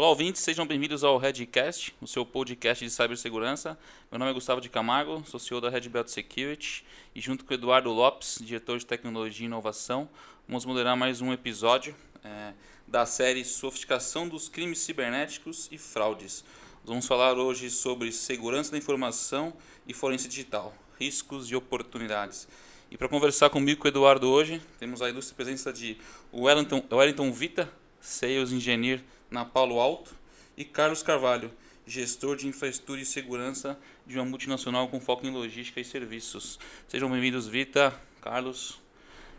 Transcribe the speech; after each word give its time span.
Olá, 0.00 0.08
ouvintes, 0.08 0.40
sejam 0.40 0.66
bem-vindos 0.66 1.04
ao 1.04 1.18
Redcast, 1.18 1.94
o 2.00 2.06
seu 2.06 2.24
podcast 2.24 2.82
de 2.82 2.90
cibersegurança. 2.90 3.78
Meu 4.10 4.18
nome 4.18 4.30
é 4.30 4.34
Gustavo 4.34 4.58
de 4.58 4.70
Camargo, 4.70 5.22
sou 5.26 5.38
CEO 5.38 5.60
da 5.60 5.68
Red 5.68 5.90
Belt 5.90 6.08
Security 6.08 6.86
e 7.14 7.20
junto 7.20 7.44
com 7.44 7.52
o 7.52 7.54
Eduardo 7.54 7.90
Lopes, 7.90 8.38
diretor 8.40 8.78
de 8.78 8.86
tecnologia 8.86 9.44
e 9.44 9.46
inovação, 9.46 10.08
vamos 10.48 10.64
moderar 10.64 10.96
mais 10.96 11.20
um 11.20 11.34
episódio 11.34 11.94
é, 12.24 12.54
da 12.88 13.04
série 13.04 13.44
Sofisticação 13.44 14.26
dos 14.26 14.48
Crimes 14.48 14.78
Cibernéticos 14.78 15.68
e 15.70 15.76
Fraudes. 15.76 16.46
Vamos 16.82 17.06
falar 17.06 17.36
hoje 17.36 17.68
sobre 17.68 18.10
segurança 18.10 18.72
da 18.72 18.78
informação 18.78 19.52
e 19.86 19.92
forense 19.92 20.26
digital, 20.26 20.74
riscos 20.98 21.50
e 21.50 21.54
oportunidades. 21.54 22.48
E 22.90 22.96
para 22.96 23.06
conversar 23.06 23.50
comigo 23.50 23.82
com 23.82 23.86
o 23.86 23.90
Eduardo 23.90 24.30
hoje, 24.30 24.62
temos 24.78 25.02
a 25.02 25.10
ilustre 25.10 25.34
presença 25.34 25.70
de 25.70 25.98
Wellington, 26.32 26.82
Wellington 26.90 27.30
Vita, 27.30 27.70
Sales 28.00 28.50
Engineer 28.50 29.02
na 29.30 29.44
Palo 29.44 29.78
Alto, 29.78 30.14
e 30.56 30.64
Carlos 30.64 31.02
Carvalho, 31.02 31.50
gestor 31.86 32.36
de 32.36 32.46
infraestrutura 32.46 33.00
e 33.00 33.04
segurança 33.04 33.78
de 34.06 34.18
uma 34.18 34.24
multinacional 34.24 34.88
com 34.88 35.00
foco 35.00 35.26
em 35.26 35.30
logística 35.30 35.80
e 35.80 35.84
serviços. 35.84 36.58
Sejam 36.88 37.10
bem-vindos, 37.10 37.46
Vita, 37.46 37.94
Carlos. 38.20 38.80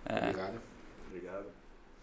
É, 0.05 0.17
obrigado. 0.17 0.61
Obrigado. 1.07 1.45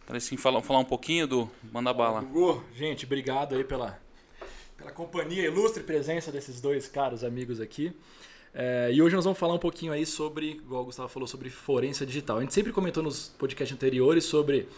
Para 0.07 0.17
assim 0.19 0.37
falar, 0.37 0.63
falar 0.63 0.81
um 0.81 0.85
pouquinho 0.85 1.27
do 1.27 1.51
Manda 1.73 1.93
Bala. 1.93 2.21
Hugo, 2.21 2.65
gente, 2.75 3.05
obrigado 3.05 3.55
aí 3.55 3.65
pela, 3.65 4.01
pela 4.77 4.93
companhia, 4.93 5.45
ilustre 5.45 5.83
presença 5.83 6.31
desses 6.31 6.61
dois 6.61 6.87
caros 6.87 7.25
amigos 7.25 7.61
aqui. 7.61 7.93
É, 8.55 8.91
e 8.93 9.03
hoje 9.03 9.15
nós 9.15 9.25
vamos 9.25 9.39
falar 9.39 9.55
um 9.55 9.59
pouquinho 9.59 9.93
aí 9.93 10.07
sobre, 10.07 10.53
igual 10.53 10.83
o 10.83 10.87
Gustavo 10.87 11.09
falou, 11.09 11.27
sobre 11.27 11.51
forense 11.51 12.05
digital. 12.07 12.39
A 12.39 12.41
gente 12.41 12.55
sempre 12.55 12.73
comentou 12.73 13.03
nos 13.03 13.29
podcasts 13.29 13.75
anteriores 13.75 14.25
sobre 14.25 14.69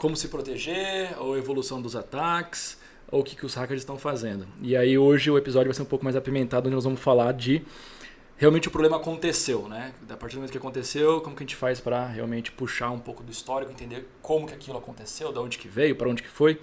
como 0.00 0.16
se 0.16 0.28
proteger, 0.28 1.14
ou 1.20 1.36
evolução 1.36 1.80
dos 1.80 1.94
ataques, 1.94 2.78
ou 3.12 3.20
o 3.20 3.24
que, 3.24 3.36
que 3.36 3.44
os 3.44 3.54
hackers 3.54 3.82
estão 3.82 3.98
fazendo. 3.98 4.48
E 4.62 4.74
aí 4.74 4.96
hoje 4.96 5.30
o 5.30 5.36
episódio 5.36 5.66
vai 5.66 5.74
ser 5.74 5.82
um 5.82 5.86
pouco 5.86 6.02
mais 6.02 6.16
apimentado, 6.16 6.68
onde 6.68 6.74
nós 6.74 6.84
vamos 6.84 7.00
falar 7.00 7.32
de 7.32 7.62
realmente 8.38 8.66
o 8.66 8.70
problema 8.70 8.96
aconteceu, 8.96 9.68
né? 9.68 9.92
A 10.08 10.16
partir 10.16 10.36
do 10.36 10.38
momento 10.38 10.52
que 10.52 10.58
aconteceu, 10.58 11.20
como 11.20 11.36
que 11.36 11.42
a 11.42 11.46
gente 11.46 11.54
faz 11.54 11.80
para 11.80 12.06
realmente 12.06 12.50
puxar 12.50 12.90
um 12.90 12.98
pouco 12.98 13.22
do 13.22 13.30
histórico, 13.30 13.70
entender 13.70 14.08
como 14.22 14.46
que 14.46 14.54
aquilo 14.54 14.78
aconteceu, 14.78 15.30
de 15.32 15.38
onde 15.38 15.58
que 15.58 15.68
veio, 15.68 15.94
para 15.94 16.08
onde 16.08 16.22
que 16.22 16.30
foi 16.30 16.58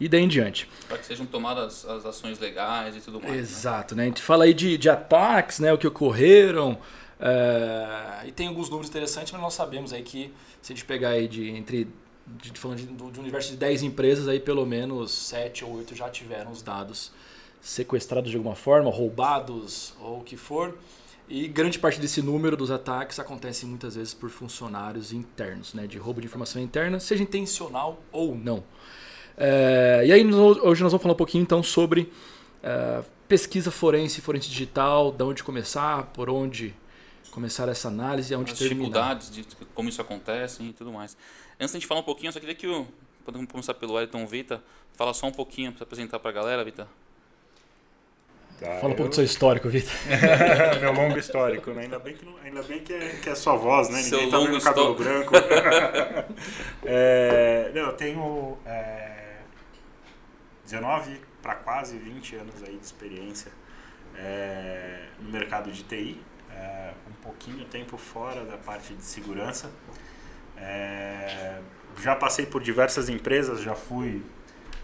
e 0.00 0.08
daí 0.08 0.22
em 0.22 0.28
diante. 0.28 0.68
Para 0.88 0.98
que 0.98 1.06
sejam 1.06 1.26
tomadas 1.26 1.84
as 1.84 2.04
ações 2.04 2.40
legais 2.40 2.96
e 2.96 3.00
tudo 3.00 3.20
mais. 3.20 3.32
Né? 3.34 3.38
Exato, 3.38 3.94
né? 3.94 4.02
né? 4.02 4.06
A 4.06 4.08
gente 4.08 4.22
fala 4.22 4.46
aí 4.46 4.52
de, 4.52 4.76
de 4.76 4.90
ataques, 4.90 5.60
né? 5.60 5.72
O 5.72 5.78
que 5.78 5.86
ocorreram. 5.86 6.76
É... 7.20 8.26
e 8.26 8.32
tem 8.32 8.48
alguns 8.48 8.68
números 8.68 8.90
interessantes, 8.90 9.32
mas 9.32 9.40
nós 9.40 9.54
sabemos 9.54 9.92
aí 9.92 10.02
que 10.02 10.34
se 10.60 10.72
a 10.72 10.74
gente 10.74 10.84
pegar 10.84 11.10
aí 11.10 11.28
de 11.28 11.48
entre 11.50 11.88
de, 12.26 12.58
falando 12.58 12.78
de, 12.78 12.86
de 12.86 13.18
um 13.18 13.22
universo 13.22 13.50
de 13.50 13.56
10 13.56 13.82
empresas, 13.82 14.28
aí 14.28 14.40
pelo 14.40 14.64
menos 14.64 15.12
7 15.12 15.64
ou 15.64 15.76
8 15.76 15.94
já 15.94 16.08
tiveram 16.08 16.50
os 16.50 16.62
dados 16.62 17.12
sequestrados 17.60 18.30
de 18.30 18.36
alguma 18.36 18.54
forma, 18.54 18.90
roubados 18.90 19.94
ou 20.00 20.20
o 20.20 20.24
que 20.24 20.36
for. 20.36 20.76
E 21.26 21.48
grande 21.48 21.78
parte 21.78 21.98
desse 21.98 22.20
número 22.20 22.56
dos 22.56 22.70
ataques 22.70 23.18
acontece 23.18 23.64
muitas 23.64 23.96
vezes 23.96 24.12
por 24.12 24.28
funcionários 24.28 25.12
internos, 25.12 25.72
né, 25.72 25.86
de 25.86 25.96
roubo 25.96 26.20
de 26.20 26.26
informação 26.26 26.60
interna, 26.60 27.00
seja 27.00 27.22
intencional 27.22 28.02
ou 28.12 28.34
não. 28.34 28.62
É, 29.36 30.02
e 30.06 30.12
aí 30.12 30.22
hoje 30.34 30.82
nós 30.82 30.92
vamos 30.92 31.02
falar 31.02 31.14
um 31.14 31.16
pouquinho 31.16 31.42
então 31.42 31.62
sobre 31.62 32.12
é, 32.62 33.02
pesquisa 33.26 33.70
forense, 33.70 34.20
forense 34.20 34.48
digital, 34.48 35.10
de 35.10 35.24
onde 35.24 35.42
começar, 35.42 36.04
por 36.12 36.28
onde 36.28 36.74
começar 37.30 37.68
essa 37.68 37.88
análise, 37.88 38.32
aonde 38.34 38.52
As 38.52 38.58
terminar. 38.58 38.76
dificuldades 38.84 39.30
de 39.30 39.44
como 39.74 39.88
isso 39.88 40.00
acontece 40.00 40.62
e 40.62 40.72
tudo 40.72 40.92
mais. 40.92 41.16
Antes 41.60 41.72
de 41.72 41.76
a 41.76 41.80
gente 41.80 41.86
falar 41.86 42.00
um 42.00 42.04
pouquinho, 42.04 42.28
eu 42.28 42.32
só 42.32 42.40
queria 42.40 42.54
que 42.54 42.66
o. 42.66 42.86
Podemos 43.24 43.50
começar 43.50 43.74
pelo 43.74 43.94
Wellington 43.94 44.26
Vita. 44.26 44.62
Fala 44.94 45.14
só 45.14 45.26
um 45.26 45.32
pouquinho 45.32 45.72
para 45.72 45.84
apresentar 45.84 46.18
para 46.18 46.30
a 46.30 46.32
galera, 46.32 46.64
Vita. 46.64 46.86
Tá, 48.60 48.66
Fala 48.66 48.88
um 48.88 48.90
eu... 48.90 48.96
pouco 48.96 49.08
do 49.08 49.14
seu 49.14 49.24
histórico, 49.24 49.68
Vitor. 49.68 49.92
Meu 50.80 50.92
longo 50.92 51.18
histórico, 51.18 51.70
né? 51.72 51.82
Ainda 51.82 51.98
bem 51.98 52.14
que, 52.14 52.24
não, 52.24 52.36
ainda 52.38 52.62
bem 52.62 52.80
que, 52.80 52.92
é, 52.92 53.16
que 53.22 53.28
é 53.28 53.34
sua 53.34 53.56
voz, 53.56 53.88
né? 53.88 54.00
Seu 54.02 54.18
Ninguém 54.18 54.30
tá 54.30 54.38
vendo 54.38 54.62
cabelo 54.62 54.94
branco. 54.94 55.34
é, 56.84 57.72
não, 57.74 57.82
eu 57.82 57.92
tenho 57.94 58.58
é, 58.64 59.38
19 60.64 61.20
para 61.42 61.56
quase 61.56 61.98
20 61.98 62.36
anos 62.36 62.62
aí 62.62 62.76
de 62.76 62.84
experiência 62.84 63.50
é, 64.16 65.06
no 65.20 65.30
mercado 65.30 65.70
de 65.70 65.82
TI. 65.82 66.20
É, 66.50 66.92
um 67.08 67.22
pouquinho 67.22 67.64
tempo 67.64 67.96
fora 67.96 68.44
da 68.44 68.56
parte 68.56 68.94
de 68.94 69.02
segurança. 69.02 69.70
É, 70.56 71.58
já 72.02 72.14
passei 72.14 72.46
por 72.46 72.62
diversas 72.62 73.08
empresas, 73.08 73.62
já 73.62 73.74
fui 73.74 74.22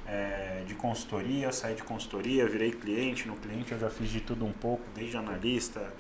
é, 0.07 0.63
de 0.67 0.75
consultoria, 0.75 1.53
saí 1.53 1.75
de 1.75 1.83
consultoria, 1.83 2.47
virei 2.47 2.73
cliente. 2.73 3.27
No 3.27 3.37
cliente 3.37 3.73
eu 3.73 3.79
já 3.79 3.91
fiz 3.91 4.11
de 4.11 4.21
tudo 4.21 4.45
um 4.45 4.53
pouco, 4.53 4.83
desde 4.95 5.17
analista, 5.17 5.93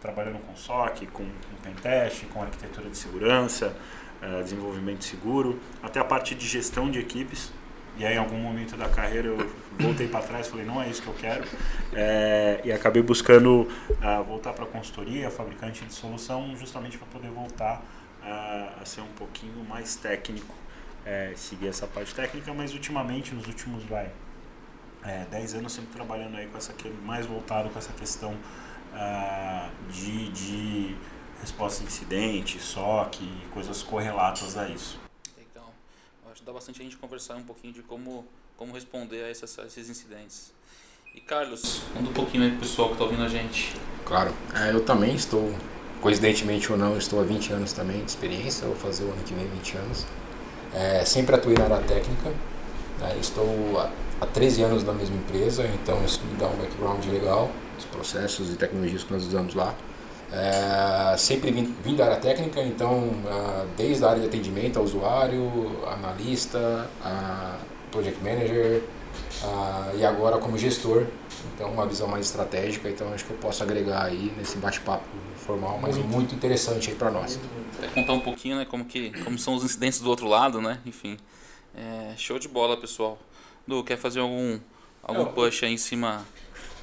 trabalhando 0.00 0.38
com 0.46 0.56
SOC, 0.56 1.06
com, 1.12 1.24
com 1.24 1.56
pentest, 1.62 2.26
com 2.26 2.42
arquitetura 2.42 2.88
de 2.88 2.96
segurança, 2.96 3.76
é, 4.20 4.42
desenvolvimento 4.42 5.04
seguro, 5.04 5.58
até 5.82 6.00
a 6.00 6.04
parte 6.04 6.34
de 6.34 6.46
gestão 6.46 6.90
de 6.90 6.98
equipes. 6.98 7.52
E 7.98 8.06
aí, 8.06 8.14
em 8.14 8.18
algum 8.18 8.38
momento 8.38 8.74
da 8.74 8.88
carreira, 8.88 9.28
eu 9.28 9.50
voltei 9.78 10.08
para 10.08 10.22
trás 10.22 10.48
falei: 10.48 10.64
não 10.64 10.80
é 10.82 10.88
isso 10.88 11.02
que 11.02 11.08
eu 11.08 11.14
quero. 11.14 11.44
É, 11.92 12.60
e 12.64 12.72
acabei 12.72 13.02
buscando 13.02 13.68
uh, 13.90 14.24
voltar 14.26 14.54
para 14.54 14.64
a 14.64 14.66
consultoria, 14.66 15.30
fabricante 15.30 15.84
de 15.84 15.92
solução, 15.92 16.56
justamente 16.56 16.96
para 16.96 17.06
poder 17.08 17.30
voltar 17.30 17.84
uh, 18.22 18.80
a 18.80 18.84
ser 18.84 19.00
um 19.00 19.12
pouquinho 19.12 19.64
mais 19.64 19.96
técnico 19.96 20.54
é, 21.04 21.32
seguir 21.36 21.68
essa 21.68 21.86
parte 21.86 22.14
técnica, 22.14 22.52
mas 22.54 22.72
ultimamente, 22.72 23.34
nos 23.34 23.46
últimos 23.46 23.84
vai, 23.84 24.12
é, 25.02 25.24
10 25.26 25.54
anos, 25.54 25.72
sempre 25.72 25.92
trabalhando 25.92 26.36
aí 26.36 26.46
com 26.46 26.56
essa 26.56 26.74
mais 27.04 27.26
voltado 27.26 27.68
com 27.70 27.78
essa 27.78 27.92
questão 27.92 28.32
uh, 28.32 29.92
de, 29.92 30.30
de 30.30 30.96
resposta 31.40 31.82
a 31.82 31.86
incidente, 31.86 32.60
SOC 32.60 33.20
e 33.20 33.48
coisas 33.48 33.82
correlatas 33.82 34.56
a 34.56 34.68
isso. 34.68 34.98
Então, 35.38 35.64
acho 36.30 36.40
que 36.40 36.46
dá 36.46 36.52
bastante 36.52 36.80
a 36.80 36.84
gente 36.84 36.96
conversar 36.96 37.34
um 37.34 37.42
pouquinho 37.42 37.72
de 37.72 37.82
como, 37.82 38.24
como 38.56 38.72
responder 38.72 39.24
a 39.24 39.30
esses, 39.30 39.58
a 39.58 39.66
esses 39.66 39.90
incidentes. 39.90 40.52
E 41.14 41.20
Carlos, 41.20 41.82
manda 41.94 42.08
um 42.08 42.12
pouquinho 42.12 42.44
aí 42.44 42.50
pro 42.50 42.60
pessoal 42.60 42.88
que 42.88 42.94
está 42.94 43.04
ouvindo 43.04 43.24
a 43.24 43.28
gente. 43.28 43.74
Claro, 44.06 44.32
é, 44.54 44.72
eu 44.72 44.84
também 44.84 45.14
estou, 45.14 45.52
coincidentemente 46.02 46.70
ou 46.70 46.76
não, 46.76 46.98
estou 46.98 47.20
há 47.20 47.22
20 47.22 47.52
anos 47.52 47.72
também 47.72 48.04
de 48.04 48.10
experiência, 48.10 48.66
vou 48.66 48.76
fazer 48.76 49.04
o 49.04 49.06
ano 49.06 49.22
que 49.24 49.32
vem 49.32 49.46
20 49.46 49.76
anos. 49.76 50.06
É, 50.74 51.04
sempre 51.04 51.36
atuei 51.36 51.56
na 51.56 51.64
área 51.64 51.78
técnica. 51.78 52.28
Né? 52.98 53.16
Estou 53.20 53.46
há, 53.78 53.88
há 54.20 54.26
13 54.26 54.62
anos 54.62 54.84
na 54.84 54.92
mesma 54.92 55.16
empresa, 55.16 55.64
então 55.64 56.04
isso 56.04 56.20
me 56.24 56.36
dá 56.36 56.48
um 56.48 56.56
background 56.56 57.04
legal 57.06 57.50
dos 57.76 57.84
processos 57.86 58.52
e 58.52 58.56
tecnologias 58.56 59.04
que 59.04 59.12
nós 59.12 59.24
usamos 59.24 59.54
lá. 59.54 59.74
É, 60.32 61.14
sempre 61.16 61.52
vim, 61.52 61.74
vim, 61.84 61.94
da 61.94 62.06
área 62.06 62.16
técnica, 62.16 62.60
então 62.62 62.98
uh, 62.98 63.66
desde 63.76 64.04
a 64.04 64.08
área 64.08 64.20
de 64.20 64.26
atendimento 64.26 64.78
ao 64.78 64.84
usuário, 64.84 65.50
analista, 65.86 66.88
project 67.90 68.18
manager 68.24 68.82
uh, 69.42 69.96
e 69.96 70.04
agora 70.04 70.38
como 70.38 70.56
gestor, 70.58 71.06
então 71.54 71.70
uma 71.70 71.86
visão 71.86 72.08
mais 72.08 72.26
estratégica, 72.26 72.88
então 72.88 73.12
acho 73.12 73.24
que 73.24 73.30
eu 73.30 73.36
posso 73.38 73.62
agregar 73.62 74.04
aí 74.04 74.32
nesse 74.36 74.56
bate-papo 74.56 75.04
formal, 75.36 75.78
mas 75.80 75.96
muito, 75.96 76.10
muito 76.10 76.34
interessante 76.34 76.90
aí 76.90 76.96
para 76.96 77.10
nós. 77.10 77.38
É 77.82 77.86
contar 77.88 78.12
um 78.12 78.20
pouquinho, 78.20 78.56
né, 78.56 78.64
como 78.64 78.84
que 78.84 79.10
como 79.22 79.38
são 79.38 79.54
os 79.54 79.64
incidentes 79.64 80.00
do 80.00 80.08
outro 80.08 80.26
lado, 80.26 80.60
né? 80.60 80.80
Enfim, 80.86 81.16
é, 81.74 82.14
show 82.16 82.38
de 82.38 82.48
bola, 82.48 82.76
pessoal. 82.76 83.18
Du, 83.66 83.82
quer 83.84 83.96
fazer 83.96 84.20
algum 84.20 84.58
algum 85.02 85.26
push 85.26 85.64
aí 85.64 85.72
em 85.72 85.76
cima? 85.76 86.24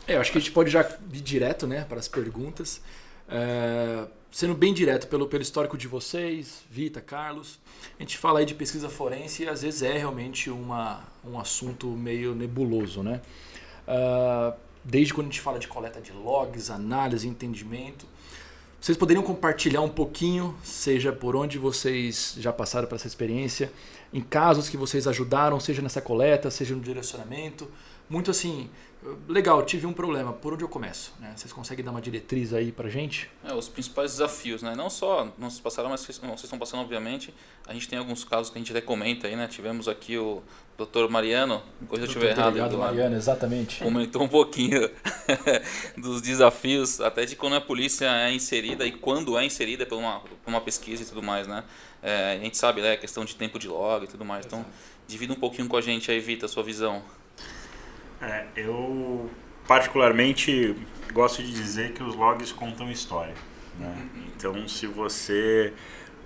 É, 0.07 0.15
eu 0.15 0.21
acho 0.21 0.31
que 0.31 0.37
a 0.37 0.41
gente 0.41 0.51
pode 0.51 0.69
já 0.69 0.81
ir 0.81 1.21
direto, 1.21 1.67
né, 1.67 1.85
para 1.87 1.99
as 1.99 2.07
perguntas. 2.07 2.81
É, 3.27 4.05
sendo 4.31 4.53
bem 4.53 4.73
direto 4.73 5.07
pelo, 5.07 5.27
pelo 5.27 5.41
histórico 5.41 5.77
de 5.77 5.87
vocês, 5.87 6.63
Vita, 6.69 7.01
Carlos, 7.01 7.59
a 7.97 8.01
gente 8.01 8.17
fala 8.17 8.39
aí 8.39 8.45
de 8.45 8.53
pesquisa 8.53 8.89
forense 8.89 9.43
e 9.43 9.49
às 9.49 9.61
vezes 9.61 9.81
é 9.81 9.97
realmente 9.97 10.49
uma, 10.49 11.03
um 11.25 11.39
assunto 11.39 11.87
meio 11.87 12.35
nebuloso, 12.35 13.01
né? 13.01 13.21
Uh, 13.87 14.53
desde 14.83 15.13
quando 15.13 15.27
a 15.27 15.29
gente 15.29 15.41
fala 15.41 15.59
de 15.59 15.67
coleta 15.67 15.99
de 15.99 16.11
logs, 16.11 16.69
análise, 16.69 17.27
entendimento, 17.27 18.05
vocês 18.79 18.97
poderiam 18.97 19.21
compartilhar 19.21 19.81
um 19.81 19.89
pouquinho, 19.89 20.55
seja 20.63 21.11
por 21.11 21.35
onde 21.35 21.57
vocês 21.57 22.35
já 22.39 22.53
passaram 22.53 22.87
para 22.87 22.95
essa 22.95 23.07
experiência, 23.07 23.71
em 24.13 24.21
casos 24.21 24.69
que 24.69 24.77
vocês 24.77 25.05
ajudaram, 25.05 25.59
seja 25.59 25.81
nessa 25.81 25.99
coleta, 25.99 26.49
seja 26.49 26.73
no 26.73 26.81
direcionamento. 26.81 27.69
Muito 28.09 28.31
assim, 28.31 28.69
legal, 29.27 29.63
tive 29.63 29.85
um 29.85 29.93
problema, 29.93 30.33
por 30.33 30.53
onde 30.53 30.63
eu 30.63 30.69
começo? 30.69 31.13
Né? 31.19 31.33
Vocês 31.35 31.53
conseguem 31.53 31.83
dar 31.83 31.91
uma 31.91 32.01
diretriz 32.01 32.53
aí 32.53 32.71
para 32.71 32.89
gente? 32.89 33.29
É, 33.43 33.53
os 33.53 33.69
principais 33.69 34.11
desafios, 34.11 34.61
né? 34.61 34.75
Não 34.75 34.89
só 34.89 35.31
vocês 35.37 35.59
passaram, 35.59 35.89
mas 35.89 36.01
vocês, 36.01 36.17
vocês 36.17 36.43
estão 36.43 36.59
passando, 36.59 36.81
obviamente. 36.81 37.33
A 37.65 37.73
gente 37.73 37.87
tem 37.87 37.97
alguns 37.97 38.23
casos 38.23 38.51
que 38.51 38.57
a 38.57 38.59
gente 38.59 38.71
até 38.71 38.81
comenta 38.81 39.27
aí, 39.27 39.35
né? 39.35 39.47
Tivemos 39.47 39.87
aqui 39.87 40.17
o 40.17 40.41
Dr. 40.77 41.09
Mariano, 41.09 41.61
coisa 41.87 42.03
eu 42.03 42.07
estiver 42.07 42.31
errado. 42.31 42.47
Obrigado, 42.49 42.77
Mariano, 42.77 43.15
exatamente. 43.15 43.83
Comentou 43.83 44.23
um 44.23 44.27
pouquinho 44.27 44.89
dos 45.97 46.21
desafios, 46.21 46.99
até 46.99 47.25
de 47.25 47.35
quando 47.35 47.55
a 47.55 47.61
polícia 47.61 48.05
é 48.05 48.33
inserida 48.33 48.85
e 48.85 48.91
quando 48.91 49.37
é 49.37 49.45
inserida 49.45 49.85
por 49.85 49.97
uma, 49.97 50.19
por 50.19 50.31
uma 50.47 50.61
pesquisa 50.61 51.03
e 51.03 51.05
tudo 51.05 51.23
mais, 51.23 51.47
né? 51.47 51.63
É, 52.01 52.33
a 52.33 52.43
gente 52.43 52.57
sabe, 52.57 52.81
né? 52.81 52.93
A 52.93 52.97
questão 52.97 53.23
de 53.23 53.35
tempo 53.35 53.59
de 53.59 53.67
log 53.67 54.03
e 54.03 54.07
tudo 54.07 54.25
mais. 54.25 54.45
Então, 54.45 54.65
divida 55.07 55.33
um 55.33 55.37
pouquinho 55.37 55.67
com 55.67 55.77
a 55.77 55.81
gente 55.81 56.11
aí, 56.11 56.19
Vita, 56.19 56.45
a 56.45 56.49
sua 56.49 56.63
visão. 56.63 57.01
É, 58.21 58.45
eu 58.55 59.29
particularmente 59.67 60.75
gosto 61.13 61.41
de 61.41 61.51
dizer 61.51 61.93
que 61.93 62.03
os 62.03 62.15
logs 62.15 62.51
contam 62.51 62.91
história. 62.91 63.33
Né? 63.77 64.09
Então, 64.27 64.67
se 64.67 64.87
você 64.87 65.73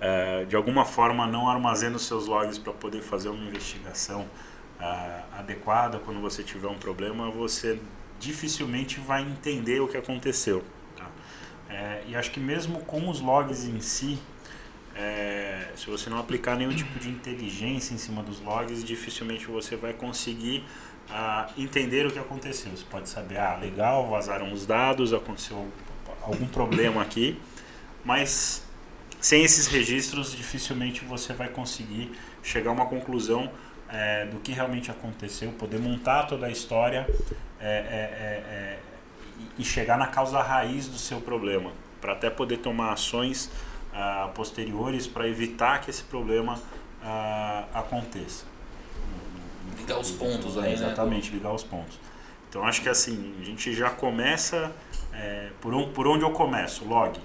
é, 0.00 0.44
de 0.44 0.56
alguma 0.56 0.84
forma 0.84 1.26
não 1.26 1.48
armazena 1.48 1.96
os 1.96 2.06
seus 2.06 2.26
logs 2.26 2.58
para 2.58 2.72
poder 2.72 3.00
fazer 3.00 3.28
uma 3.28 3.44
investigação 3.44 4.28
é, 4.80 5.22
adequada 5.38 5.98
quando 5.98 6.20
você 6.20 6.42
tiver 6.42 6.68
um 6.68 6.78
problema, 6.78 7.30
você 7.30 7.78
dificilmente 8.18 9.00
vai 9.00 9.22
entender 9.22 9.80
o 9.80 9.88
que 9.88 9.96
aconteceu. 9.96 10.64
Tá? 10.96 11.06
É, 11.68 12.02
e 12.08 12.16
acho 12.16 12.30
que 12.30 12.40
mesmo 12.40 12.80
com 12.80 13.08
os 13.08 13.20
logs 13.20 13.64
em 13.64 13.80
si, 13.80 14.18
é, 14.94 15.72
se 15.76 15.88
você 15.88 16.08
não 16.10 16.18
aplicar 16.18 16.56
nenhum 16.56 16.74
tipo 16.74 16.98
de 16.98 17.08
inteligência 17.08 17.94
em 17.94 17.98
cima 17.98 18.22
dos 18.22 18.40
logs, 18.40 18.84
dificilmente 18.84 19.46
você 19.46 19.76
vai 19.76 19.92
conseguir 19.92 20.64
a 21.10 21.48
entender 21.56 22.06
o 22.06 22.10
que 22.10 22.18
aconteceu. 22.18 22.70
Você 22.70 22.84
pode 22.90 23.08
saber, 23.08 23.38
ah, 23.38 23.56
legal, 23.56 24.08
vazaram 24.08 24.52
os 24.52 24.66
dados, 24.66 25.12
aconteceu 25.12 25.68
algum 26.22 26.46
problema 26.46 27.02
aqui, 27.02 27.40
mas 28.04 28.64
sem 29.20 29.42
esses 29.42 29.66
registros 29.66 30.32
dificilmente 30.32 31.04
você 31.04 31.32
vai 31.32 31.48
conseguir 31.48 32.12
chegar 32.42 32.70
a 32.70 32.72
uma 32.74 32.86
conclusão 32.86 33.50
é, 33.88 34.26
do 34.26 34.38
que 34.38 34.52
realmente 34.52 34.90
aconteceu, 34.90 35.52
poder 35.52 35.78
montar 35.78 36.24
toda 36.24 36.46
a 36.46 36.50
história 36.50 37.06
é, 37.60 37.66
é, 37.66 37.68
é, 37.68 38.54
é 38.54 38.78
e 39.58 39.64
chegar 39.64 39.98
na 39.98 40.06
causa 40.06 40.40
raiz 40.40 40.88
do 40.88 40.98
seu 40.98 41.20
problema, 41.20 41.72
para 42.00 42.12
até 42.12 42.30
poder 42.30 42.58
tomar 42.58 42.92
ações 42.92 43.50
ah, 43.92 44.30
posteriores 44.34 45.06
para 45.06 45.28
evitar 45.28 45.80
que 45.80 45.90
esse 45.90 46.02
problema 46.02 46.60
ah, 47.02 47.64
aconteça 47.72 48.53
ligar 49.76 49.98
os 49.98 50.10
pontos 50.10 50.58
aí, 50.58 50.70
é, 50.70 50.74
Exatamente, 50.74 51.30
né? 51.30 51.36
ligar 51.36 51.52
os 51.52 51.62
pontos. 51.62 51.98
Então 52.48 52.64
acho 52.64 52.82
que 52.82 52.88
assim, 52.88 53.34
a 53.40 53.44
gente 53.44 53.72
já 53.72 53.90
começa 53.90 54.72
é, 55.12 55.50
por, 55.60 55.74
um, 55.74 55.92
por 55.92 56.06
onde 56.06 56.24
eu 56.24 56.30
começo, 56.30 56.84
log. 56.84 57.18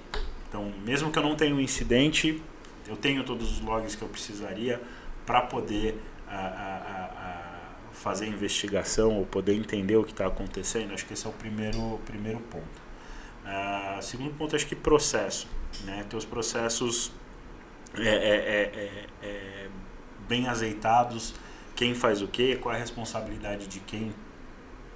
Então, 0.47 0.73
mesmo 0.83 1.11
que 1.11 1.19
eu 1.19 1.23
não 1.23 1.35
tenha 1.35 1.53
um 1.53 1.59
incidente, 1.59 2.41
eu 2.87 2.97
tenho 2.97 3.23
todos 3.23 3.51
os 3.51 3.61
logs 3.61 3.95
que 3.95 4.01
eu 4.01 4.07
precisaria 4.07 4.81
para 5.25 5.41
poder 5.41 6.01
a, 6.27 6.35
a, 6.35 6.75
a, 7.05 7.93
fazer 7.93 8.25
investigação 8.25 9.17
ou 9.17 9.25
poder 9.25 9.53
entender 9.53 9.95
o 9.95 10.03
que 10.03 10.11
está 10.11 10.25
acontecendo. 10.25 10.93
Acho 10.93 11.05
que 11.05 11.13
esse 11.13 11.25
é 11.27 11.29
o 11.29 11.33
primeiro, 11.33 11.99
primeiro 12.05 12.39
ponto. 12.39 12.89
Uh, 13.45 14.01
segundo 14.01 14.33
ponto, 14.33 14.55
acho 14.55 14.65
que 14.65 14.75
processo. 14.75 15.47
Né? 15.83 16.03
Ter 16.09 16.17
os 16.17 16.25
processos 16.25 17.11
é, 17.95 18.07
é, 18.07 19.05
é, 19.21 19.67
bem 20.27 20.47
azeitados 20.47 21.35
quem 21.79 21.95
faz 21.95 22.21
o 22.21 22.27
quê, 22.27 22.59
qual 22.61 22.75
é 22.75 22.77
a 22.77 22.81
responsabilidade 22.81 23.65
de 23.65 23.79
quem 23.79 24.13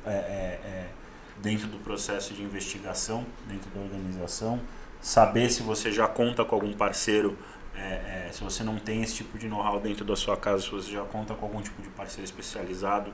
é, 0.06 0.10
é, 0.10 0.14
é, 0.14 0.90
dentro 1.38 1.66
do 1.68 1.78
processo 1.78 2.34
de 2.34 2.44
investigação, 2.44 3.26
dentro 3.48 3.70
da 3.70 3.80
organização, 3.80 4.60
saber 5.00 5.50
se 5.50 5.64
você 5.64 5.94
já 5.94 6.10
conta 6.10 6.44
com 6.44 6.56
algum 6.56 6.74
parceiro, 6.74 7.38
é, 7.74 8.28
se 8.34 8.44
você 8.44 8.66
não 8.66 8.78
tem 8.78 9.02
esse 9.02 9.16
tipo 9.16 9.38
de 9.38 9.48
know-how 9.48 9.80
dentro 9.80 10.04
da 10.04 10.14
sua 10.18 10.36
casa, 10.36 10.62
se 10.62 10.72
você 10.72 10.92
já 10.92 11.04
conta 11.06 11.34
com 11.34 11.46
algum 11.46 11.62
tipo 11.62 11.82
de 11.82 11.88
parceiro 11.88 12.26
especializado, 12.26 13.14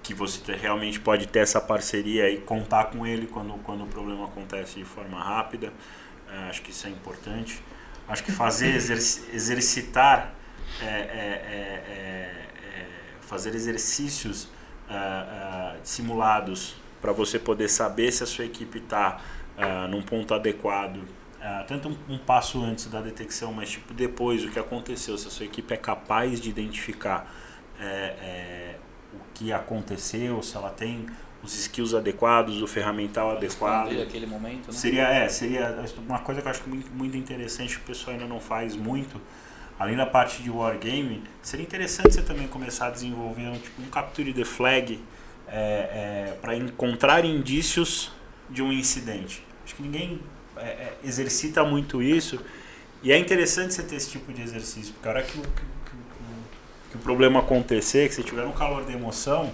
que 0.00 0.14
você 0.14 0.54
realmente 0.54 1.00
pode 1.00 1.26
ter 1.26 1.40
essa 1.40 1.60
parceria 1.60 2.30
e 2.30 2.38
contar 2.38 2.84
com 2.84 3.04
ele 3.04 3.26
quando, 3.26 3.54
quando 3.64 3.82
o 3.82 3.88
problema 3.88 4.26
acontece 4.26 4.78
de 4.78 4.84
forma 4.84 5.20
rápida. 5.20 5.72
Acho 6.48 6.62
que 6.62 6.70
isso 6.70 6.86
é 6.86 6.90
importante. 6.90 7.60
Acho 8.06 8.22
que 8.22 8.30
fazer, 8.30 8.76
exercitar 8.76 10.34
é, 10.80 10.86
é, 10.86 10.88
é, 10.88 12.51
fazer 13.32 13.54
exercícios 13.54 14.44
uh, 14.44 14.48
uh, 14.90 15.78
simulados 15.82 16.76
para 17.00 17.12
você 17.12 17.38
poder 17.38 17.68
saber 17.68 18.12
se 18.12 18.22
a 18.22 18.26
sua 18.26 18.44
equipe 18.44 18.76
está 18.76 19.22
uh, 19.56 19.88
num 19.88 20.02
ponto 20.02 20.34
adequado, 20.34 21.00
tanto 21.66 21.88
um, 21.88 22.14
um, 22.14 22.18
passo 22.18 22.62
antes 22.62 22.86
da 22.86 23.00
detecção, 23.00 23.52
mas 23.52 23.70
tipo 23.70 23.92
depois 23.92 24.44
o 24.44 24.50
que 24.50 24.60
aconteceu, 24.60 25.18
se 25.18 25.26
a 25.26 25.30
sua 25.30 25.44
equipe 25.44 25.74
é 25.74 25.76
capaz 25.76 26.40
de 26.40 26.48
identificar 26.48 27.34
é, 27.80 27.84
é, 27.84 28.76
o 29.12 29.18
que 29.34 29.52
aconteceu, 29.52 30.40
se 30.40 30.56
ela 30.56 30.70
tem 30.70 31.06
os 31.42 31.58
skills 31.58 31.94
adequados, 31.94 32.62
o 32.62 32.66
ferramental 32.68 33.32
adequado. 33.32 33.88
aquele 34.02 34.26
momento, 34.26 34.68
né? 34.68 34.72
Seria, 34.72 35.08
é, 35.08 35.28
seria 35.28 35.84
uma 36.06 36.20
coisa 36.20 36.40
que 36.40 36.46
eu 36.46 36.50
acho 36.52 36.68
muito, 36.68 36.92
muito 36.92 37.16
interessante 37.16 37.76
que 37.76 37.82
o 37.82 37.86
pessoal 37.86 38.12
ainda 38.12 38.28
não 38.28 38.38
faz 38.38 38.76
muito 38.76 39.20
além 39.82 39.96
da 39.96 40.06
parte 40.06 40.42
de 40.42 40.50
wargame, 40.50 41.22
seria 41.42 41.64
interessante 41.64 42.14
você 42.14 42.22
também 42.22 42.46
começar 42.46 42.86
a 42.86 42.90
desenvolver 42.90 43.48
um, 43.48 43.58
tipo, 43.58 43.82
um 43.82 43.86
capture 43.86 44.32
the 44.32 44.44
flag 44.44 45.02
é, 45.48 45.56
é, 45.56 46.36
para 46.40 46.56
encontrar 46.56 47.24
indícios 47.24 48.12
de 48.48 48.62
um 48.62 48.72
incidente. 48.72 49.44
Acho 49.64 49.74
que 49.74 49.82
ninguém 49.82 50.20
é, 50.56 50.62
é, 50.62 50.96
exercita 51.02 51.64
muito 51.64 52.00
isso 52.00 52.40
e 53.02 53.10
é 53.10 53.18
interessante 53.18 53.74
você 53.74 53.82
ter 53.82 53.96
esse 53.96 54.10
tipo 54.10 54.32
de 54.32 54.40
exercício, 54.40 54.92
porque 54.94 55.08
a 55.08 55.10
hora 55.10 55.22
que 55.24 55.36
o, 55.36 55.42
que, 55.42 55.48
que, 55.48 55.96
que 56.92 56.96
o 56.96 57.00
problema 57.00 57.40
acontecer, 57.40 58.08
que 58.08 58.14
você 58.14 58.22
tiver 58.22 58.44
um 58.44 58.52
calor 58.52 58.84
de 58.84 58.92
emoção, 58.92 59.52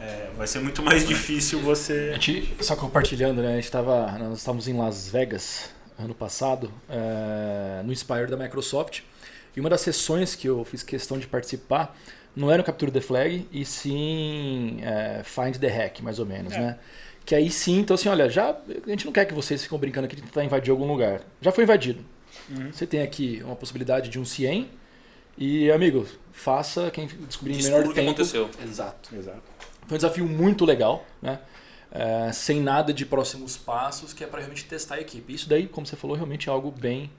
é, 0.00 0.30
vai 0.36 0.48
ser 0.48 0.58
muito 0.58 0.82
mais 0.82 1.06
difícil 1.06 1.60
você. 1.60 2.14
Gente, 2.14 2.56
só 2.60 2.74
compartilhando, 2.74 3.40
né? 3.40 3.52
A 3.52 3.56
gente 3.56 3.70
tava, 3.70 4.18
nós 4.18 4.38
estávamos 4.38 4.66
em 4.66 4.76
Las 4.76 5.08
Vegas 5.08 5.70
ano 5.96 6.14
passado, 6.14 6.72
é, 6.88 7.82
no 7.84 7.92
Inspire 7.92 8.26
da 8.26 8.36
Microsoft. 8.36 9.02
E 9.56 9.60
uma 9.60 9.68
das 9.68 9.80
sessões 9.80 10.34
que 10.34 10.48
eu 10.48 10.64
fiz 10.64 10.82
questão 10.82 11.18
de 11.18 11.26
participar 11.26 11.96
não 12.34 12.50
era 12.50 12.62
o 12.62 12.64
Capture 12.64 12.90
the 12.92 13.00
Flag, 13.00 13.46
e 13.50 13.64
sim 13.64 14.78
é, 14.82 15.22
Find 15.24 15.56
the 15.56 15.68
Hack, 15.68 16.00
mais 16.00 16.18
ou 16.18 16.26
menos, 16.26 16.52
é. 16.52 16.58
né? 16.60 16.78
Que 17.24 17.34
aí 17.34 17.50
sim, 17.50 17.80
então 17.80 17.94
assim, 17.94 18.08
olha, 18.08 18.28
já 18.28 18.50
a 18.50 18.90
gente 18.90 19.04
não 19.04 19.12
quer 19.12 19.24
que 19.24 19.34
vocês 19.34 19.62
fiquem 19.62 19.78
brincando 19.78 20.06
aqui 20.06 20.16
de 20.16 20.22
tentar 20.22 20.44
invadir 20.44 20.70
algum 20.70 20.86
lugar. 20.86 21.20
Já 21.40 21.52
foi 21.52 21.64
invadido. 21.64 22.04
Uhum. 22.48 22.72
Você 22.72 22.86
tem 22.86 23.02
aqui 23.02 23.42
uma 23.44 23.56
possibilidade 23.56 24.08
de 24.08 24.18
um 24.18 24.24
CIEM 24.24 24.68
e, 25.36 25.70
amigo, 25.70 26.06
faça 26.32 26.90
quem 26.90 27.06
descobrir 27.06 27.58
em 27.58 27.62
menor 27.62 27.82
tempo. 27.82 27.94
que 27.94 28.00
aconteceu. 28.00 28.50
Exato. 28.62 29.14
Exato. 29.14 29.42
Foi 29.86 29.96
um 29.96 29.98
desafio 29.98 30.26
muito 30.26 30.64
legal, 30.64 31.04
né? 31.20 31.40
É, 31.92 32.30
sem 32.32 32.60
nada 32.60 32.92
de 32.92 33.04
próximos 33.04 33.56
passos, 33.56 34.12
que 34.12 34.22
é 34.22 34.26
para 34.26 34.38
realmente 34.38 34.64
testar 34.64 34.96
a 34.96 35.00
equipe. 35.00 35.34
Isso 35.34 35.48
daí, 35.48 35.66
como 35.66 35.86
você 35.86 35.96
falou, 35.96 36.16
realmente 36.16 36.48
é 36.48 36.52
algo 36.52 36.70
bem 36.70 37.10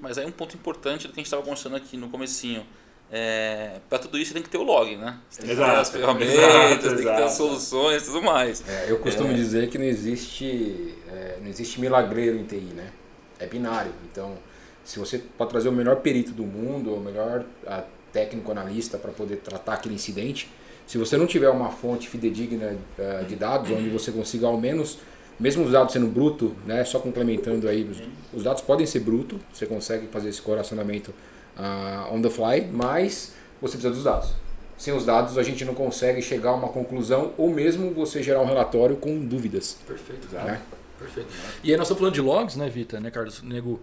mas 0.00 0.18
aí 0.18 0.26
um 0.26 0.30
ponto 0.30 0.54
importante 0.54 1.06
do 1.06 1.12
que 1.12 1.20
a 1.20 1.20
gente 1.20 1.26
estava 1.26 1.42
conversando 1.42 1.76
aqui 1.76 1.96
no 1.96 2.08
comecinho. 2.08 2.64
É, 3.12 3.80
para 3.88 3.98
tudo 3.98 4.16
isso 4.18 4.28
você 4.28 4.34
tem 4.34 4.42
que 4.42 4.48
ter 4.48 4.58
o 4.58 4.62
log, 4.62 4.96
né? 4.96 5.18
Você 5.28 5.42
tem 5.42 5.50
que 5.50 5.56
ter 5.56 5.64
as 5.64 5.90
ferramentas, 5.90 6.34
exato, 6.34 6.78
tem 6.78 6.96
que 6.96 7.02
ter 7.02 7.22
as 7.22 7.32
soluções 7.32 8.02
e 8.02 8.06
tudo 8.06 8.22
mais. 8.22 8.62
É, 8.68 8.86
eu 8.88 8.98
costumo 9.00 9.32
é. 9.32 9.34
dizer 9.34 9.68
que 9.68 9.76
não 9.76 9.84
existe, 9.84 10.94
é, 11.08 11.38
não 11.40 11.48
existe 11.48 11.80
milagreiro 11.80 12.38
em 12.38 12.44
TI, 12.44 12.72
né? 12.74 12.92
É 13.38 13.46
binário. 13.46 13.92
Então, 14.10 14.38
se 14.84 14.98
você 14.98 15.18
pode 15.18 15.50
trazer 15.50 15.68
o 15.68 15.72
melhor 15.72 15.96
perito 15.96 16.30
do 16.30 16.44
mundo, 16.44 16.94
o 16.94 17.00
melhor 17.00 17.44
a, 17.66 17.82
técnico 18.12 18.50
analista 18.52 18.96
para 18.96 19.10
poder 19.10 19.36
tratar 19.36 19.74
aquele 19.74 19.94
incidente, 19.94 20.48
se 20.86 20.98
você 20.98 21.16
não 21.16 21.26
tiver 21.26 21.48
uma 21.48 21.70
fonte 21.70 22.08
fidedigna 22.08 22.76
uh, 22.98 23.24
de 23.24 23.36
dados, 23.36 23.70
onde 23.70 23.88
você 23.88 24.10
consiga 24.10 24.46
ao 24.46 24.58
menos 24.58 24.98
mesmo 25.40 25.64
os 25.64 25.72
dados 25.72 25.92
sendo 25.92 26.06
bruto, 26.06 26.54
né, 26.66 26.84
só 26.84 27.00
complementando 27.00 27.66
aí, 27.66 27.82
os, 27.84 28.00
os 28.32 28.44
dados 28.44 28.62
podem 28.62 28.86
ser 28.86 29.00
bruto, 29.00 29.40
você 29.52 29.64
consegue 29.66 30.06
fazer 30.08 30.28
esse 30.28 30.42
correlacionamento 30.42 31.12
uh, 31.56 32.14
on 32.14 32.20
the 32.20 32.28
fly, 32.28 32.68
mas 32.70 33.32
você 33.60 33.72
precisa 33.72 33.90
dos 33.90 34.04
dados. 34.04 34.34
Sem 34.76 34.94
os 34.94 35.04
dados 35.04 35.36
a 35.36 35.42
gente 35.42 35.64
não 35.64 35.74
consegue 35.74 36.22
chegar 36.22 36.50
a 36.50 36.54
uma 36.54 36.68
conclusão 36.68 37.32
ou 37.36 37.50
mesmo 37.50 37.92
você 37.92 38.22
gerar 38.22 38.40
um 38.40 38.46
relatório 38.46 38.96
com 38.96 39.18
dúvidas. 39.18 39.76
Perfeito, 39.86 40.28
né? 40.32 40.60
Perfeito. 40.98 41.28
E 41.64 41.70
aí 41.70 41.76
nós 41.76 41.86
estamos 41.86 42.00
falando 42.00 42.14
de 42.14 42.20
logs, 42.20 42.56
né, 42.56 42.68
Vita, 42.68 43.00
né, 43.00 43.10
Carlos? 43.10 43.42
Nego, 43.42 43.80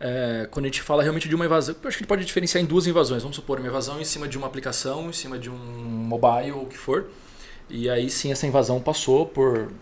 é, 0.00 0.48
quando 0.50 0.66
a 0.66 0.68
gente 0.68 0.82
fala 0.82 1.02
realmente 1.02 1.28
de 1.28 1.34
uma 1.34 1.44
invasão, 1.44 1.74
eu 1.74 1.88
acho 1.88 1.96
que 1.96 2.02
a 2.02 2.02
gente 2.02 2.08
pode 2.08 2.24
diferenciar 2.24 2.62
em 2.62 2.66
duas 2.66 2.86
invasões. 2.86 3.22
Vamos 3.22 3.36
supor, 3.36 3.58
uma 3.58 3.68
invasão 3.68 4.00
em 4.00 4.04
cima 4.04 4.26
de 4.28 4.36
uma 4.36 4.46
aplicação, 4.46 5.08
em 5.08 5.12
cima 5.12 5.38
de 5.38 5.48
um 5.48 5.56
mobile 5.56 6.52
ou 6.52 6.62
o 6.62 6.66
que 6.66 6.78
for. 6.78 7.06
E 7.68 7.90
aí 7.90 8.08
sim 8.08 8.30
essa 8.30 8.46
invasão 8.46 8.80
passou 8.80 9.26
por 9.26 9.72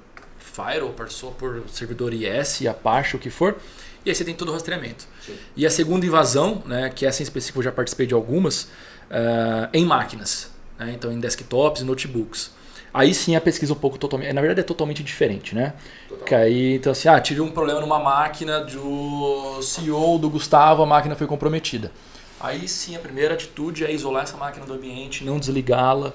Firewall, 0.44 0.92
passou 0.92 1.32
por 1.32 1.64
servidor 1.68 2.12
IS, 2.12 2.66
Apache, 2.66 3.16
o 3.16 3.18
que 3.18 3.30
for. 3.30 3.56
E 4.04 4.10
aí 4.10 4.14
você 4.14 4.24
tem 4.24 4.34
todo 4.34 4.50
o 4.50 4.52
rastreamento. 4.52 5.06
Sim. 5.24 5.34
E 5.56 5.66
a 5.66 5.70
segunda 5.70 6.04
invasão, 6.04 6.62
né, 6.66 6.90
que 6.94 7.06
essa 7.06 7.22
em 7.22 7.24
específico 7.24 7.60
eu 7.60 7.64
já 7.64 7.72
participei 7.72 8.06
de 8.06 8.14
algumas, 8.14 8.64
uh, 9.10 9.68
em 9.72 9.84
máquinas. 9.84 10.50
Né, 10.78 10.92
então 10.94 11.10
em 11.10 11.18
desktops 11.18 11.80
e 11.82 11.84
notebooks. 11.84 12.52
Aí 12.92 13.12
sim 13.12 13.34
a 13.34 13.40
pesquisa 13.40 13.72
um 13.72 13.76
pouco 13.76 13.98
totalmente. 13.98 14.32
Na 14.32 14.40
verdade 14.40 14.60
é 14.60 14.62
totalmente 14.62 15.02
diferente, 15.02 15.52
né? 15.54 15.72
Total. 16.08 16.24
Que 16.24 16.34
aí, 16.34 16.74
então 16.76 16.92
assim, 16.92 17.08
ah, 17.08 17.20
tive 17.20 17.40
um 17.40 17.50
problema 17.50 17.80
numa 17.80 17.98
máquina 17.98 18.60
do 18.60 19.60
CEO 19.62 20.16
do 20.18 20.30
Gustavo, 20.30 20.82
a 20.82 20.86
máquina 20.86 21.16
foi 21.16 21.26
comprometida. 21.26 21.90
Aí 22.38 22.68
sim 22.68 22.94
a 22.94 23.00
primeira 23.00 23.34
atitude 23.34 23.84
é 23.84 23.92
isolar 23.92 24.22
essa 24.22 24.36
máquina 24.36 24.64
do 24.64 24.74
ambiente, 24.74 25.24
não 25.24 25.40
desligá-la 25.40 26.12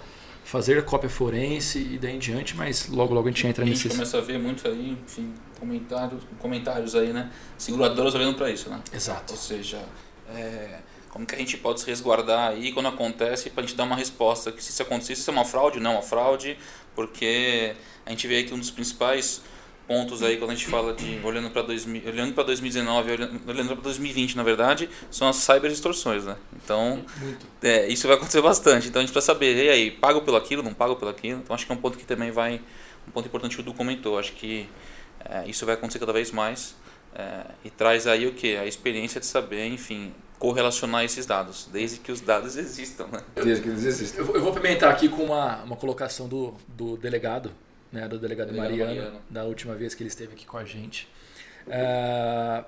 fazer 0.49 0.83
cópia 0.83 1.07
forense 1.07 1.77
e 1.77 1.99
daí 1.99 2.15
em 2.15 2.19
diante, 2.19 2.55
mas 2.55 2.87
logo 2.87 3.13
logo 3.13 3.27
a 3.27 3.31
gente 3.31 3.45
entra 3.45 3.63
nisso. 3.63 3.81
A 3.81 3.83
gente 3.83 3.97
começa 3.97 4.17
a 4.17 4.21
ver 4.21 4.39
muito 4.39 4.67
aí, 4.67 4.97
enfim, 5.05 5.31
comentários, 5.59 6.23
comentários 6.39 6.95
aí, 6.95 7.13
né? 7.13 7.29
Seguradoras 7.55 8.15
olhando 8.15 8.35
para 8.35 8.49
isso, 8.49 8.67
né? 8.67 8.81
Exato. 8.91 9.33
Ou 9.33 9.37
seja, 9.37 9.79
é, 10.33 10.79
Como 11.09 11.25
que 11.25 11.35
a 11.35 11.37
gente 11.37 11.57
pode 11.57 11.81
se 11.81 11.87
resguardar 11.87 12.49
aí 12.51 12.71
quando 12.71 12.87
acontece 12.87 13.49
para 13.49 13.63
a 13.63 13.67
gente 13.67 13.75
dar 13.75 13.83
uma 13.83 13.95
resposta 13.95 14.51
que 14.51 14.63
se 14.63 14.71
isso 14.71 14.81
acontecer, 14.81 15.13
isso 15.13 15.29
é 15.29 15.33
uma 15.33 15.45
fraude, 15.45 15.79
não 15.79 15.91
é 15.91 15.93
uma 15.95 16.03
fraude, 16.03 16.57
porque 16.95 17.75
a 18.05 18.09
gente 18.11 18.27
vê 18.27 18.43
que 18.43 18.53
um 18.53 18.59
dos 18.59 18.71
principais 18.71 19.41
pontos 19.89 20.21
aí 20.21 20.37
quando 20.37 20.51
a 20.51 20.53
gente 20.53 20.67
fala 20.67 20.93
de 20.93 21.19
olhando 21.23 21.49
para 21.49 21.63
olhando 21.63 22.33
para 22.35 22.43
2019 22.43 23.11
olhando, 23.11 23.49
olhando 23.49 23.67
para 23.69 23.81
2020 23.81 24.37
na 24.37 24.43
verdade 24.43 24.87
são 25.09 25.27
as 25.27 25.37
cyber 25.37 25.71
extorsões 25.71 26.25
né? 26.25 26.35
Então 26.63 27.03
é, 27.63 27.87
isso 27.87 28.05
vai 28.07 28.15
acontecer 28.15 28.39
bastante. 28.39 28.87
Então 28.87 28.99
a 28.99 29.03
gente 29.03 29.11
precisa 29.11 29.33
saber 29.33 29.65
e 29.65 29.67
aí 29.67 29.89
pago 29.89 30.21
pelo 30.21 30.37
aquilo 30.37 30.61
não 30.61 30.75
pago 30.75 30.95
pelo 30.95 31.09
aquilo? 31.09 31.39
Então 31.39 31.55
acho 31.55 31.65
que 31.65 31.71
é 31.71 31.75
um 31.75 31.79
ponto 31.79 31.97
que 31.97 32.05
também 32.05 32.29
vai 32.29 32.61
um 33.07 33.11
ponto 33.11 33.25
importante 33.25 33.55
que 33.55 33.61
o 33.63 33.65
Du 33.65 33.73
comentou. 33.73 34.19
Acho 34.19 34.33
que 34.33 34.69
é, 35.27 35.49
isso 35.49 35.65
vai 35.65 35.73
acontecer 35.73 35.97
cada 35.97 36.13
vez 36.13 36.31
mais 36.31 36.75
é, 37.15 37.45
e 37.65 37.71
traz 37.71 38.05
aí 38.05 38.27
o 38.27 38.33
que 38.33 38.57
a 38.57 38.67
experiência 38.67 39.19
de 39.19 39.25
saber 39.25 39.65
enfim 39.65 40.13
correlacionar 40.37 41.03
esses 41.03 41.25
dados 41.25 41.67
desde 41.73 41.97
que 41.97 42.11
os 42.11 42.21
dados 42.21 42.55
existam 42.57 43.07
né? 43.11 43.23
Desde 43.35 43.63
que 43.63 43.69
eles 43.69 43.85
existam. 43.85 44.21
Eu, 44.21 44.35
eu 44.35 44.41
vou 44.41 44.53
pimentar 44.53 44.91
aqui 44.91 45.09
com 45.09 45.23
uma, 45.23 45.63
uma 45.63 45.75
colocação 45.75 46.27
do, 46.27 46.53
do 46.67 46.95
delegado 46.95 47.51
né, 47.91 48.07
do 48.07 48.17
delegado, 48.17 48.51
delegado 48.51 48.71
Mariano, 48.71 48.95
Mariano, 48.95 49.21
da 49.29 49.43
última 49.45 49.75
vez 49.75 49.93
que 49.93 50.03
ele 50.03 50.09
esteve 50.09 50.33
aqui 50.33 50.45
com 50.45 50.57
a 50.57 50.63
gente. 50.63 51.07
Uh, 51.67 52.63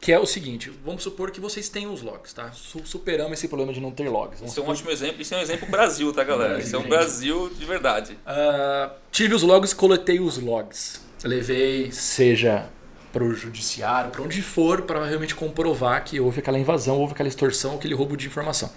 que 0.00 0.12
é 0.12 0.18
o 0.18 0.26
seguinte, 0.26 0.70
vamos 0.84 1.02
supor 1.02 1.30
que 1.30 1.40
vocês 1.40 1.70
têm 1.70 1.86
os 1.86 2.02
logs, 2.02 2.34
tá? 2.34 2.52
Superamos 2.52 3.38
esse 3.38 3.48
problema 3.48 3.72
de 3.72 3.80
não 3.80 3.90
ter 3.90 4.08
logs. 4.08 4.38
Vamos 4.38 4.52
isso 4.52 4.60
é 4.60 4.62
um 4.62 4.68
ótimo 4.68 4.90
exemplo, 4.90 5.22
isso 5.22 5.34
é 5.34 5.38
um 5.38 5.40
exemplo 5.40 5.66
Brasil, 5.68 6.12
tá 6.12 6.22
galera? 6.22 6.58
isso 6.58 6.76
é 6.76 6.78
um 6.78 6.86
Brasil 6.86 7.48
de 7.48 7.64
verdade. 7.64 8.12
Uh, 8.12 8.94
tive 9.10 9.34
os 9.34 9.42
logs, 9.42 9.72
coletei 9.72 10.20
os 10.20 10.36
logs. 10.36 11.00
Levei, 11.24 11.90
seja 11.90 12.68
para 13.10 13.24
o 13.24 13.32
judiciário, 13.32 14.10
para 14.10 14.20
onde 14.20 14.42
for, 14.42 14.82
para 14.82 15.02
realmente 15.06 15.34
comprovar 15.34 16.04
que 16.04 16.20
houve 16.20 16.40
aquela 16.40 16.58
invasão, 16.58 16.98
houve 16.98 17.14
aquela 17.14 17.28
extorsão, 17.28 17.76
aquele 17.76 17.94
roubo 17.94 18.14
de 18.14 18.26
informação. 18.26 18.70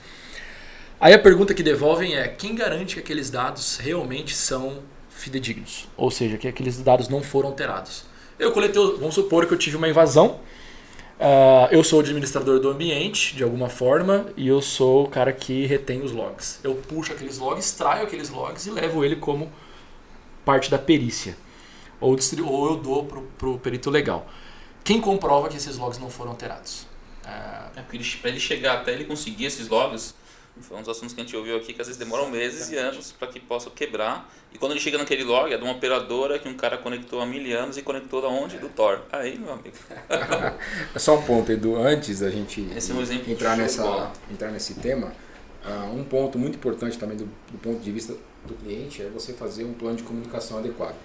Aí 1.00 1.14
a 1.14 1.20
pergunta 1.20 1.54
que 1.54 1.62
devolvem 1.62 2.16
é: 2.16 2.28
quem 2.28 2.56
garante 2.56 2.96
que 2.96 3.02
aqueles 3.02 3.30
dados 3.30 3.78
realmente 3.78 4.34
são 4.34 4.82
fidedignos, 5.18 5.88
ou 5.98 6.12
seja, 6.12 6.38
que 6.38 6.48
aqueles 6.48 6.80
dados 6.82 7.10
não 7.10 7.22
foram 7.22 7.50
alterados. 7.50 8.06
Eu 8.38 8.52
coletei, 8.52 8.82
vamos 8.98 9.16
supor 9.16 9.48
que 9.48 9.54
eu 9.54 9.58
tive 9.58 9.76
uma 9.76 9.90
invasão, 9.90 10.40
uh, 11.20 11.68
eu 11.72 11.84
sou 11.84 12.00
o 12.00 12.02
administrador 12.02 12.60
do 12.60 12.70
ambiente, 12.70 13.36
de 13.36 13.44
alguma 13.44 13.68
forma, 13.68 14.28
e 14.38 14.48
eu 14.48 14.62
sou 14.62 15.06
o 15.06 15.10
cara 15.10 15.34
que 15.34 15.66
retém 15.66 16.02
os 16.04 16.12
logs. 16.12 16.60
Eu 16.64 16.76
puxo 16.76 17.12
aqueles 17.12 17.40
logs, 17.40 17.66
extraio 17.66 18.04
aqueles 18.04 18.30
logs 18.30 18.68
e 18.68 18.72
levo 18.72 19.04
ele 19.04 19.16
como 19.16 19.52
parte 20.46 20.70
da 20.70 20.78
perícia. 20.78 21.36
Ou, 22.00 22.16
ou 22.46 22.70
eu 22.70 22.78
dou 22.78 23.06
para 23.06 23.50
o 23.50 23.58
perito 23.58 23.90
legal. 23.90 24.30
Quem 24.84 25.02
comprova 25.02 25.50
que 25.50 25.58
esses 25.58 25.78
logs 25.78 26.00
não 26.00 26.10
foram 26.10 26.32
alterados? 26.32 26.84
Uh, 27.26 27.80
é 27.80 27.82
porque 27.82 28.00
para 28.22 28.30
ele 28.30 28.40
chegar 28.40 28.76
até 28.76 28.94
ele 28.94 29.04
conseguir 29.04 29.46
esses 29.46 29.68
logs, 29.68 30.14
foi 30.62 30.78
um 30.78 30.82
dos 30.82 30.90
assuntos 30.90 31.14
que 31.14 31.22
a 31.22 31.24
gente 31.24 31.36
ouviu 31.36 31.58
aqui 31.58 31.74
que 31.74 31.82
às 31.82 31.88
vezes 31.88 31.98
demoram 31.98 32.30
meses 32.30 32.70
e 32.70 32.76
anos 32.76 33.12
para 33.12 33.28
que 33.28 33.40
possa 33.40 33.70
quebrar. 33.70 34.32
E 34.54 34.58
quando 34.58 34.72
ele 34.72 34.80
chega 34.80 34.98
naquele 34.98 35.24
log, 35.24 35.54
é 35.54 35.58
de 35.58 35.64
uma 35.64 35.74
operadora 35.74 36.40
que 36.40 36.48
um 36.48 36.56
cara 36.56 36.78
conectou 36.78 37.22
há 37.22 37.26
mil 37.26 37.58
anos 37.58 37.78
e 37.78 37.82
conectou 37.82 38.22
da 38.22 38.28
onde? 38.28 38.58
Do 38.58 38.70
Tor. 38.70 39.02
Aí, 39.12 39.38
meu 39.38 39.54
amigo. 39.54 39.76
é 40.96 41.00
só 41.00 41.18
um 41.18 41.22
ponto, 41.22 41.52
Edu. 41.52 41.76
Antes 41.78 42.22
da 42.22 42.30
gente 42.30 42.68
Esse 42.76 42.92
é 42.92 42.96
um 42.96 43.02
exemplo 43.02 43.32
entrar, 43.32 43.58
nessa, 43.58 44.12
entrar 44.32 44.52
nesse 44.52 44.76
tema, 44.76 45.12
uh, 45.66 45.96
um 45.96 46.04
ponto 46.04 46.40
muito 46.40 46.56
importante 46.56 46.98
também 46.98 47.18
do, 47.18 47.26
do 47.26 47.58
ponto 47.62 47.80
de 47.80 47.92
vista 47.92 48.16
do 48.46 48.54
cliente 48.56 49.02
é 49.02 49.10
você 49.10 49.34
fazer 49.34 49.64
um 49.66 49.74
plano 49.74 49.98
de 49.98 50.04
comunicação 50.04 50.58
adequado. 50.58 50.96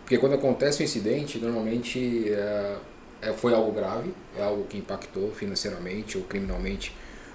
Porque 0.00 0.18
quando 0.18 0.34
acontece 0.34 0.82
um 0.82 0.84
incidente, 0.84 1.38
normalmente 1.38 2.30
é, 2.30 2.76
é, 3.22 3.32
foi 3.32 3.52
algo 3.54 3.72
grave, 3.72 4.14
é 4.36 4.42
algo 4.42 4.64
que 4.64 4.78
impactou 4.78 5.32
financeiramente 5.32 6.16
ou 6.16 6.24
criminalmente 6.24 6.94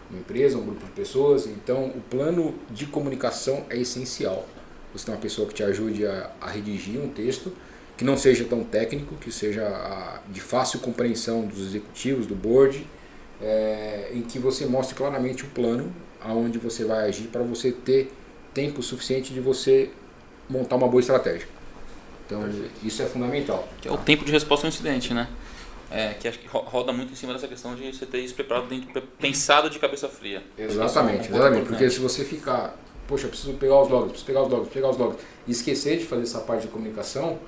uma 0.10 0.20
empresa, 0.20 0.58
um 0.58 0.66
grupo 0.66 0.86
de 0.86 0.92
pessoas. 0.92 1.46
Então, 1.46 1.88
o 1.88 2.02
plano 2.10 2.56
de 2.70 2.86
comunicação 2.86 3.66
é 3.70 3.78
essencial. 3.78 4.48
Você 4.94 5.06
tem 5.06 5.14
uma 5.14 5.22
pessoa 5.22 5.48
que 5.48 5.54
te 5.54 5.64
ajude 5.64 6.06
a, 6.06 6.32
a 6.42 6.50
redigir 6.50 7.00
um 7.00 7.10
texto 7.10 7.54
que 7.96 8.06
não 8.06 8.18
seja 8.18 8.46
tão 8.46 8.64
técnico, 8.64 9.16
que 9.16 9.32
seja 9.32 9.68
a, 9.68 10.22
de 10.32 10.40
fácil 10.40 10.80
compreensão 10.80 11.46
dos 11.46 11.60
executivos, 11.60 12.26
do 12.26 12.34
board, 12.34 12.88
é, 13.42 14.12
em 14.14 14.22
que 14.22 14.40
você 14.40 14.66
mostre 14.66 14.96
claramente 14.96 15.44
o 15.44 15.48
plano 15.48 15.92
aonde 16.22 16.58
você 16.58 16.86
vai 16.86 17.08
agir 17.08 17.28
para 17.28 17.44
você 17.44 17.72
ter 17.72 18.12
tempo 18.54 18.82
suficiente 18.82 19.34
de 19.34 19.40
você 19.40 19.90
montar 20.50 20.76
uma 20.76 20.88
boa 20.88 21.02
estratégia. 21.02 21.48
Então, 22.26 22.42
Perfeito. 22.42 22.72
isso 22.84 23.02
é 23.02 23.06
fundamental. 23.06 23.68
Que 23.82 23.88
é 23.88 23.92
o 23.92 23.98
tempo 23.98 24.24
de 24.24 24.32
resposta 24.32 24.66
ao 24.66 24.70
incidente, 24.70 25.14
né? 25.14 25.28
É, 25.92 26.14
que 26.14 26.28
acho 26.28 26.38
que 26.38 26.48
roda 26.48 26.94
muito 26.94 27.12
em 27.14 27.16
cima 27.16 27.34
dessa 27.34 27.48
questão 27.48 27.74
de 27.74 27.92
você 27.92 28.06
ter 28.06 28.20
isso 28.20 28.36
preparado 28.36 28.68
dentro, 28.68 29.02
pensado 29.20 29.70
de 29.70 29.80
cabeça 29.80 30.08
fria. 30.08 30.44
Exatamente, 30.58 31.30
exatamente. 31.30 31.68
Porque 31.68 31.90
se 31.90 32.00
você 32.00 32.24
ficar, 32.24 32.76
poxa, 33.08 33.28
preciso 33.28 33.54
pegar 33.54 33.82
os 33.82 33.90
logs, 33.90 34.10
preciso 34.10 34.26
pegar 34.26 34.44
os 34.44 34.50
logs, 34.50 34.70
pegar 34.70 34.90
os 34.90 34.98
logs, 34.98 35.18
e 35.48 35.52
esquecer 35.52 35.98
de 35.98 36.06
fazer 36.06 36.24
essa 36.24 36.40
parte 36.40 36.64
de 36.64 36.68
comunicação, 36.68 37.40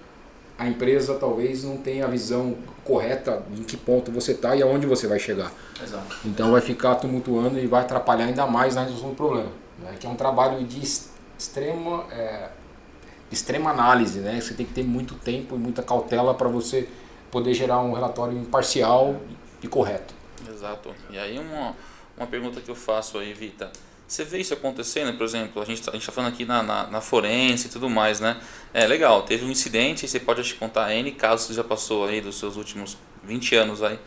a 0.57 0.67
empresa 0.67 1.15
talvez 1.15 1.63
não 1.63 1.77
tenha 1.77 2.05
a 2.05 2.07
visão 2.07 2.55
correta 2.83 3.43
em 3.55 3.63
que 3.63 3.77
ponto 3.77 4.12
você 4.12 4.31
está 4.31 4.55
e 4.55 4.62
aonde 4.62 4.88
você 4.88 5.07
vai 5.07 5.19
chegar. 5.19 5.51
Exato. 5.81 6.17
Então 6.25 6.51
vai 6.51 6.62
ficar 6.62 6.95
tumultuando 6.95 7.60
e 7.60 7.67
vai 7.67 7.81
atrapalhar 7.81 8.25
ainda 8.25 8.45
mais 8.48 8.75
na 8.75 8.81
resolução 8.81 9.10
do 9.10 9.15
problema. 9.15 9.50
Né? 9.79 9.95
Que 10.00 10.07
é 10.07 10.10
um 10.10 10.15
trabalho 10.15 10.63
de 10.63 10.81
extrema, 11.38 12.05
é, 12.12 12.50
extrema 13.31 13.71
análise, 13.71 14.19
né? 14.19 14.39
Você 14.39 14.53
tem 14.53 14.65
que 14.65 14.74
ter 14.74 14.83
muito 14.83 15.15
tempo 15.15 15.55
e 15.55 15.57
muita 15.57 15.81
cautela 15.81 16.33
para 16.33 16.48
você 16.48 16.88
poder 17.32 17.54
gerar 17.54 17.82
um 17.82 17.94
relatório 17.94 18.38
imparcial 18.38 19.20
e 19.64 19.68
correto. 19.68 20.14
Exato. 20.50 20.94
E 21.10 21.18
aí 21.18 21.40
uma, 21.40 21.76
uma 22.18 22.28
pergunta 22.28 22.60
que 22.62 22.70
eu 22.70 22.76
faço 22.76 23.18
aí, 23.18 23.34
Vita. 23.34 23.72
Você 24.08 24.26
vê 24.26 24.40
isso 24.40 24.54
acontecendo, 24.54 25.18
por 25.18 25.24
exemplo, 25.24 25.62
a 25.62 25.66
gente 25.66 25.80
está 25.80 25.94
tá 25.94 26.12
falando 26.12 26.34
aqui 26.34 26.44
na, 26.44 26.62
na, 26.62 26.88
na, 26.88 27.00
forense 27.00 27.68
e 27.68 27.70
tudo 27.70 27.90
mais, 27.90 28.20
né? 28.20 28.42
É 28.74 28.86
legal, 28.86 29.24
teve 29.24 29.46
um 29.46 29.50
incidente, 29.50 30.06
você 30.06 30.20
pode 30.20 30.44
te 30.44 30.54
contar 30.56 30.94
N 30.94 31.10
casos 31.14 31.48
que 31.48 31.54
já 31.54 31.64
passou 31.64 32.06
aí 32.06 32.20
dos 32.20 32.38
seus 32.38 32.58
últimos 32.58 32.98
20 33.24 33.56
anos 33.56 33.82
aí, 33.82 33.98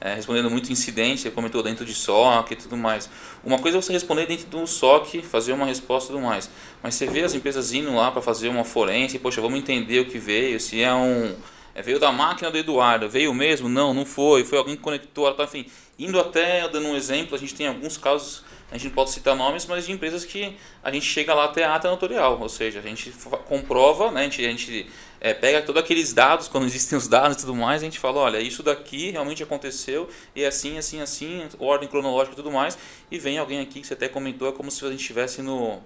é, 0.00 0.14
respondendo 0.14 0.48
muito 0.48 0.72
incidente, 0.72 1.20
você 1.20 1.30
comentou 1.30 1.62
dentro 1.62 1.84
de 1.84 1.92
SOC 1.92 2.52
e 2.52 2.56
tudo 2.56 2.74
mais. 2.74 3.10
Uma 3.44 3.58
coisa 3.58 3.76
é 3.76 3.82
você 3.82 3.92
responder 3.92 4.24
dentro 4.24 4.46
do 4.46 4.66
SOC, 4.66 5.20
fazer 5.20 5.52
uma 5.52 5.66
resposta 5.66 6.10
e 6.10 6.16
tudo 6.16 6.24
mais, 6.24 6.48
mas 6.82 6.94
você 6.94 7.06
vê 7.06 7.22
as 7.22 7.34
empresas 7.34 7.74
indo 7.74 7.94
lá 7.94 8.10
para 8.10 8.22
fazer 8.22 8.48
uma 8.48 8.64
forense, 8.64 9.18
poxa, 9.18 9.42
vamos 9.42 9.58
entender 9.58 10.00
o 10.00 10.06
que 10.06 10.18
veio, 10.18 10.58
se 10.58 10.80
é 10.80 10.94
um 10.94 11.36
é, 11.74 11.82
veio 11.82 11.98
da 11.98 12.10
máquina 12.10 12.50
do 12.50 12.58
Eduardo, 12.58 13.08
veio 13.08 13.32
mesmo? 13.32 13.68
Não, 13.68 13.94
não 13.94 14.04
foi, 14.04 14.44
foi 14.44 14.58
alguém 14.58 14.76
que 14.76 14.82
conectou, 14.82 15.32
tá, 15.34 15.44
enfim, 15.44 15.66
indo 15.98 16.18
até, 16.18 16.68
dando 16.68 16.88
um 16.88 16.96
exemplo, 16.96 17.34
a 17.34 17.38
gente 17.38 17.54
tem 17.54 17.66
alguns 17.66 17.96
casos, 17.96 18.42
a 18.70 18.76
gente 18.76 18.88
não 18.88 18.94
pode 18.94 19.10
citar 19.10 19.36
nomes, 19.36 19.66
mas 19.66 19.86
de 19.86 19.92
empresas 19.92 20.24
que 20.24 20.56
a 20.82 20.90
gente 20.90 21.04
chega 21.06 21.34
lá 21.34 21.44
até 21.44 21.64
a 21.64 21.74
ata 21.74 21.90
notorial, 21.90 22.40
ou 22.40 22.48
seja, 22.48 22.78
a 22.78 22.82
gente 22.82 23.12
comprova, 23.46 24.10
né, 24.10 24.20
a 24.20 24.24
gente, 24.24 24.44
a 24.44 24.50
gente 24.50 24.90
é, 25.20 25.34
pega 25.34 25.62
todos 25.62 25.82
aqueles 25.82 26.12
dados, 26.12 26.48
quando 26.48 26.64
existem 26.64 26.96
os 26.96 27.06
dados 27.06 27.36
e 27.36 27.40
tudo 27.40 27.54
mais, 27.54 27.82
a 27.82 27.84
gente 27.84 27.98
fala, 27.98 28.20
olha, 28.20 28.40
isso 28.40 28.62
daqui 28.62 29.10
realmente 29.10 29.42
aconteceu, 29.42 30.08
e 30.34 30.44
assim, 30.44 30.78
assim, 30.78 31.00
assim, 31.00 31.48
ordem 31.58 31.88
cronológica 31.88 32.32
e 32.32 32.36
tudo 32.36 32.50
mais, 32.50 32.78
e 33.10 33.18
vem 33.18 33.38
alguém 33.38 33.60
aqui 33.60 33.80
que 33.80 33.86
você 33.86 33.94
até 33.94 34.08
comentou, 34.08 34.48
é 34.48 34.52
como 34.52 34.70
se 34.70 34.84
a 34.84 34.90
gente 34.90 35.00
estivesse 35.00 35.42
no... 35.42 35.80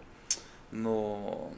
no 0.70 1.50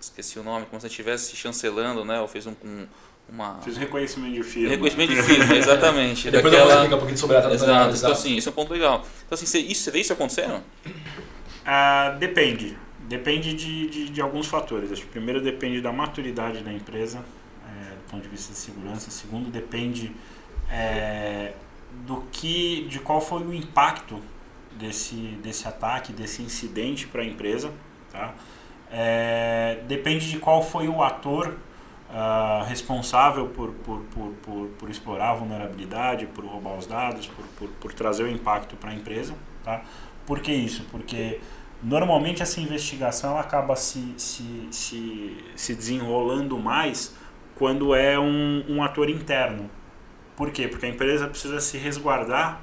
esqueci 0.00 0.38
o 0.38 0.42
nome, 0.42 0.64
como 0.64 0.80
se 0.80 0.86
a 0.86 0.88
gente 0.88 0.98
estivesse 0.98 1.36
chancelando, 1.36 2.04
né, 2.04 2.20
ou 2.20 2.26
fez 2.26 2.46
um, 2.46 2.54
um 2.64 2.86
uma... 3.32 3.60
Fiz 3.62 3.76
reconhecimento 3.76 4.34
de 4.34 4.42
firma. 4.42 4.70
Reconhecimento 4.70 5.14
de 5.14 5.22
firma, 5.22 5.56
exatamente. 5.56 6.28
Depois 6.30 6.52
Daquela... 6.52 6.60
eu 6.60 6.66
vou 6.66 6.74
explicar 6.74 6.96
um 6.96 6.98
pouquinho 6.98 7.18
sobre 7.18 7.36
a 7.36 7.52
Exato. 7.52 7.96
Então, 7.96 8.12
assim, 8.12 8.36
isso 8.36 8.48
é 8.48 8.52
um 8.52 8.54
ponto 8.54 8.72
legal. 8.72 9.06
Então, 9.26 9.34
assim, 9.36 9.46
você, 9.46 9.58
isso, 9.58 9.82
você 9.82 9.90
vê 9.90 10.00
isso 10.00 10.12
acontecendo? 10.12 10.62
Ah, 11.64 12.16
depende. 12.18 12.76
Depende 13.08 13.54
de, 13.54 13.88
de, 13.88 14.08
de, 14.10 14.20
alguns 14.20 14.46
fatores. 14.46 14.92
Acho 14.92 15.02
que 15.02 15.08
primeiro 15.08 15.40
depende 15.40 15.80
da 15.80 15.92
maturidade 15.92 16.62
da 16.62 16.72
empresa, 16.72 17.24
é, 17.66 17.94
do 17.94 18.10
ponto 18.10 18.22
de 18.22 18.28
vista 18.28 18.52
de 18.52 18.58
segurança. 18.58 19.10
Segundo, 19.10 19.50
depende 19.50 20.12
é, 20.70 21.52
do 22.06 22.22
que, 22.32 22.86
de 22.88 23.00
qual 23.00 23.20
foi 23.20 23.42
o 23.42 23.52
impacto 23.52 24.20
desse, 24.72 25.14
desse 25.42 25.66
ataque, 25.66 26.12
desse 26.12 26.42
incidente 26.42 27.06
para 27.06 27.22
a 27.22 27.24
empresa. 27.24 27.72
Tá? 28.10 28.34
É, 28.90 29.78
depende 29.86 30.28
de 30.28 30.38
qual 30.38 30.62
foi 30.62 30.88
o 30.88 31.02
ator 31.02 31.56
uh, 32.10 32.64
responsável 32.64 33.46
por, 33.48 33.72
por, 33.72 34.00
por, 34.02 34.32
por, 34.42 34.66
por 34.68 34.90
explorar 34.90 35.30
a 35.30 35.34
vulnerabilidade, 35.34 36.26
por 36.26 36.44
roubar 36.44 36.76
os 36.76 36.86
dados, 36.86 37.26
por, 37.26 37.44
por, 37.56 37.68
por 37.68 37.92
trazer 37.92 38.24
o 38.24 38.28
impacto 38.28 38.76
para 38.76 38.90
a 38.90 38.94
empresa. 38.94 39.34
Tá? 39.64 39.82
Por 40.26 40.40
que 40.40 40.52
isso? 40.52 40.84
Porque 40.90 41.40
normalmente 41.82 42.42
essa 42.42 42.60
investigação 42.60 43.30
ela 43.32 43.40
acaba 43.40 43.76
se, 43.76 44.14
se, 44.16 44.68
se, 44.70 45.36
se 45.56 45.74
desenrolando 45.74 46.58
mais 46.58 47.14
quando 47.54 47.94
é 47.94 48.18
um, 48.18 48.64
um 48.68 48.82
ator 48.82 49.08
interno. 49.08 49.70
Por 50.36 50.50
quê? 50.50 50.66
Porque 50.68 50.86
a 50.86 50.88
empresa 50.88 51.26
precisa 51.26 51.60
se 51.60 51.76
resguardar 51.76 52.60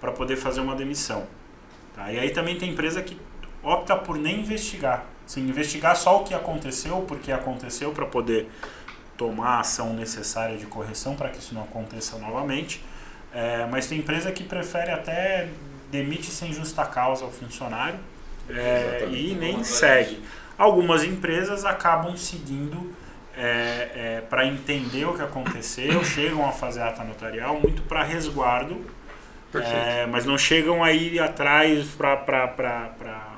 para 0.00 0.12
poder 0.12 0.36
fazer 0.36 0.60
uma 0.60 0.74
demissão. 0.74 1.26
Tá? 1.94 2.10
E 2.12 2.18
aí 2.18 2.30
também 2.30 2.56
tem 2.56 2.70
empresa 2.70 3.02
que 3.02 3.18
opta 3.62 3.94
por 3.96 4.16
nem 4.16 4.40
investigar. 4.40 5.06
Sim, 5.32 5.48
investigar 5.48 5.96
só 5.96 6.20
o 6.20 6.24
que 6.24 6.34
aconteceu, 6.34 7.06
porque 7.08 7.32
aconteceu, 7.32 7.90
para 7.92 8.04
poder 8.04 8.50
tomar 9.16 9.56
a 9.56 9.60
ação 9.60 9.94
necessária 9.94 10.58
de 10.58 10.66
correção 10.66 11.16
para 11.16 11.30
que 11.30 11.38
isso 11.38 11.54
não 11.54 11.62
aconteça 11.62 12.18
novamente. 12.18 12.84
É, 13.32 13.66
mas 13.70 13.86
tem 13.86 14.00
empresa 14.00 14.30
que 14.30 14.44
prefere 14.44 14.90
até 14.90 15.48
demite 15.90 16.26
sem 16.26 16.52
justa 16.52 16.84
causa 16.84 17.24
o 17.24 17.30
funcionário 17.30 17.98
é, 18.46 19.08
e 19.10 19.34
nem 19.34 19.64
segue. 19.64 20.22
Algumas 20.58 21.02
empresas 21.02 21.64
acabam 21.64 22.14
seguindo 22.14 22.94
é, 23.34 23.40
é, 23.94 24.22
para 24.28 24.44
entender 24.44 25.06
o 25.06 25.14
que 25.14 25.22
aconteceu, 25.22 26.04
chegam 26.04 26.46
a 26.46 26.52
fazer 26.52 26.82
ata 26.82 27.04
notarial 27.04 27.58
muito 27.58 27.80
para 27.84 28.02
resguardo, 28.02 28.84
é, 29.54 30.04
mas 30.04 30.26
não 30.26 30.36
chegam 30.36 30.84
aí 30.84 31.18
atrás 31.18 31.88
para 31.96 33.31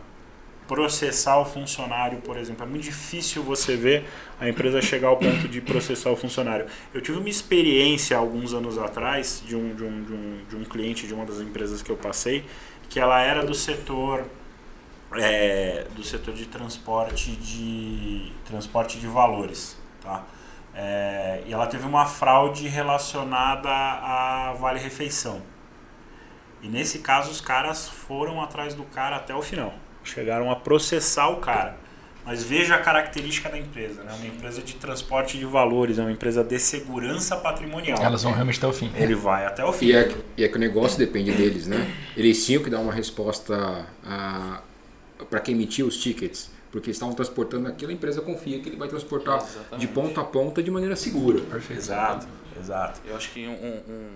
processar 0.66 1.38
o 1.38 1.44
funcionário, 1.44 2.18
por 2.18 2.37
exemplo. 2.37 2.64
É 2.64 2.66
muito 2.66 2.85
difícil 2.85 3.42
você 3.42 3.76
ver 3.76 4.04
a 4.40 4.49
empresa 4.49 4.80
chegar 4.80 5.09
ao 5.09 5.16
ponto 5.16 5.49
de 5.49 5.61
processar 5.61 6.11
o 6.11 6.16
funcionário. 6.16 6.66
Eu 6.92 7.00
tive 7.00 7.18
uma 7.18 7.28
experiência 7.28 8.16
alguns 8.16 8.52
anos 8.54 8.78
atrás 8.78 9.42
de 9.47 9.54
um, 9.54 9.75
de 9.75 9.85
um, 9.85 10.04
de 10.04 10.12
um, 10.12 10.44
de 10.49 10.56
um 10.56 10.64
cliente 10.64 11.06
de 11.06 11.14
uma 11.14 11.25
das 11.25 11.40
empresas 11.40 11.83
que 11.83 11.90
eu 11.90 11.97
passei, 11.97 12.44
que 12.88 12.99
ela 12.99 13.21
era 13.21 13.44
do 13.44 13.54
setor 13.54 14.25
é, 15.16 15.87
do 15.94 16.02
setor 16.02 16.35
de 16.35 16.47
transporte 16.47 17.30
de 17.33 18.33
transporte 18.44 18.99
de 18.99 19.06
valores, 19.06 19.76
tá? 20.00 20.25
É, 20.75 21.42
e 21.47 21.52
ela 21.52 21.66
teve 21.68 21.87
uma 21.87 22.04
fraude 22.04 22.66
relacionada 22.66 23.71
a 23.71 24.54
vale 24.54 24.80
refeição. 24.80 25.40
E 26.61 26.68
nesse 26.68 26.99
caso 26.99 27.30
os 27.30 27.40
caras 27.40 27.88
foram 27.88 28.40
atrás 28.40 28.75
do 28.75 28.83
cara 28.85 29.16
até 29.16 29.35
o 29.35 29.42
final, 29.42 29.75
chegaram 30.05 30.51
a 30.51 30.57
processar 30.57 31.29
o 31.29 31.37
cara. 31.37 31.77
Mas 32.27 32.43
veja 32.43 32.75
a 32.75 32.79
característica 32.79 33.51
da 33.51 33.59
empresa, 33.59 34.03
né? 34.03 34.11
Uma 34.17 34.27
empresa 34.27 34.63
de 34.63 34.75
transporte 34.77 35.37
de 35.37 35.45
valores, 35.45 35.99
é 35.99 36.03
uma 36.03 36.11
empresa 36.13 36.43
de 36.43 36.59
segurança 36.59 37.37
patrimonial. 37.37 37.99
Elas 38.03 38.23
vão 38.23 38.33
realmente 38.33 38.57
até 38.57 38.67
o 38.67 38.73
fim. 38.73 38.91
Ele 38.97 39.15
vai 39.15 39.45
até 39.45 39.63
o 39.63 39.71
fim. 39.75 39.87
E 39.87 39.93
é, 39.95 40.05
que- 40.05 40.17
e 40.39 40.45
é 40.45 40.49
que 40.49 40.57
o 40.57 40.59
negócio 40.59 40.99
depende 40.99 41.33
deles, 41.33 41.67
né? 41.67 41.87
Eles 42.17 42.45
tinham 42.47 42.63
que 42.63 42.71
dar 42.71 42.79
uma 42.81 42.93
resposta 42.95 43.87
para 45.29 45.41
quem 45.41 45.55
emitiu 45.55 45.87
os 45.87 45.97
tickets, 45.99 46.51
porque 46.71 46.89
eles 46.89 46.97
estavam 46.97 47.15
transportando 47.15 47.69
aquilo, 47.69 47.91
a 47.91 47.95
empresa 47.95 48.21
confia 48.23 48.59
que 48.61 48.71
ele 48.71 48.77
vai 48.77 48.89
transportar 48.89 49.37
Exatamente. 49.39 49.81
de 49.81 49.87
ponta 49.89 50.21
a 50.23 50.25
ponta 50.25 50.63
de 50.63 50.71
maneira 50.71 50.97
segura. 50.97 51.41
Perfeito. 51.43 51.79
Exato, 51.81 52.27
exato. 52.59 53.01
Eu 53.07 53.17
acho 53.17 53.31
que 53.33 53.47
um, 53.47 53.53
um 53.53 54.09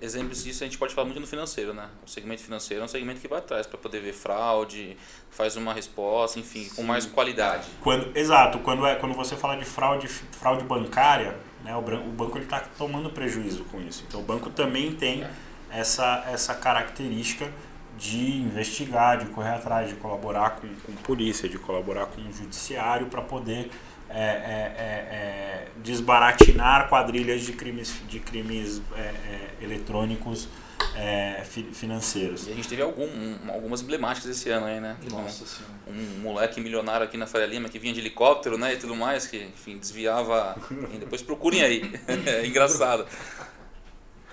exemplos 0.00 0.44
disso 0.44 0.62
a 0.62 0.66
gente 0.66 0.78
pode 0.78 0.94
falar 0.94 1.06
muito 1.06 1.20
no 1.20 1.26
financeiro, 1.26 1.72
né? 1.72 1.88
O 2.04 2.08
segmento 2.08 2.42
financeiro 2.42 2.82
é 2.82 2.84
um 2.84 2.88
segmento 2.88 3.20
que 3.20 3.28
vai 3.28 3.38
atrás 3.38 3.66
para 3.66 3.78
poder 3.78 4.00
ver 4.00 4.12
fraude, 4.12 4.96
faz 5.30 5.56
uma 5.56 5.72
resposta, 5.72 6.38
enfim, 6.38 6.68
com 6.74 6.82
mais 6.82 7.06
qualidade. 7.06 7.68
Quando, 7.80 8.16
exato, 8.16 8.58
quando, 8.60 8.86
é, 8.86 8.96
quando 8.96 9.14
você 9.14 9.36
fala 9.36 9.56
de 9.56 9.64
fraude, 9.64 10.08
fraude 10.08 10.64
bancária, 10.64 11.36
né, 11.64 11.74
o, 11.74 11.80
o 11.80 12.12
banco 12.12 12.38
está 12.38 12.60
tomando 12.60 13.10
prejuízo 13.10 13.64
com 13.64 13.80
isso. 13.80 14.04
Então 14.08 14.20
o 14.20 14.24
banco 14.24 14.50
também 14.50 14.92
tem 14.92 15.26
essa, 15.70 16.24
essa 16.26 16.54
característica 16.54 17.50
de 17.96 18.38
investigar, 18.38 19.18
de 19.18 19.26
correr 19.26 19.50
atrás, 19.50 19.88
de 19.88 19.94
colaborar 19.96 20.50
com, 20.50 20.68
com 20.68 20.92
polícia, 21.02 21.48
de 21.48 21.58
colaborar 21.58 22.06
com 22.06 22.20
o 22.22 22.32
judiciário 22.32 23.06
para 23.08 23.20
poder 23.20 23.70
é, 24.12 24.20
é, 24.20 24.22
é, 24.22 25.14
é, 25.14 25.68
desbaratinar 25.82 26.88
quadrilhas 26.88 27.42
de 27.42 27.52
crimes, 27.52 27.94
de 28.08 28.18
crimes 28.20 28.82
é, 28.96 29.00
é, 29.00 29.50
eletrônicos 29.62 30.48
é, 30.96 31.42
fi- 31.44 31.68
financeiros. 31.72 32.48
E 32.48 32.52
a 32.52 32.54
gente 32.54 32.68
teve 32.68 32.82
algum, 32.82 33.04
um- 33.04 33.38
algumas 33.48 33.80
emblemáticas 33.82 34.28
esse 34.30 34.50
ano 34.50 34.66
aí, 34.66 34.80
né? 34.80 34.96
Nossa 35.10 35.46
senhora. 35.46 35.74
um 35.88 36.20
moleque 36.20 36.60
milionário 36.60 37.04
aqui 37.06 37.16
na 37.16 37.26
Faria 37.26 37.46
Lima 37.46 37.68
que 37.68 37.78
vinha 37.78 37.94
de 37.94 38.00
helicóptero, 38.00 38.58
né, 38.58 38.74
e 38.74 38.76
tudo 38.76 38.96
mais, 38.96 39.26
que, 39.26 39.36
enfim, 39.44 39.78
desviava. 39.78 40.56
e 40.92 40.98
depois 40.98 41.22
procurem 41.22 41.62
aí. 41.62 41.92
é 42.26 42.46
engraçado. 42.46 43.06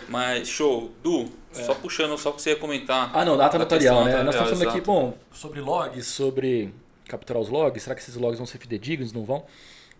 Mas 0.09 0.47
show, 0.47 0.91
Du, 1.03 1.29
só 1.51 1.73
puxando 1.75 2.17
só 2.17 2.31
que 2.31 2.41
você 2.41 2.51
ia 2.51 2.55
comentar. 2.55 3.11
Ah, 3.13 3.25
não, 3.25 3.35
data 3.35 3.53
da 3.57 3.65
notarial, 3.65 4.05
né? 4.05 4.23
Nós 4.23 4.35
estamos 4.35 4.57
falando 4.57 4.69
aqui, 4.69 4.81
bom, 4.81 5.17
sobre 5.31 5.59
logs, 5.59 6.07
sobre 6.07 6.73
capturar 7.07 7.41
os 7.41 7.49
logs. 7.49 7.83
Será 7.83 7.95
que 7.95 8.01
esses 8.01 8.15
logs 8.15 8.37
vão 8.37 8.45
ser 8.45 8.57
fidedignos? 8.57 9.11
Não 9.11 9.25
vão? 9.25 9.45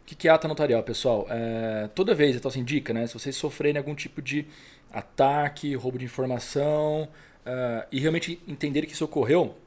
O 0.08 0.10
que 0.10 0.16
que 0.16 0.30
é 0.30 0.32
ata 0.32 0.48
notarial, 0.48 0.82
pessoal? 0.84 1.28
É, 1.30 1.90
toda 1.94 2.16
vez, 2.16 2.34
então 2.34 2.48
assim, 2.48 2.64
dica, 2.64 2.94
né? 2.94 3.06
Se 3.08 3.14
vocês 3.14 3.36
sofrerem 3.36 3.78
algum 3.78 3.94
tipo 3.94 4.22
de 4.22 4.46
ataque, 4.90 5.76
roubo 5.76 6.00
de 6.00 6.06
informação 6.06 7.10
é, 7.46 7.86
e 7.92 8.00
realmente 8.00 8.42
entenderem 8.48 8.88
que 8.88 8.96
isso 8.96 9.04
ocorreu, 9.04 9.58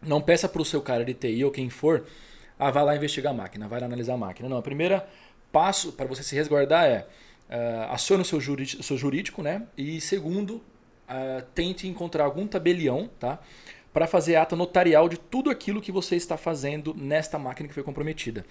não 0.00 0.18
peça 0.22 0.48
para 0.48 0.62
o 0.62 0.64
seu 0.64 0.80
cara 0.80 1.04
de 1.04 1.12
TI 1.12 1.44
ou 1.44 1.50
quem 1.50 1.68
for, 1.68 2.06
ah, 2.58 2.70
vai 2.70 2.84
lá 2.86 2.96
investigar 2.96 3.34
a 3.34 3.36
máquina, 3.36 3.68
vai 3.68 3.78
lá 3.78 3.84
analisar 3.84 4.14
a 4.14 4.16
máquina. 4.16 4.48
Não, 4.48 4.58
o 4.58 4.62
primeiro 4.62 4.98
passo 5.52 5.92
para 5.92 6.06
você 6.06 6.22
se 6.22 6.34
resguardar 6.34 6.86
é 6.86 7.06
uh, 7.50 7.92
acione 7.92 8.22
o 8.22 8.24
seu 8.24 8.40
jurídico, 8.40 8.80
o 8.80 8.82
seu 8.82 8.96
jurídico 8.96 9.42
né? 9.42 9.62
E 9.76 10.00
segundo, 10.00 10.52
uh, 11.06 11.42
tente 11.54 11.86
encontrar 11.86 12.24
algum 12.24 12.46
tabelião, 12.46 13.10
tá? 13.20 13.38
Para 13.92 14.06
fazer 14.06 14.36
ata 14.36 14.56
notarial 14.56 15.06
de 15.06 15.18
tudo 15.18 15.50
aquilo 15.50 15.82
que 15.82 15.92
você 15.92 16.16
está 16.16 16.38
fazendo 16.38 16.94
nesta 16.94 17.38
máquina 17.38 17.68
que 17.68 17.74
foi 17.74 17.82
comprometida. 17.82 18.42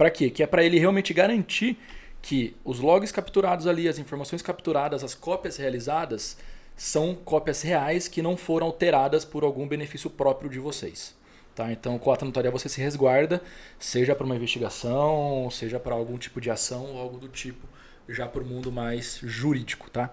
Para 0.00 0.10
quê? 0.10 0.30
Que 0.30 0.42
é 0.42 0.46
para 0.46 0.64
ele 0.64 0.78
realmente 0.78 1.12
garantir 1.12 1.76
que 2.22 2.56
os 2.64 2.80
logs 2.80 3.12
capturados 3.12 3.66
ali, 3.66 3.86
as 3.86 3.98
informações 3.98 4.40
capturadas, 4.40 5.04
as 5.04 5.14
cópias 5.14 5.58
realizadas 5.58 6.38
são 6.74 7.14
cópias 7.14 7.60
reais 7.60 8.08
que 8.08 8.22
não 8.22 8.34
foram 8.34 8.68
alteradas 8.68 9.26
por 9.26 9.44
algum 9.44 9.68
benefício 9.68 10.08
próprio 10.08 10.48
de 10.48 10.58
vocês. 10.58 11.14
Tá? 11.54 11.70
Então, 11.70 11.98
com 11.98 12.10
a 12.10 12.14
ata 12.14 12.24
notarial 12.24 12.50
você 12.50 12.66
se 12.66 12.80
resguarda, 12.80 13.42
seja 13.78 14.14
para 14.14 14.24
uma 14.24 14.34
investigação, 14.34 15.50
seja 15.50 15.78
para 15.78 15.94
algum 15.94 16.16
tipo 16.16 16.40
de 16.40 16.50
ação 16.50 16.82
ou 16.94 16.98
algo 16.98 17.18
do 17.18 17.28
tipo, 17.28 17.68
já 18.08 18.26
para 18.26 18.42
o 18.42 18.46
mundo 18.46 18.72
mais 18.72 19.20
jurídico. 19.22 19.90
Tá? 19.90 20.08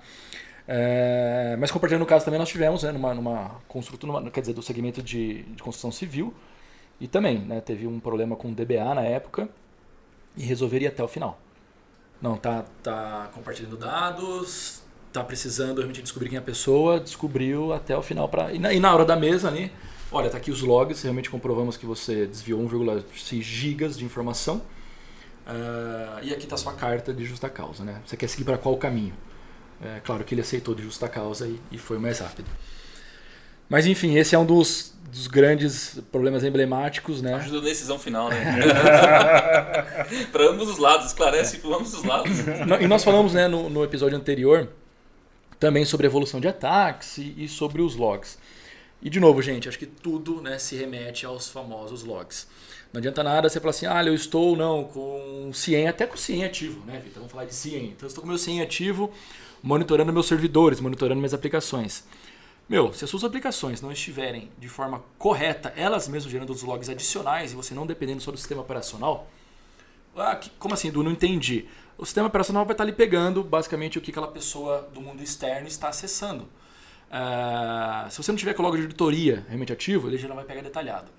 É, 0.68 1.56
mas 1.58 1.72
compartilhando 1.72 2.04
o 2.04 2.06
caso 2.06 2.26
também 2.26 2.42
nós 2.42 2.50
tivemos 2.50 2.84
né, 2.84 2.92
numa, 2.92 3.14
numa 3.14 3.62
numa, 4.04 4.32
quer 4.32 4.42
dizer, 4.42 4.54
do 4.54 4.62
segmento 4.62 5.02
de, 5.02 5.44
de 5.44 5.64
construção 5.64 5.94
civil, 5.94 6.34
e 7.00 7.08
também 7.08 7.40
né, 7.40 7.62
teve 7.62 7.88
um 7.88 8.02
problema 8.02 8.36
com 8.36 8.50
o 8.50 8.54
DBA 8.54 8.94
na 8.94 9.04
época 9.04 9.48
e 10.38 10.44
resolveria 10.44 10.90
até 10.90 11.04
o 11.04 11.08
final. 11.08 11.40
Não, 12.22 12.38
tá, 12.38 12.66
tá 12.82 13.30
compartilhando 13.34 13.78
dados, 13.78 14.82
tá 15.12 15.24
precisando 15.24 15.78
realmente 15.78 16.02
descobrir 16.02 16.30
quem 16.30 16.38
é 16.38 16.40
a 16.40 16.44
pessoa, 16.44 17.00
descobriu 17.00 17.74
até 17.74 17.98
o 17.98 18.02
final. 18.02 18.30
Pra, 18.30 18.54
e, 18.54 18.60
na, 18.60 18.74
e 18.74 18.80
na 18.80 18.94
hora 18.94 19.06
da 19.06 19.16
mesa 19.16 19.48
ali, 19.48 19.72
olha, 20.12 20.30
tá 20.30 20.38
aqui 20.38 20.52
os 20.52 20.62
logs, 20.62 21.02
realmente 21.02 21.30
comprovamos 21.30 21.78
que 21.78 21.86
você 21.86 22.26
desviou 22.26 22.62
1,6 22.62 23.42
gigas 23.42 23.98
de 23.98 24.06
informação. 24.06 24.62
Uh, 25.48 26.24
e 26.24 26.34
aqui 26.34 26.44
está 26.44 26.58
sua 26.58 26.74
carta 26.74 27.14
de 27.14 27.26
justa 27.26 27.50
causa, 27.50 27.84
né? 27.84 28.02
Você 28.06 28.18
quer 28.18 28.28
seguir 28.28 28.44
para 28.44 28.58
qual 28.58 28.76
caminho? 28.78 29.14
É 29.82 30.02
claro 30.04 30.24
que 30.24 30.34
ele 30.34 30.42
aceitou 30.42 30.74
de 30.76 30.84
justa 30.84 31.08
causa 31.08 31.48
e, 31.48 31.60
e 31.72 31.78
foi 31.78 31.98
mais 31.98 32.20
rápido. 32.20 32.50
Mas 33.70 33.86
enfim, 33.86 34.16
esse 34.18 34.34
é 34.34 34.40
um 34.40 34.46
dos, 34.46 34.94
dos 35.12 35.28
grandes 35.28 36.00
problemas 36.12 36.44
emblemáticos, 36.44 37.22
né? 37.22 37.34
Ajuda 37.34 37.58
na 37.58 37.64
decisão 37.64 38.00
final, 38.00 38.30
né? 38.30 38.38
para 40.32 40.50
ambos 40.50 40.70
os 40.70 40.78
lados, 40.78 41.08
esclarece 41.08 41.58
para 41.58 41.76
ambos 41.76 41.94
os 41.94 42.04
lados. 42.04 42.32
E 42.82 42.88
nós 42.88 43.04
falamos 43.04 43.34
né, 43.34 43.48
no, 43.48 43.70
no 43.70 43.84
episódio 43.84 44.18
anterior 44.18 44.70
também 45.60 45.86
sobre 45.86 46.08
a 46.08 46.10
evolução 46.10 46.40
de 46.40 46.48
ataques 46.48 47.18
e, 47.18 47.34
e, 47.38 47.48
sobre 47.48 47.82
os 47.82 47.96
logs. 47.96 48.38
E 49.02 49.10
de 49.10 49.20
novo, 49.20 49.42
gente, 49.42 49.68
acho 49.68 49.78
que 49.78 49.86
tudo 49.86 50.42
né, 50.42 50.58
se 50.58 50.76
remete 50.76 51.26
aos 51.26 51.50
famosos 51.50 52.04
logs. 52.04 52.48
Não 52.94 53.00
adianta 53.00 53.24
nada 53.24 53.50
você 53.50 53.60
falar 53.60 53.72
assim, 53.72 53.86
ah, 53.86 54.04
eu 54.04 54.16
estou 54.16 54.56
não 54.56 54.86
com 54.86 55.52
CIEM, 55.54 55.88
até 55.88 56.06
com 56.06 56.16
CIEM 56.16 56.46
ativo, 56.46 56.86
né, 56.86 57.02
Vitor? 57.04 57.16
Vamos 57.18 57.32
falar 57.32 57.46
de 57.46 57.54
CIEM. 57.54 57.88
Então, 57.88 58.04
eu 58.04 58.08
estou 58.08 58.22
com 58.22 58.30
meu 58.30 58.38
CIEM 58.38 58.62
ativo, 58.62 59.12
monitorando 59.62 60.14
meus 60.14 60.28
servidores, 60.28 60.80
monitorando 60.80 61.20
minhas 61.20 61.34
aplicações. 61.34 62.04
Meu, 62.70 62.92
se 62.92 63.04
as 63.06 63.10
suas 63.10 63.24
aplicações 63.24 63.82
não 63.82 63.92
estiverem 63.92 64.52
de 64.58 64.68
forma 64.68 65.02
correta, 65.18 65.74
elas 65.76 66.08
mesmas 66.08 66.32
gerando 66.32 66.50
os 66.50 66.64
logs 66.64 66.90
adicionais 66.90 67.54
e 67.54 67.56
você 67.56 67.74
não 67.74 67.88
dependendo 67.88 68.22
só 68.22 68.30
do 68.30 68.38
sistema 68.38 68.62
operacional, 68.62 69.30
ah, 70.18 70.36
que, 70.36 70.50
como 70.58 70.74
assim, 70.74 70.88
Edu? 70.88 71.04
Não 71.04 71.12
entendi. 71.12 71.66
O 71.98 72.06
sistema 72.06 72.28
operacional 72.28 72.66
vai 72.66 72.74
estar 72.74 72.84
ali 72.84 72.92
pegando 72.92 73.44
basicamente 73.44 73.98
o 73.98 74.02
que 74.02 74.12
aquela 74.12 74.28
pessoa 74.28 74.90
do 74.94 75.00
mundo 75.00 75.22
externo 75.22 75.68
está 75.68 75.90
acessando. 75.90 76.44
Uh, 77.08 78.10
se 78.10 78.18
você 78.18 78.32
não 78.32 78.38
tiver 78.38 78.54
com 78.54 78.62
o 78.62 78.66
log 78.66 78.76
de 78.76 78.84
auditoria 78.84 79.46
realmente 79.48 79.72
ativo, 79.72 80.08
ele 80.08 80.18
já 80.18 80.28
não 80.28 80.36
vai 80.36 80.44
pegar 80.44 80.62
detalhado. 80.62 81.10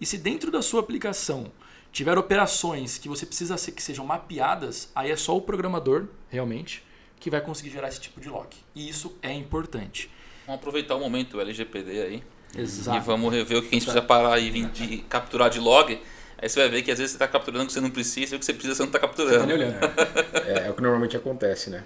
E 0.00 0.04
se 0.04 0.18
dentro 0.18 0.50
da 0.50 0.60
sua 0.62 0.80
aplicação 0.80 1.50
tiver 1.92 2.18
operações 2.18 2.98
que 2.98 3.08
você 3.08 3.24
precisa 3.24 3.56
que 3.70 3.82
sejam 3.82 4.04
mapeadas, 4.04 4.90
aí 4.94 5.10
é 5.10 5.16
só 5.16 5.36
o 5.36 5.40
programador, 5.40 6.06
realmente, 6.28 6.84
que 7.18 7.30
vai 7.30 7.40
conseguir 7.40 7.70
gerar 7.70 7.88
esse 7.88 8.00
tipo 8.00 8.20
de 8.20 8.28
log. 8.28 8.48
E 8.74 8.88
isso 8.88 9.16
é 9.22 9.32
importante. 9.32 10.10
Vamos 10.50 10.62
aproveitar 10.62 10.96
o 10.96 10.98
momento 10.98 11.40
LGPD 11.40 12.02
aí. 12.02 12.22
Exato. 12.58 12.98
E 12.98 13.00
vamos 13.00 13.32
rever 13.32 13.58
o 13.58 13.62
que 13.62 13.68
a 13.68 13.70
gente 13.70 13.84
precisa 13.84 14.02
parar 14.02 14.36
e 14.40 14.50
vir 14.50 14.66
de 14.70 14.98
capturar 15.08 15.48
de 15.48 15.60
log. 15.60 15.96
Aí 16.36 16.48
você 16.48 16.58
vai 16.58 16.68
ver 16.68 16.82
que 16.82 16.90
às 16.90 16.98
vezes 16.98 17.12
você 17.12 17.16
está 17.16 17.28
capturando 17.28 17.62
o 17.62 17.66
que 17.68 17.72
você 17.72 17.80
não 17.80 17.90
precisa 17.90 18.34
e 18.34 18.36
o 18.36 18.40
que 18.40 18.44
você 18.44 18.52
precisa 18.52 18.74
você 18.74 18.82
não 18.82 18.88
está 18.88 18.98
capturando. 18.98 19.46
Você 19.46 19.46
tá 19.46 19.54
olhando. 19.54 19.78
É, 20.48 20.66
é 20.66 20.70
o 20.70 20.74
que 20.74 20.82
normalmente 20.82 21.16
acontece, 21.16 21.70
né? 21.70 21.84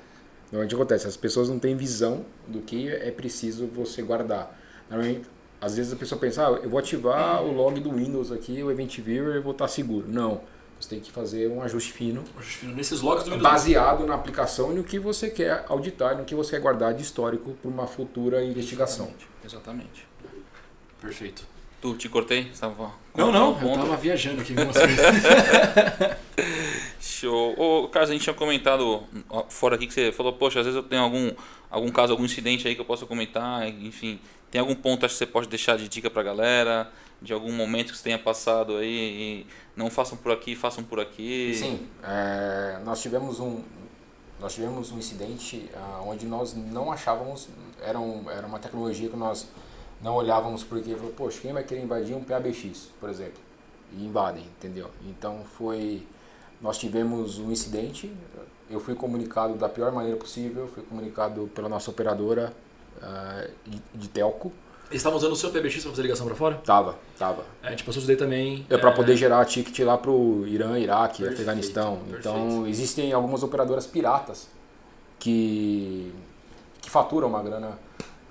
Normalmente 0.51 0.75
acontece, 0.75 1.07
as 1.07 1.17
pessoas 1.17 1.51
não 1.51 1.59
têm 1.59 1.77
visão 1.77 2.25
do 2.49 2.61
que 2.61 2.89
é 2.89 3.11
preciso 3.11 3.67
você 3.67 4.01
guardar. 4.01 4.59
Normalmente, 4.89 5.29
às 5.61 5.77
vezes 5.77 5.93
a 5.93 5.97
pessoa 5.97 6.19
pensa, 6.19 6.49
ah, 6.49 6.53
eu 6.63 6.71
vou 6.71 6.79
ativar 6.79 7.43
o 7.43 7.53
log 7.53 7.79
do 7.81 7.93
Windows 7.93 8.33
aqui, 8.33 8.63
o 8.63 8.71
Event 8.71 8.99
Viewer, 8.99 9.37
eu 9.37 9.43
vou 9.43 9.53
estar 9.53 9.69
seguro. 9.69 10.07
Não. 10.09 10.41
Você 10.85 10.91
tem 10.91 11.01
que 11.01 11.11
fazer 11.11 11.49
um 11.49 11.63
ajuste 11.63 11.93
fino. 11.93 12.23
Um 12.37 12.39
ajuste 12.39 12.59
fino 12.59 12.75
nesses 12.75 13.01
logs 13.01 13.25
do 13.25 13.39
Baseado 13.39 14.07
na 14.07 14.15
aplicação 14.15 14.71
e 14.71 14.75
no 14.75 14.85
que 14.85 14.99
você 14.99 15.31
quer 15.31 15.65
auditar, 15.67 16.19
no 16.19 16.25
que 16.25 16.35
você 16.35 16.51
quer 16.51 16.61
guardar 16.61 16.93
de 16.93 17.03
histórico 17.03 17.55
para 17.55 17.71
uma 17.71 17.87
futura 17.87 18.45
investigação. 18.45 19.11
Exatamente. 19.43 20.07
Perfeito. 21.01 21.43
Tu 21.81 21.95
te 21.95 22.09
cortei? 22.11 22.51
Você 22.53 22.61
tava 22.61 22.93
não, 23.15 23.33
não, 23.33 23.59
eu 23.63 23.75
tava 23.75 23.97
viajando 23.97 24.43
aqui. 24.43 24.55
Show. 27.01 27.55
Ô, 27.59 27.89
Carlos, 27.89 28.11
a 28.11 28.13
gente 28.13 28.23
tinha 28.23 28.35
comentado 28.35 29.05
fora 29.49 29.77
aqui 29.77 29.87
que 29.87 29.95
você 29.95 30.13
falou, 30.13 30.35
poxa, 30.35 30.61
às 30.61 30.67
vezes 30.67 30.77
eu 30.77 30.83
tenho 30.83 31.03
algum, 31.03 31.31
algum 31.71 31.91
caso, 31.91 32.13
algum 32.13 32.25
incidente 32.25 32.69
aí 32.69 32.75
que 32.75 32.81
eu 32.81 32.85
posso 32.85 33.07
comentar, 33.07 33.67
enfim. 33.69 34.21
Tem 34.51 34.61
algum 34.61 34.75
ponto 34.75 35.07
acho 35.07 35.15
que 35.15 35.19
você 35.19 35.27
pode 35.27 35.49
deixar 35.49 35.79
de 35.79 35.89
dica 35.89 36.11
pra 36.11 36.23
galera? 36.23 36.91
De 37.25 37.33
algum 37.33 37.51
momento 37.51 37.91
que 37.91 37.97
você 37.97 38.05
tenha 38.05 38.19
passado 38.19 38.77
aí 38.77 39.47
não 39.75 39.91
façam 39.91 40.17
por 40.17 40.31
aqui, 40.31 40.55
façam 40.55 40.85
por 40.85 41.01
aqui? 41.01 41.55
Sim, 41.55 41.89
é, 42.03 42.79
nós 42.85 43.01
tivemos 43.01 43.41
um 43.41 43.63
nós 44.41 44.53
tivemos 44.53 44.93
um 44.93 44.99
incidente 44.99 45.71
uh, 45.75 46.07
onde 46.07 46.27
nós 46.27 46.55
não 46.55 46.93
achávamos, 46.93 47.49
era, 47.81 47.99
um, 47.99 48.31
era 48.31 48.47
uma 48.47 48.59
tecnologia 48.59 49.09
que 49.09 49.17
nós 49.17 49.49
não 50.03 50.15
olhávamos 50.17 50.63
porque 50.63 50.95
falou, 50.95 51.13
poxa, 51.13 51.41
quem 51.41 51.53
vai 51.53 51.63
querer 51.63 51.83
invadir 51.83 52.15
um 52.15 52.23
PABX, 52.23 52.91
por 53.01 53.09
exemplo? 53.09 53.41
E 53.93 54.05
invadem, 54.05 54.43
entendeu? 54.59 54.91
Então 55.09 55.45
foi 55.57 56.07
nós 56.61 56.77
tivemos 56.77 57.39
um 57.39 57.51
incidente, 57.51 58.13
eu 58.69 58.81
fui 58.81 58.95
comunicado 58.95 59.55
da 59.55 59.69
pior 59.69 59.93
maneira 59.93 60.19
possível, 60.19 60.69
fui 60.69 60.83
comunicado 60.83 61.51
pela 61.55 61.69
nossa 61.69 61.91
operadora 61.91 62.53
uh, 62.99 63.71
de 63.95 64.09
telco. 64.09 64.53
Eles 64.95 65.01
estavam 65.01 65.19
usando 65.19 65.33
o 65.33 65.37
seu 65.37 65.51
PBX 65.51 65.83
para 65.83 65.91
fazer 65.91 66.03
ligação 66.03 66.25
para 66.25 66.37
fora? 66.37 66.55
Tava, 66.65 66.97
tava. 67.19 67.45
É, 67.65 67.67
a 67.67 67.71
gente 67.71 67.83
passou 67.83 67.99
isso 67.99 68.07
daí 68.07 68.17
também. 68.17 68.65
É, 68.71 68.79
para 68.79 68.93
poder 68.93 69.17
gerar 69.17 69.45
ticket 69.45 69.77
lá 69.81 69.99
pro 69.99 70.47
Irã, 70.47 70.79
Iraque, 70.79 71.19
perfeito, 71.19 71.41
Afeganistão. 71.41 71.97
Perfeito. 71.97 72.21
Então, 72.21 72.65
existem 72.69 73.13
algumas 73.13 73.43
operadoras 73.43 73.89
piratas 73.89 74.49
que, 75.19 76.13
que 76.81 76.89
faturam 76.89 77.27
uma 77.27 77.43
grana 77.43 77.77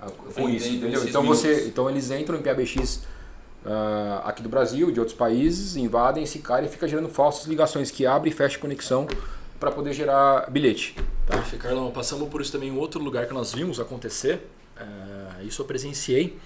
ah, 0.00 0.06
com 0.34 0.48
isso, 0.48 0.70
entendeu? 0.70 1.06
Então, 1.06 1.22
você, 1.22 1.66
então, 1.66 1.90
eles 1.90 2.10
entram 2.10 2.38
em 2.38 2.40
PBX 2.40 3.02
uh, 3.66 4.22
aqui 4.24 4.42
do 4.42 4.48
Brasil, 4.48 4.90
de 4.90 4.98
outros 4.98 5.18
países, 5.18 5.76
invadem 5.76 6.24
esse 6.24 6.38
cara 6.38 6.64
e 6.64 6.68
fica 6.70 6.88
gerando 6.88 7.10
falsas 7.10 7.44
ligações 7.44 7.90
que 7.90 8.06
abre 8.06 8.30
e 8.30 8.32
fecha 8.32 8.58
conexão 8.58 9.06
para 9.60 9.70
poder 9.70 9.92
gerar 9.92 10.50
bilhete. 10.50 10.96
Tá? 11.26 11.44
Carlão, 11.58 11.90
passamos 11.90 12.26
por 12.30 12.40
isso 12.40 12.52
também 12.52 12.70
em 12.70 12.78
outro 12.78 13.02
lugar 13.02 13.26
que 13.26 13.34
nós 13.34 13.52
vimos 13.52 13.78
acontecer. 13.78 14.48
Uh, 14.80 15.46
isso 15.46 15.62
eu 15.62 15.66
presenciei. 15.66 16.38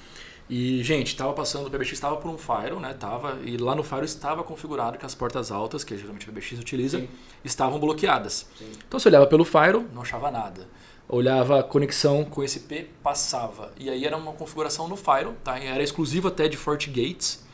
E, 0.49 0.83
gente, 0.83 1.09
estava 1.09 1.33
passando, 1.35 1.67
o 1.67 1.71
PBX 1.71 1.93
estava 1.93 2.17
por 2.17 2.31
um 2.31 2.39
Firewall, 2.39 2.81
né? 2.81 2.95
Tava, 2.95 3.39
e 3.45 3.59
lá 3.59 3.75
no 3.75 3.83
Firewall 3.83 4.05
estava 4.05 4.43
configurado 4.43 4.97
que 4.97 5.05
as 5.05 5.15
portas 5.15 5.53
altas, 5.53 5.85
que 5.85 5.95
geralmente 5.97 6.27
o 6.27 6.33
PBX 6.33 6.59
utiliza, 6.59 6.99
Sim. 6.99 7.09
estavam 7.45 7.79
bloqueadas. 7.79 8.49
Sim. 8.59 8.71
Então 8.87 8.99
você 8.99 9.09
olhava 9.09 9.27
pelo 9.27 9.45
Firewall, 9.45 9.85
não 9.93 10.03
achava 10.03 10.31
nada. 10.31 10.67
Olhava 11.07 11.61
a 11.61 11.63
conexão 11.63 12.25
com 12.25 12.43
esse 12.43 12.59
IP, 12.59 12.89
passava. 13.03 13.73
E 13.79 13.91
aí 13.91 14.07
era 14.07 14.17
uma 14.17 14.33
configuração 14.33 14.89
no 14.89 14.97
Firewall, 14.97 15.35
tá? 15.45 15.59
era 15.59 15.83
exclusiva 15.83 16.29
até 16.29 16.49
de 16.49 16.57
FortiGates, 16.57 17.47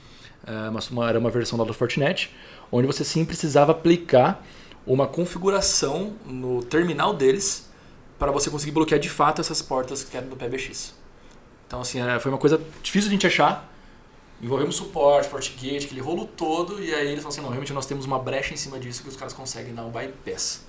uh, 0.44 0.92
uma, 0.92 1.08
era 1.08 1.18
uma 1.18 1.30
versão 1.30 1.58
da 1.58 1.64
do 1.64 1.74
Fortinet, 1.74 2.30
onde 2.70 2.86
você 2.86 3.04
sim 3.04 3.24
precisava 3.24 3.72
aplicar 3.72 4.44
uma 4.86 5.06
configuração 5.06 6.14
no 6.24 6.62
terminal 6.62 7.12
deles 7.12 7.70
para 8.18 8.30
você 8.30 8.50
conseguir 8.50 8.72
bloquear 8.72 9.00
de 9.00 9.08
fato 9.08 9.40
essas 9.40 9.60
portas 9.60 10.04
que 10.04 10.16
eram 10.16 10.28
do 10.28 10.36
PBX. 10.36 10.94
Então, 11.66 11.80
assim, 11.80 12.00
é, 12.00 12.18
foi 12.20 12.30
uma 12.30 12.38
coisa 12.38 12.60
difícil 12.82 13.08
de 13.08 13.14
a 13.14 13.16
gente 13.16 13.26
achar. 13.26 13.70
Envolvemos 14.42 14.76
suporte, 14.76 15.28
FortiGate, 15.28 15.86
aquele 15.86 16.00
rolo 16.00 16.26
todo, 16.26 16.82
e 16.82 16.94
aí 16.94 17.06
eles 17.06 17.22
falaram 17.22 17.28
assim, 17.28 17.40
não, 17.40 17.48
realmente 17.48 17.72
nós 17.72 17.86
temos 17.86 18.04
uma 18.04 18.18
brecha 18.18 18.52
em 18.52 18.56
cima 18.56 18.78
disso 18.78 19.02
que 19.02 19.08
os 19.08 19.16
caras 19.16 19.32
conseguem 19.32 19.74
dar 19.74 19.84
um 19.84 19.90
bypass. 19.90 20.62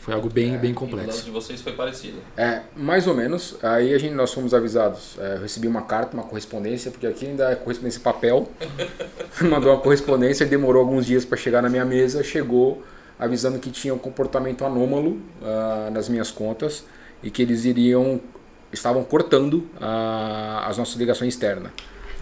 Foi 0.00 0.12
algo 0.12 0.28
bem, 0.28 0.54
é, 0.54 0.58
bem 0.58 0.74
complexo. 0.74 1.22
O 1.22 1.24
de 1.24 1.30
vocês 1.30 1.62
foi 1.62 1.72
parecido. 1.72 2.18
É, 2.36 2.60
mais 2.76 3.06
ou 3.06 3.14
menos. 3.14 3.56
Aí 3.62 3.94
a 3.94 3.98
gente, 3.98 4.14
nós 4.14 4.34
fomos 4.34 4.52
avisados. 4.52 5.16
É, 5.18 5.36
eu 5.36 5.40
recebi 5.40 5.66
uma 5.66 5.80
carta, 5.80 6.14
uma 6.14 6.24
correspondência, 6.24 6.90
porque 6.90 7.06
aqui 7.06 7.26
ainda 7.26 7.50
é 7.50 7.54
correspondência 7.54 8.00
papel. 8.02 8.46
Mandou 9.40 9.72
uma 9.72 9.80
correspondência, 9.80 10.44
demorou 10.44 10.82
alguns 10.82 11.06
dias 11.06 11.24
para 11.24 11.38
chegar 11.38 11.62
na 11.62 11.70
minha 11.70 11.86
mesa. 11.86 12.22
Chegou 12.22 12.82
avisando 13.24 13.58
que 13.58 13.70
tinha 13.70 13.94
um 13.94 13.98
comportamento 13.98 14.64
anômalo 14.64 15.18
uh, 15.42 15.90
nas 15.92 16.08
minhas 16.08 16.30
contas 16.30 16.84
e 17.22 17.30
que 17.30 17.42
eles 17.42 17.64
iriam 17.64 18.20
estavam 18.72 19.04
cortando 19.04 19.54
uh, 19.76 20.66
as 20.66 20.76
nossas 20.76 20.96
ligações 20.96 21.34
externas. 21.34 21.70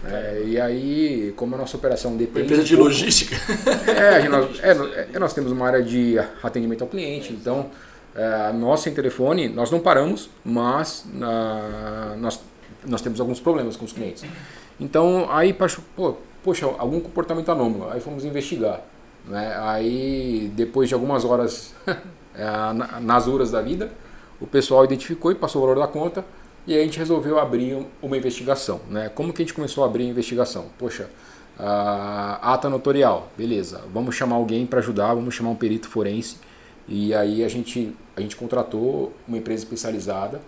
É, 0.05 0.43
e 0.45 0.59
aí, 0.59 1.33
como 1.37 1.55
a 1.55 1.57
nossa 1.57 1.77
operação 1.77 2.17
depende. 2.17 2.39
Uma 2.39 2.45
empresa 2.45 2.63
de 2.63 2.75
pouco, 2.75 2.89
logística. 2.89 3.35
É, 3.87 4.27
nós, 4.27 4.59
é, 4.59 4.71
é, 5.13 5.19
nós 5.19 5.33
temos 5.33 5.51
uma 5.51 5.65
área 5.65 5.81
de 5.81 6.15
atendimento 6.41 6.81
ao 6.81 6.87
cliente, 6.87 7.31
então 7.31 7.67
é, 8.13 8.51
nós 8.51 8.81
sem 8.81 8.93
telefone, 8.93 9.47
nós 9.47 9.71
não 9.71 9.79
paramos, 9.79 10.29
mas 10.43 11.05
uh, 11.15 12.17
nós, 12.17 12.39
nós 12.85 13.01
temos 13.01 13.19
alguns 13.19 13.39
problemas 13.39 13.77
com 13.77 13.85
os 13.85 13.93
clientes. 13.93 14.25
Então 14.79 15.27
aí, 15.31 15.55
pô, 15.95 16.17
poxa, 16.43 16.65
algum 16.77 16.99
comportamento 16.99 17.49
anômalo, 17.49 17.89
aí 17.89 18.01
fomos 18.01 18.25
investigar. 18.25 18.81
Né? 19.25 19.55
Aí, 19.59 20.51
depois 20.55 20.89
de 20.89 20.93
algumas 20.93 21.25
horas 21.25 21.73
é, 22.35 22.45
nas 23.01 23.27
horas 23.27 23.51
da 23.51 23.61
vida, 23.61 23.91
o 24.39 24.47
pessoal 24.47 24.83
identificou 24.83 25.31
e 25.31 25.35
passou 25.35 25.61
o 25.61 25.65
valor 25.67 25.79
da 25.79 25.87
conta 25.87 26.25
e 26.65 26.73
aí 26.73 26.81
a 26.81 26.83
gente 26.83 26.97
resolveu 26.97 27.39
abrir 27.39 27.85
uma 28.01 28.17
investigação. 28.17 28.81
Né? 28.89 29.09
Como 29.09 29.33
que 29.33 29.41
a 29.41 29.45
gente 29.45 29.53
começou 29.53 29.83
a 29.83 29.87
abrir 29.87 30.05
a 30.05 30.07
investigação? 30.07 30.65
Poxa, 30.77 31.09
a 31.57 32.53
ata 32.53 32.69
notorial, 32.69 33.29
beleza, 33.37 33.81
vamos 33.93 34.15
chamar 34.15 34.37
alguém 34.37 34.65
para 34.65 34.79
ajudar, 34.79 35.13
vamos 35.13 35.35
chamar 35.35 35.51
um 35.51 35.55
perito 35.55 35.87
forense 35.87 36.37
e 36.87 37.13
aí 37.13 37.43
a 37.43 37.47
gente, 37.47 37.95
a 38.15 38.21
gente 38.21 38.35
contratou 38.35 39.13
uma 39.27 39.37
empresa 39.37 39.63
especializada 39.63 40.41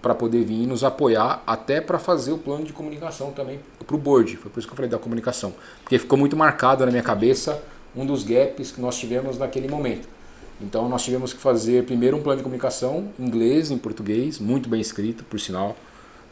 para 0.00 0.14
poder 0.14 0.44
vir 0.44 0.66
nos 0.66 0.84
apoiar 0.84 1.42
até 1.46 1.80
para 1.80 1.98
fazer 1.98 2.32
o 2.32 2.38
plano 2.38 2.64
de 2.64 2.72
comunicação 2.72 3.32
também 3.32 3.60
para 3.84 3.96
o 3.96 3.98
board. 3.98 4.36
Foi 4.36 4.50
por 4.50 4.58
isso 4.58 4.68
que 4.68 4.72
eu 4.72 4.76
falei 4.76 4.90
da 4.90 4.98
comunicação, 4.98 5.52
porque 5.82 5.98
ficou 5.98 6.18
muito 6.18 6.36
marcado 6.36 6.84
na 6.84 6.90
minha 6.90 7.02
cabeça 7.02 7.60
um 7.96 8.04
dos 8.04 8.22
gaps 8.22 8.70
que 8.70 8.80
nós 8.80 8.98
tivemos 8.98 9.38
naquele 9.38 9.68
momento. 9.68 10.08
Então 10.60 10.88
nós 10.88 11.04
tivemos 11.04 11.32
que 11.32 11.40
fazer 11.40 11.84
primeiro 11.84 12.16
um 12.16 12.22
plano 12.22 12.38
de 12.38 12.42
comunicação 12.42 13.10
em 13.18 13.24
inglês, 13.24 13.70
em 13.70 13.78
português, 13.78 14.38
muito 14.38 14.68
bem 14.68 14.80
escrito, 14.80 15.24
por 15.24 15.38
sinal, 15.38 15.76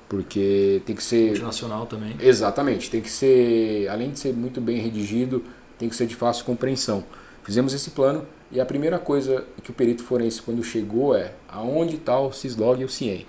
porque 0.09 0.81
tem 0.87 0.95
que 0.95 1.03
ser 1.03 1.27
multinacional 1.27 1.87
também. 1.87 2.17
Exatamente, 2.21 2.91
tem 2.91 3.01
que 3.01 3.11
ser, 3.11 3.89
além 3.89 4.11
de 4.11 4.19
ser 4.19 4.33
muito 4.33 4.61
bem 4.61 4.79
redigido, 4.79 5.45
tem 5.79 5.89
que 5.89 5.97
ser 5.97 6.07
de 6.07 6.15
fácil 6.15 6.45
compreensão. 6.45 7.05
Fizemos 7.43 7.75
esse 7.75 7.91
plano 7.91 8.25
e 8.51 8.61
a 8.61 8.65
primeira 8.65 8.99
coisa 8.99 9.45
que 9.63 9.71
o 9.71 9.75
perito 9.75 10.03
forense 10.03 10.41
quando 10.41 10.63
chegou 10.63 11.15
é 11.15 11.33
aonde 11.49 11.97
está 11.97 12.19
o 12.19 12.33
Syslog 12.33 12.81
e 12.81 12.85
o 12.85 12.89
CIEM. 12.89 13.27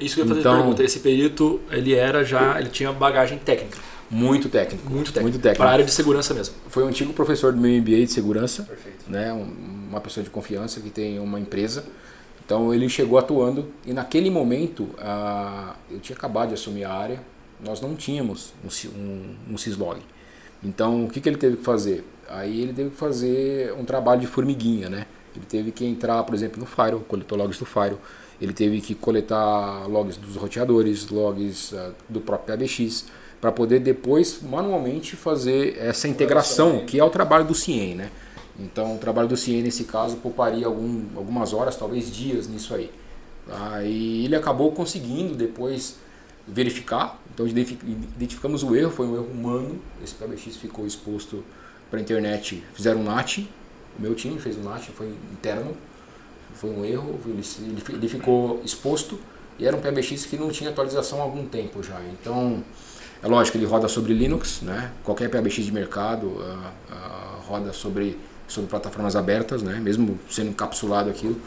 Isso 0.00 0.14
que 0.14 0.20
eu 0.20 0.24
ia 0.24 0.28
fazer 0.28 0.40
então, 0.40 0.56
pergunta. 0.56 0.82
Esse 0.82 1.00
perito, 1.00 1.60
ele 1.70 1.94
era 1.94 2.24
já, 2.24 2.58
ele 2.58 2.70
tinha 2.70 2.92
bagagem 2.92 3.38
técnica. 3.38 3.76
Muito 4.10 4.48
técnico. 4.48 4.88
Muito 4.90 5.12
técnico. 5.12 5.22
Muito 5.22 5.42
técnico. 5.42 5.58
Para 5.58 5.70
a 5.70 5.72
área 5.72 5.84
de 5.84 5.90
segurança 5.90 6.32
mesmo. 6.32 6.54
Foi 6.68 6.82
um 6.82 6.88
antigo 6.88 7.12
professor 7.12 7.52
do 7.52 7.58
meu 7.58 7.70
MBA 7.80 8.06
de 8.06 8.12
segurança. 8.12 8.62
Perfeito. 8.62 9.04
Né, 9.08 9.32
uma 9.32 10.00
pessoa 10.00 10.24
de 10.24 10.30
confiança 10.30 10.80
que 10.80 10.90
tem 10.90 11.18
uma 11.18 11.38
empresa. 11.38 11.84
Então 12.44 12.72
ele 12.72 12.88
chegou 12.88 13.18
atuando 13.18 13.68
e 13.84 13.92
naquele 13.92 14.30
momento 14.30 14.88
ah, 14.98 15.74
eu 15.90 16.00
tinha 16.00 16.16
acabado 16.16 16.48
de 16.48 16.54
assumir 16.54 16.84
a 16.84 16.92
área, 16.94 17.20
nós 17.62 17.78
não 17.78 17.94
tínhamos 17.94 18.54
um, 18.64 18.88
um, 18.98 19.36
um 19.50 19.58
syslog. 19.58 20.00
Então 20.64 21.04
o 21.04 21.10
que, 21.10 21.20
que 21.20 21.28
ele 21.28 21.36
teve 21.36 21.58
que 21.58 21.62
fazer? 21.62 22.06
Aí 22.26 22.62
ele 22.62 22.72
teve 22.72 22.88
que 22.88 22.96
fazer 22.96 23.74
um 23.74 23.84
trabalho 23.84 24.22
de 24.22 24.26
formiguinha, 24.26 24.88
né? 24.88 25.06
Ele 25.36 25.44
teve 25.44 25.70
que 25.70 25.84
entrar, 25.84 26.22
por 26.24 26.34
exemplo, 26.34 26.58
no 26.58 26.64
Firewall, 26.64 27.00
coletou 27.00 27.36
logs 27.36 27.58
do 27.58 27.66
Firewall. 27.66 28.00
Ele 28.40 28.54
teve 28.54 28.80
que 28.80 28.94
coletar 28.94 29.86
logs 29.86 30.16
dos 30.16 30.36
roteadores, 30.36 31.08
logs 31.10 31.72
uh, 31.72 31.92
do 32.08 32.20
próprio 32.20 32.56
PBX 32.56 33.06
para 33.40 33.52
poder 33.52 33.80
depois 33.80 34.40
manualmente 34.42 35.16
fazer 35.16 35.76
essa 35.78 36.08
integração, 36.08 36.84
que 36.84 36.98
é 36.98 37.04
o 37.04 37.10
trabalho 37.10 37.44
do 37.44 37.54
CIEM, 37.54 37.94
né? 37.94 38.10
Então, 38.58 38.96
o 38.96 38.98
trabalho 38.98 39.28
do 39.28 39.36
CIEM 39.36 39.62
nesse 39.62 39.84
caso 39.84 40.16
pouparia 40.16 40.66
algum, 40.66 41.04
algumas 41.16 41.52
horas, 41.52 41.76
talvez 41.76 42.10
dias 42.10 42.48
nisso 42.48 42.74
aí. 42.74 42.90
E 43.84 44.24
ele 44.24 44.34
acabou 44.34 44.72
conseguindo 44.72 45.34
depois 45.34 45.96
verificar, 46.46 47.22
então 47.32 47.46
identificamos 47.46 48.62
o 48.62 48.74
erro, 48.74 48.90
foi 48.90 49.06
um 49.06 49.14
erro 49.14 49.28
humano, 49.30 49.78
esse 50.02 50.14
PBX 50.14 50.56
ficou 50.56 50.86
exposto 50.86 51.44
para 51.90 51.98
a 51.98 52.02
internet, 52.02 52.64
fizeram 52.74 53.00
um 53.00 53.04
NAT, 53.04 53.38
o 53.98 54.02
meu 54.02 54.14
time 54.14 54.38
fez 54.40 54.56
um 54.56 54.62
NAT, 54.62 54.88
foi 54.88 55.08
interno, 55.32 55.76
foi 56.54 56.70
um 56.70 56.84
erro, 56.84 57.20
ele 57.26 58.08
ficou 58.08 58.60
exposto 58.64 59.20
e 59.58 59.66
era 59.66 59.76
um 59.76 59.80
PBX 59.80 60.26
que 60.26 60.36
não 60.36 60.50
tinha 60.50 60.70
atualização 60.70 61.20
há 61.20 61.22
algum 61.22 61.46
tempo 61.46 61.82
já. 61.82 62.00
Então, 62.12 62.64
é 63.22 63.26
lógico, 63.26 63.56
ele 63.56 63.66
roda 63.66 63.88
sobre 63.88 64.12
Linux, 64.12 64.60
né? 64.62 64.92
qualquer 65.02 65.28
PBX 65.28 65.64
de 65.64 65.72
mercado 65.72 66.26
uh, 66.26 66.40
uh, 66.90 67.40
roda 67.46 67.72
sobre, 67.72 68.16
sobre 68.46 68.70
plataformas 68.70 69.16
abertas, 69.16 69.62
né? 69.62 69.80
mesmo 69.82 70.18
sendo 70.30 70.50
encapsulado 70.50 71.10
aquilo. 71.10 71.40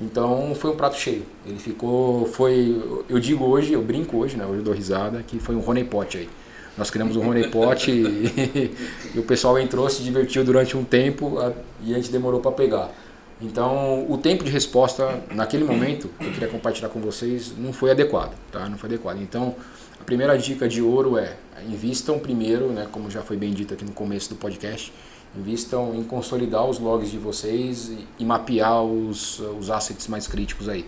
Então 0.00 0.54
foi 0.54 0.70
um 0.70 0.76
prato 0.76 0.96
cheio. 0.96 1.24
Ele 1.44 1.58
ficou, 1.58 2.26
foi, 2.26 3.04
eu 3.08 3.18
digo 3.18 3.44
hoje, 3.44 3.72
eu 3.72 3.82
brinco 3.82 4.16
hoje, 4.16 4.36
né? 4.36 4.46
hoje 4.46 4.58
eu 4.58 4.62
dou 4.62 4.74
risada, 4.74 5.24
que 5.26 5.40
foi 5.40 5.56
um 5.56 5.68
honeypot 5.68 6.16
aí. 6.16 6.28
Nós 6.76 6.90
criamos 6.90 7.16
um 7.16 7.28
honeypot 7.28 7.90
e, 7.90 8.70
e, 9.12 9.18
o 9.18 9.24
pessoal 9.24 9.58
entrou, 9.58 9.90
se 9.90 10.00
divertiu 10.00 10.44
durante 10.44 10.76
um 10.76 10.84
tempo 10.84 11.40
a, 11.40 11.52
e 11.82 11.92
a 11.92 11.96
gente 11.96 12.12
demorou 12.12 12.40
para 12.40 12.52
pegar. 12.52 12.92
Então, 13.40 14.06
o 14.08 14.16
tempo 14.18 14.44
de 14.44 14.50
resposta 14.50 15.20
naquele 15.32 15.64
momento, 15.64 16.08
que 16.18 16.26
eu 16.26 16.32
queria 16.32 16.48
compartilhar 16.48 16.88
com 16.88 17.00
vocês, 17.00 17.52
não 17.56 17.72
foi 17.72 17.90
adequado, 17.90 18.32
tá? 18.50 18.68
Não 18.68 18.78
foi 18.78 18.88
adequado. 18.88 19.20
Então, 19.20 19.54
a 20.00 20.04
primeira 20.04 20.36
dica 20.38 20.68
de 20.68 20.82
ouro 20.82 21.18
é 21.18 21.36
invistam 21.68 22.18
primeiro, 22.18 22.68
né, 22.68 22.86
como 22.90 23.10
já 23.10 23.22
foi 23.22 23.36
bem 23.36 23.52
dito 23.52 23.74
aqui 23.74 23.84
no 23.84 23.92
começo 23.92 24.28
do 24.28 24.36
podcast, 24.36 24.92
invistam 25.36 25.94
em 25.94 26.02
consolidar 26.02 26.64
os 26.66 26.78
logs 26.78 27.10
de 27.10 27.18
vocês 27.18 27.88
e, 27.88 28.06
e 28.20 28.24
mapear 28.24 28.82
os, 28.82 29.40
os 29.40 29.70
assets 29.70 30.08
mais 30.08 30.26
críticos 30.26 30.68
aí, 30.68 30.86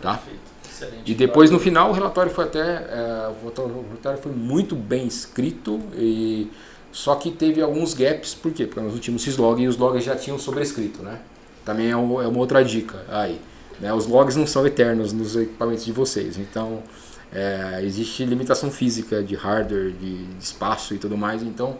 tá? 0.00 0.20
E 1.06 1.14
depois 1.14 1.50
no 1.50 1.60
final 1.60 1.90
o 1.90 1.92
relatório 1.92 2.32
foi 2.32 2.44
até 2.44 2.60
é, 2.60 3.30
o 3.44 3.84
relatório 3.88 4.20
foi 4.20 4.32
muito 4.32 4.74
bem 4.74 5.06
escrito 5.06 5.80
e 5.94 6.50
só 6.90 7.14
que 7.14 7.30
teve 7.30 7.62
alguns 7.62 7.94
gaps, 7.94 8.34
por 8.34 8.52
quê? 8.52 8.66
Porque 8.66 8.80
nós 8.80 8.92
não 8.92 9.00
tínhamos 9.00 9.22
esses 9.22 9.36
logs 9.36 9.64
e 9.64 9.68
os 9.68 9.76
logs 9.76 10.04
já 10.04 10.16
tinham 10.16 10.38
sobrescrito, 10.38 11.02
né? 11.02 11.20
Também 11.64 11.90
é, 11.90 11.96
uma 11.96 12.38
outra 12.38 12.64
dica 12.64 13.04
aí. 13.08 13.40
Né? 13.80 13.92
Os 13.94 14.06
logs 14.06 14.36
não 14.36 14.46
são 14.46 14.66
eternos 14.66 15.12
nos 15.12 15.36
equipamentos 15.36 15.84
de 15.84 15.92
vocês, 15.92 16.36
então 16.36 16.82
é, 17.34 17.80
existe 17.82 18.24
limitação 18.24 18.70
física 18.70 19.22
de 19.22 19.34
hardware, 19.34 19.92
de, 19.92 20.26
espaço 20.40 20.94
e 20.94 20.98
tudo 20.98 21.16
mais, 21.16 21.42
então 21.42 21.78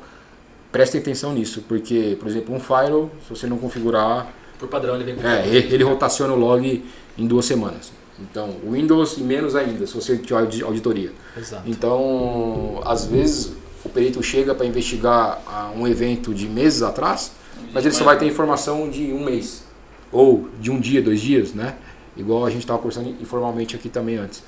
prestem 0.71 1.01
atenção 1.01 1.35
nisso, 1.35 1.63
porque, 1.69 2.17
por 2.19 2.29
exemplo, 2.29 2.55
um 2.55 2.61
firewall, 2.61 3.11
se 3.27 3.31
você 3.31 3.47
não 3.47 3.59
configurar... 3.59 4.33
Por 4.59 4.69
padrão 4.69 4.95
ele 4.95 5.05
vem 5.05 5.17
com 5.17 5.27
é, 5.27 5.47
ele, 5.47 5.75
ele 5.75 5.85
rotaciona 5.85 6.33
o 6.33 6.37
log 6.37 6.85
em 7.19 7.27
duas 7.27 7.45
semanas. 7.45 7.93
Então, 8.19 8.57
Windows 8.71 9.19
e 9.19 9.23
menos 9.23 9.55
ainda, 9.55 9.87
se 9.87 9.95
você 9.95 10.17
tiver 10.17 10.65
auditoria. 10.65 11.13
Exato. 11.37 11.69
Então, 11.69 12.81
às 12.85 13.05
vezes, 13.05 13.53
o 13.85 13.89
perito 13.89 14.23
chega 14.23 14.55
para 14.55 14.65
investigar 14.65 15.43
ah, 15.47 15.73
um 15.77 15.87
evento 15.87 16.33
de 16.33 16.49
meses 16.49 16.83
atrás, 16.83 17.33
mas 17.73 17.85
ele 17.85 17.95
só 17.95 18.05
vai 18.05 18.19
ter 18.19 18.27
informação 18.27 18.89
de 18.89 19.13
um 19.13 19.25
mês 19.25 19.65
ou 20.11 20.49
de 20.61 20.71
um 20.71 20.79
dia, 20.79 21.03
dois 21.03 21.21
dias, 21.21 21.53
né? 21.53 21.77
Igual 22.17 22.45
a 22.45 22.51
gente 22.51 22.61
estava 22.61 22.79
conversando 22.79 23.09
informalmente 23.21 23.75
aqui 23.75 23.89
também 23.89 24.17
antes. 24.17 24.43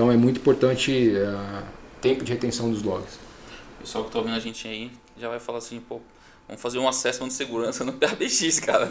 Então 0.00 0.10
é 0.10 0.16
muito 0.16 0.40
importante 0.40 1.10
uh, 1.10 1.62
tempo 2.00 2.24
de 2.24 2.32
retenção 2.32 2.70
dos 2.70 2.82
logs. 2.82 3.18
O 3.76 3.80
pessoal 3.82 4.04
que 4.04 4.08
está 4.08 4.18
ouvindo 4.18 4.34
a 4.34 4.40
gente 4.40 4.66
aí 4.66 4.90
já 5.18 5.28
vai 5.28 5.38
falar 5.38 5.58
assim, 5.58 5.78
pô, 5.78 6.00
vamos 6.48 6.62
fazer 6.62 6.78
um 6.78 6.88
assessment 6.88 7.28
de 7.28 7.34
segurança 7.34 7.84
no 7.84 7.92
PABX, 7.92 8.60
cara. 8.60 8.90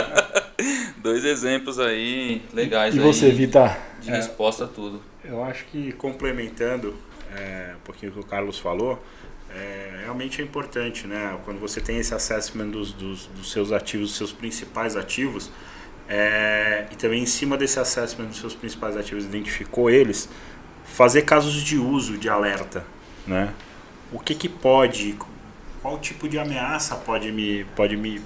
Dois 0.96 1.26
exemplos 1.26 1.78
aí 1.78 2.40
legais. 2.54 2.96
E 2.96 3.00
você, 3.00 3.30
Vita? 3.32 3.76
De 4.00 4.08
é, 4.08 4.16
resposta 4.16 4.64
a 4.64 4.66
tudo. 4.66 5.02
Eu 5.22 5.44
acho 5.44 5.66
que 5.66 5.92
complementando 5.92 6.96
é, 7.36 7.74
um 7.76 7.80
pouquinho 7.80 8.10
o 8.10 8.14
que 8.14 8.20
o 8.20 8.24
Carlos 8.24 8.58
falou, 8.58 8.98
é, 9.54 10.04
realmente 10.04 10.40
é 10.40 10.44
importante, 10.44 11.06
né? 11.06 11.38
Quando 11.44 11.60
você 11.60 11.82
tem 11.82 11.98
esse 11.98 12.14
assessment 12.14 12.70
dos, 12.70 12.94
dos, 12.94 13.26
dos 13.26 13.52
seus 13.52 13.72
ativos, 13.72 14.08
dos 14.08 14.16
seus 14.16 14.32
principais 14.32 14.96
ativos, 14.96 15.50
é, 16.08 16.86
e 16.90 16.96
também 16.96 17.22
em 17.22 17.26
cima 17.26 17.56
desse 17.56 17.78
assessment 17.78 18.26
dos 18.26 18.38
seus 18.38 18.54
principais 18.54 18.96
ativos, 18.96 19.24
identificou 19.24 19.90
eles, 19.90 20.28
fazer 20.84 21.22
casos 21.22 21.62
de 21.62 21.78
uso 21.78 22.18
de 22.18 22.28
alerta, 22.28 22.84
né? 23.26 23.52
O 24.12 24.18
que 24.18 24.34
que 24.34 24.48
pode, 24.48 25.16
qual 25.82 25.98
tipo 25.98 26.28
de 26.28 26.38
ameaça 26.38 26.94
pode 26.94 27.32
me, 27.32 27.64
pode 27.76 27.96
me, 27.96 28.20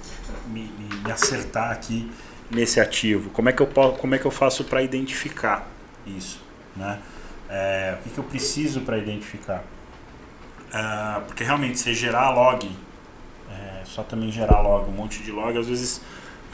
me, 0.47 0.71
me 1.03 1.11
acertar 1.11 1.71
aqui 1.71 2.09
nesse 2.51 2.79
ativo? 2.79 3.29
Como 3.29 3.49
é 3.49 3.53
que 3.53 3.61
eu, 3.61 3.67
como 3.67 4.15
é 4.15 4.19
que 4.19 4.25
eu 4.25 4.31
faço 4.31 4.63
para 4.65 4.81
identificar 4.81 5.67
isso, 6.05 6.41
né? 6.75 6.99
É, 7.49 7.95
o 7.99 8.03
que, 8.03 8.09
que 8.11 8.17
eu 8.19 8.23
preciso 8.23 8.81
para 8.81 8.97
identificar? 8.97 9.63
Uh, 10.69 11.21
porque 11.25 11.43
realmente 11.43 11.79
você 11.79 11.95
gerar 11.95 12.29
log, 12.29 12.69
é, 13.49 13.81
só 13.85 14.03
também 14.03 14.31
gerar 14.31 14.61
log, 14.61 14.87
um 14.87 14.93
monte 14.93 15.23
de 15.23 15.31
log, 15.31 15.57
às 15.57 15.67
vezes 15.67 15.99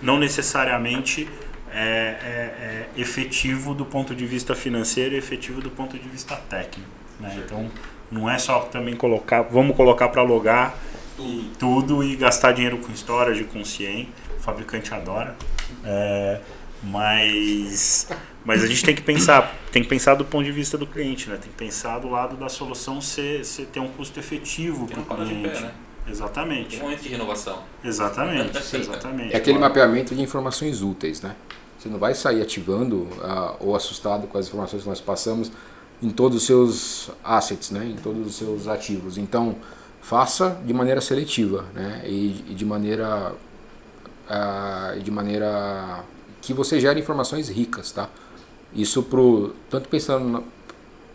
não 0.02 0.18
necessariamente 0.18 1.28
é, 1.72 1.78
é, 1.78 2.96
é 2.98 3.02
efetivo 3.02 3.74
do 3.74 3.86
ponto 3.86 4.16
de 4.16 4.26
vista 4.26 4.56
financeiro 4.56 5.16
e 5.16 5.18
efetivo 5.18 5.62
do 5.62 5.70
ponto 5.70 5.98
de 5.98 6.08
vista 6.08 6.36
técnico. 6.36 6.90
Né? 7.20 7.42
Então 7.44 7.70
não 8.12 8.30
é 8.30 8.38
só 8.38 8.60
também 8.62 8.96
colocar, 8.96 9.42
vamos 9.42 9.76
colocar 9.76 10.10
para 10.10 10.22
logar 10.22 10.78
e 11.20 11.52
tudo 11.58 12.04
e 12.04 12.16
gastar 12.16 12.52
dinheiro 12.52 12.78
com 12.78 12.94
storage, 12.94 13.44
com 13.46 13.64
CIEM, 13.64 14.10
o 14.38 14.42
fabricante 14.42 14.94
adora. 14.94 15.36
É, 15.84 16.40
mas 16.84 18.08
mas 18.46 18.64
a 18.64 18.68
gente 18.68 18.86
tem 18.86 18.94
que 18.94 19.02
pensar, 19.02 19.56
tem 19.72 19.82
que 19.82 19.90
pensar 19.90 20.14
do 20.14 20.24
ponto 20.24 20.46
de 20.46 20.52
vista 20.52 20.78
do 20.78 20.86
cliente, 20.86 21.28
né? 21.28 21.36
Tem 21.36 21.50
que 21.50 21.58
pensar 21.58 21.98
do 21.98 22.08
lado 22.10 22.38
da 22.38 22.48
solução 22.48 23.02
ser, 23.02 23.44
ser 23.44 23.66
ter 23.66 23.80
um 23.80 23.88
custo 23.88 24.20
efetivo 24.20 24.88
para 24.88 25.00
o 25.00 25.26
cliente. 25.26 25.50
Pé, 25.50 25.62
né? 25.62 25.72
Exatamente. 26.08 26.78
Um 26.78 26.84
momento 26.84 27.02
de 27.02 27.10
renovação. 27.10 27.60
Exatamente, 27.84 28.58
exatamente. 28.76 29.34
É 29.34 29.38
aquele 29.38 29.58
mapeamento 29.58 30.14
de 30.14 30.22
informações 30.22 30.82
úteis, 30.82 31.22
né? 31.22 31.36
Você 31.78 31.90
não 31.90 32.00
vai 32.00 32.14
sair 32.14 32.42
ativando 32.42 32.98
uh, 32.98 33.56
ou 33.60 33.76
assustado 33.76 34.28
com 34.28 34.38
as 34.38 34.48
informações 34.48 34.84
que 34.84 34.90
nós 34.90 35.02
passamos 35.02 35.52
em 36.02 36.10
todos 36.10 36.38
os 36.38 36.46
seus 36.46 37.10
assets, 37.24 37.72
né? 37.72 37.86
Em 37.86 37.96
todos 37.96 38.26
os 38.28 38.36
seus 38.36 38.68
ativos. 38.68 39.18
Então, 39.18 39.56
faça 40.02 40.62
de 40.66 40.74
maneira 40.74 41.02
seletiva, 41.02 41.66
né? 41.74 42.04
E, 42.06 42.46
e 42.50 42.54
de 42.54 42.66
maneira 42.66 43.34
uh, 44.30 45.00
de 45.00 45.12
maneira 45.12 46.04
que 46.42 46.54
você 46.54 46.80
gere 46.80 47.00
informações 47.00 47.50
ricas, 47.50 47.92
tá? 47.92 48.10
Isso 48.74 49.04
pro, 49.04 49.56
tanto 49.70 49.90
pensando 49.90 50.44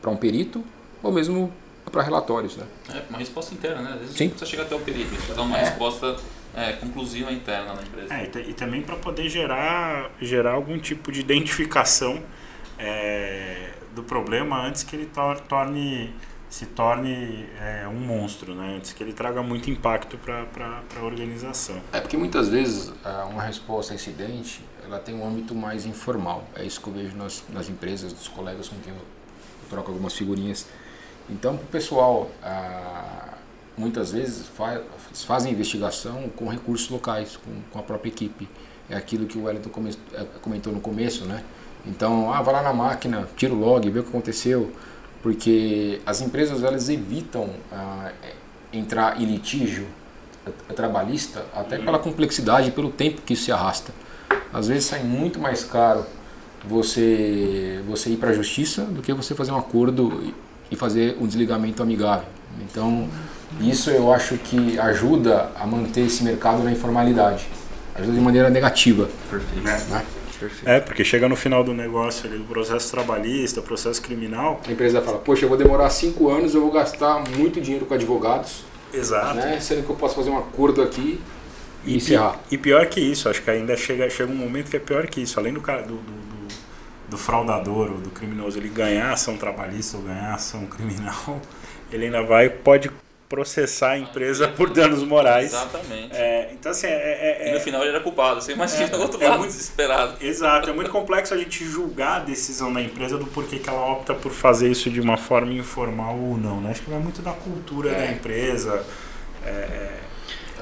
para 0.00 0.10
um 0.10 0.16
perito 0.16 0.64
ou 1.02 1.12
mesmo 1.12 1.52
para 1.90 2.02
relatórios. 2.02 2.56
Né? 2.56 2.66
É, 2.94 3.02
uma 3.08 3.18
resposta 3.18 3.54
interna, 3.54 3.82
né? 3.82 3.92
Às 3.94 4.00
vezes 4.00 4.16
Sim. 4.16 4.24
não 4.24 4.30
precisa 4.30 4.50
chegar 4.50 4.62
até 4.64 4.74
o 4.74 4.80
perito, 4.80 5.08
precisa 5.08 5.34
dar 5.34 5.42
uma 5.42 5.58
é. 5.58 5.64
resposta 5.64 6.16
é, 6.54 6.72
conclusiva 6.72 7.32
interna 7.32 7.74
na 7.74 7.82
empresa. 7.82 8.14
É, 8.14 8.24
e, 8.24 8.50
e, 8.50 8.54
também 8.54 8.82
para 8.82 8.96
poder 8.96 9.28
gerar, 9.28 10.10
gerar 10.20 10.52
algum 10.52 10.78
tipo 10.78 11.12
de 11.12 11.20
identificação 11.20 12.22
é, 12.78 13.70
do 13.94 14.02
problema 14.02 14.66
antes 14.66 14.82
que 14.82 14.96
ele 14.96 15.06
tor 15.06 15.40
torne 15.40 16.14
se 16.48 16.66
torne 16.66 17.46
é, 17.60 17.86
um 17.86 18.00
monstro, 18.00 18.56
né? 18.56 18.74
antes 18.76 18.92
que 18.92 19.00
ele 19.04 19.12
traga 19.12 19.40
muito 19.40 19.70
impacto 19.70 20.18
para 20.18 20.82
a 20.98 21.04
organização. 21.04 21.80
É 21.92 22.00
porque 22.00 22.16
muitas 22.16 22.48
vezes 22.48 22.92
uma 23.30 23.44
resposta 23.44 23.92
a 23.92 23.94
incidente 23.94 24.60
ela 24.84 24.98
tem 24.98 25.14
um 25.14 25.24
âmbito 25.24 25.54
mais 25.54 25.86
informal. 25.86 26.44
É 26.56 26.64
isso 26.64 26.80
que 26.80 26.88
eu 26.88 26.92
vejo 26.92 27.16
nas, 27.16 27.44
nas 27.50 27.68
empresas, 27.68 28.12
dos 28.12 28.26
colegas 28.26 28.68
com 28.68 28.76
quem 28.80 28.92
eu 28.92 29.00
troco 29.68 29.92
algumas 29.92 30.14
figurinhas. 30.14 30.66
Então, 31.30 31.54
o 31.54 31.58
pessoal, 31.58 32.30
ah, 32.42 33.34
muitas 33.76 34.12
vezes 34.12 34.46
faz, 34.48 34.82
fazem 35.24 35.52
investigação 35.52 36.28
com 36.36 36.48
recursos 36.48 36.88
locais, 36.90 37.36
com, 37.36 37.52
com 37.70 37.78
a 37.78 37.82
própria 37.82 38.10
equipe. 38.10 38.48
É 38.88 38.96
aquilo 38.96 39.26
que 39.26 39.38
o 39.38 39.44
Wellington 39.44 39.70
é, 40.12 40.24
comentou 40.42 40.72
no 40.72 40.80
começo, 40.80 41.24
né? 41.24 41.44
Então, 41.86 42.32
ah, 42.32 42.42
vai 42.42 42.54
lá 42.54 42.62
na 42.62 42.72
máquina, 42.72 43.28
tira 43.36 43.54
o 43.54 43.58
log, 43.58 43.88
vê 43.88 44.00
o 44.00 44.02
que 44.02 44.08
aconteceu, 44.08 44.72
porque 45.22 46.00
as 46.04 46.20
empresas 46.20 46.64
elas 46.64 46.88
evitam 46.88 47.50
ah, 47.72 48.10
entrar 48.72 49.20
em 49.20 49.24
litígio 49.24 49.86
trabalhista 50.74 51.44
até 51.54 51.78
pela 51.78 51.98
complexidade 51.98 52.68
e 52.68 52.70
pelo 52.72 52.90
tempo 52.90 53.22
que 53.22 53.34
isso 53.34 53.44
se 53.44 53.52
arrasta. 53.52 53.92
Às 54.52 54.68
vezes 54.68 54.84
sai 54.84 55.02
muito 55.02 55.38
mais 55.38 55.62
caro 55.64 56.04
você 56.64 57.82
você 57.86 58.10
ir 58.10 58.16
para 58.16 58.30
a 58.30 58.32
justiça 58.32 58.82
do 58.82 59.00
que 59.00 59.12
você 59.12 59.34
fazer 59.34 59.52
um 59.52 59.56
acordo 59.56 60.34
e 60.70 60.76
fazer 60.76 61.16
um 61.20 61.26
desligamento 61.26 61.82
amigável. 61.82 62.26
Então, 62.60 63.08
isso 63.60 63.90
eu 63.90 64.12
acho 64.12 64.36
que 64.36 64.78
ajuda 64.78 65.50
a 65.58 65.66
manter 65.66 66.02
esse 66.02 66.22
mercado 66.22 66.62
na 66.62 66.70
informalidade. 66.70 67.46
Ajuda 67.94 68.12
de 68.12 68.20
maneira 68.20 68.48
negativa. 68.48 69.08
Perfeito. 69.30 69.64
Né? 69.64 70.04
Perfeito. 70.38 70.68
É, 70.68 70.80
porque 70.80 71.04
chega 71.04 71.28
no 71.28 71.36
final 71.36 71.62
do 71.62 71.74
negócio 71.74 72.26
ali, 72.28 72.38
o 72.38 72.44
processo 72.44 72.90
trabalhista, 72.90 73.60
o 73.60 73.62
processo 73.62 74.00
criminal. 74.00 74.60
A 74.66 74.72
empresa 74.72 75.02
fala, 75.02 75.18
poxa, 75.18 75.44
eu 75.44 75.48
vou 75.48 75.58
demorar 75.58 75.90
cinco 75.90 76.30
anos, 76.30 76.54
eu 76.54 76.62
vou 76.62 76.70
gastar 76.70 77.22
muito 77.36 77.60
dinheiro 77.60 77.84
com 77.84 77.92
advogados. 77.92 78.64
Exato. 78.92 79.34
Né? 79.34 79.60
Sendo 79.60 79.84
que 79.84 79.90
eu 79.90 79.96
posso 79.96 80.14
fazer 80.14 80.30
um 80.30 80.38
acordo 80.38 80.80
aqui 80.80 81.20
e, 81.84 81.92
e 81.92 81.96
encerrar. 81.96 82.40
E 82.50 82.56
pior 82.56 82.86
que 82.86 83.00
isso, 83.00 83.28
acho 83.28 83.42
que 83.42 83.50
ainda 83.50 83.76
chega, 83.76 84.08
chega 84.08 84.32
um 84.32 84.36
momento 84.36 84.70
que 84.70 84.76
é 84.76 84.80
pior 84.80 85.06
que 85.06 85.20
isso. 85.20 85.38
Além 85.38 85.52
do, 85.52 85.60
do, 85.60 85.96
do 85.96 86.29
do 87.10 87.18
fraudador 87.18 87.90
ou 87.90 87.98
do 87.98 88.10
criminoso 88.10 88.58
ele 88.58 88.68
ganhar 88.68 89.12
ação 89.12 89.36
trabalhista 89.36 89.96
ou 89.96 90.04
ganhar 90.04 90.32
ação 90.32 90.64
criminal, 90.66 91.40
ele 91.92 92.06
ainda 92.06 92.22
vai 92.22 92.48
pode 92.48 92.90
processar 93.28 93.90
a 93.90 93.98
empresa 93.98 94.48
por 94.48 94.70
danos 94.70 95.04
morais. 95.04 95.52
Exatamente. 95.52 96.16
É, 96.16 96.50
então, 96.52 96.72
assim, 96.72 96.88
é, 96.88 97.46
é, 97.46 97.50
e 97.50 97.54
no 97.54 97.60
final 97.60 97.80
ele 97.82 97.90
era 97.90 98.00
culpado. 98.00 98.42
Você 98.42 98.52
imagina 98.52 98.90
é, 98.92 98.96
o 98.96 99.00
outro 99.00 99.22
é 99.22 99.28
lado 99.28 99.38
muito, 99.38 99.52
desesperado. 99.52 100.16
Exato. 100.20 100.68
É 100.68 100.72
muito 100.72 100.90
complexo 100.90 101.32
a 101.32 101.36
gente 101.36 101.64
julgar 101.64 102.22
a 102.22 102.24
decisão 102.24 102.72
da 102.72 102.82
empresa 102.82 103.16
do 103.16 103.26
porquê 103.26 103.60
que 103.60 103.68
ela 103.68 103.86
opta 103.88 104.14
por 104.14 104.32
fazer 104.32 104.68
isso 104.68 104.90
de 104.90 105.00
uma 105.00 105.16
forma 105.16 105.52
informal 105.52 106.18
ou 106.18 106.36
não. 106.36 106.60
Né? 106.60 106.72
Acho 106.72 106.82
que 106.82 106.90
vai 106.90 106.98
muito 106.98 107.22
da 107.22 107.32
cultura 107.32 107.92
da 107.92 108.10
empresa. 108.10 108.84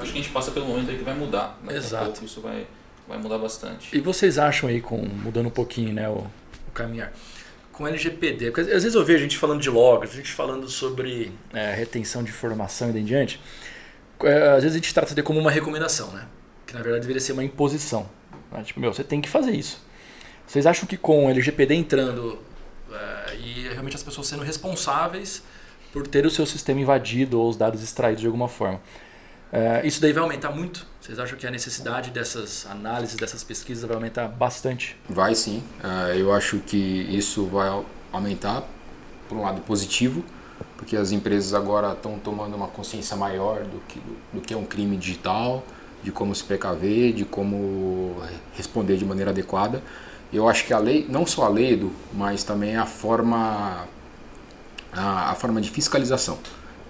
Acho 0.01 0.11
que 0.11 0.19
a 0.19 0.21
gente 0.21 0.29
passa 0.29 0.51
pelo 0.51 0.67
momento 0.67 0.91
aí 0.91 0.97
que 0.97 1.03
vai 1.03 1.15
mudar. 1.15 1.59
Exato. 1.69 2.05
Pouco, 2.05 2.25
isso 2.25 2.39
vai, 2.39 2.67
vai 3.09 3.17
mudar 3.17 3.39
bastante. 3.39 3.97
E 3.97 3.99
vocês 3.99 4.37
acham 4.37 4.69
aí, 4.69 4.79
com 4.79 4.97
mudando 4.97 5.47
um 5.47 5.51
pouquinho 5.51 5.91
né, 5.91 6.07
o, 6.07 6.27
o 6.67 6.71
caminhar, 6.73 7.11
com 7.73 7.87
LGPD, 7.87 8.51
porque 8.51 8.61
às 8.61 8.83
vezes 8.83 8.93
eu 8.93 9.03
vejo 9.03 9.19
a 9.19 9.21
gente 9.23 9.37
falando 9.37 9.59
de 9.59 9.69
logs, 9.69 10.13
a 10.13 10.15
gente 10.15 10.31
falando 10.31 10.69
sobre 10.69 11.31
é, 11.51 11.73
retenção 11.73 12.23
de 12.23 12.29
informação 12.29 12.89
e 12.89 12.93
daí 12.93 13.01
em 13.01 13.05
diante, 13.05 13.41
é, 14.23 14.49
às 14.49 14.63
vezes 14.63 14.73
a 14.73 14.79
gente 14.79 14.93
trata 14.93 15.15
de 15.15 15.23
como 15.23 15.39
uma 15.39 15.49
recomendação, 15.49 16.11
né? 16.11 16.27
Que 16.67 16.73
na 16.73 16.81
verdade 16.81 17.01
deveria 17.01 17.19
ser 17.19 17.33
uma 17.33 17.43
imposição. 17.43 18.07
Né? 18.51 18.61
Tipo, 18.63 18.79
meu, 18.79 18.93
você 18.93 19.03
tem 19.03 19.19
que 19.19 19.29
fazer 19.29 19.51
isso. 19.51 19.81
Vocês 20.45 20.67
acham 20.67 20.85
que 20.85 20.97
com 20.97 21.25
o 21.25 21.29
LGPD 21.29 21.73
entrando 21.73 22.39
é, 22.91 23.35
e 23.37 23.69
realmente 23.69 23.95
as 23.95 24.03
pessoas 24.03 24.27
sendo 24.27 24.43
responsáveis 24.43 25.41
por 25.91 26.05
ter 26.05 26.25
o 26.25 26.29
seu 26.29 26.45
sistema 26.45 26.79
invadido 26.79 27.39
ou 27.39 27.49
os 27.49 27.57
dados 27.57 27.81
extraídos 27.81 28.21
de 28.21 28.27
alguma 28.27 28.47
forma, 28.47 28.79
é, 29.51 29.85
isso 29.85 29.99
daí 30.01 30.13
vai 30.13 30.21
aumentar 30.21 30.51
muito? 30.51 30.85
Vocês 31.01 31.17
acham 31.17 31.37
que 31.37 31.47
a 31.47 31.51
necessidade 31.51 32.11
dessas 32.11 32.67
análises, 32.69 33.15
dessas 33.15 33.43
pesquisas 33.43 33.83
vai 33.83 33.95
aumentar 33.95 34.27
bastante? 34.27 34.95
Vai 35.09 35.33
sim. 35.33 35.63
Uh, 35.83 36.13
eu 36.15 36.31
acho 36.33 36.59
que 36.59 36.77
isso 36.77 37.45
vai 37.45 37.83
aumentar 38.11 38.63
por 39.27 39.37
um 39.37 39.41
lado 39.41 39.61
positivo, 39.61 40.23
porque 40.77 40.95
as 40.95 41.11
empresas 41.11 41.53
agora 41.53 41.93
estão 41.93 42.19
tomando 42.19 42.55
uma 42.55 42.67
consciência 42.67 43.17
maior 43.17 43.63
do 43.63 43.79
que, 43.87 43.99
do, 43.99 44.17
do 44.33 44.41
que 44.41 44.53
é 44.53 44.57
um 44.57 44.65
crime 44.65 44.95
digital, 44.97 45.63
de 46.03 46.11
como 46.11 46.33
se 46.35 46.43
precaver, 46.43 47.13
de 47.13 47.25
como 47.25 48.15
responder 48.55 48.97
de 48.97 49.05
maneira 49.05 49.31
adequada. 49.31 49.81
Eu 50.31 50.47
acho 50.47 50.65
que 50.65 50.73
a 50.73 50.77
lei, 50.77 51.07
não 51.09 51.25
só 51.25 51.45
a 51.45 51.49
lei, 51.49 51.73
Edu, 51.73 51.91
mas 52.13 52.43
também 52.43 52.77
a 52.77 52.85
forma, 52.85 53.87
a, 54.93 55.31
a 55.31 55.35
forma 55.35 55.59
de 55.59 55.71
fiscalização. 55.71 56.37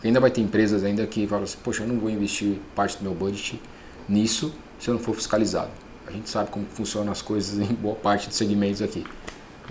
Ainda 0.03 0.19
vai 0.19 0.31
ter 0.31 0.41
empresas 0.41 0.83
ainda 0.83 1.05
que 1.05 1.27
falam 1.27 1.43
assim, 1.43 1.57
poxa, 1.63 1.83
eu 1.83 1.87
não 1.87 1.99
vou 1.99 2.09
investir 2.09 2.57
parte 2.75 2.97
do 2.97 3.03
meu 3.03 3.13
budget 3.13 3.61
nisso 4.07 4.53
se 4.79 4.89
eu 4.89 4.93
não 4.93 5.01
for 5.01 5.13
fiscalizado. 5.13 5.69
A 6.07 6.11
gente 6.11 6.29
sabe 6.29 6.49
como 6.49 6.65
funcionam 6.73 7.11
as 7.11 7.21
coisas 7.21 7.59
em 7.59 7.73
boa 7.73 7.95
parte 7.95 8.27
dos 8.27 8.37
segmentos 8.37 8.81
aqui. 8.81 9.05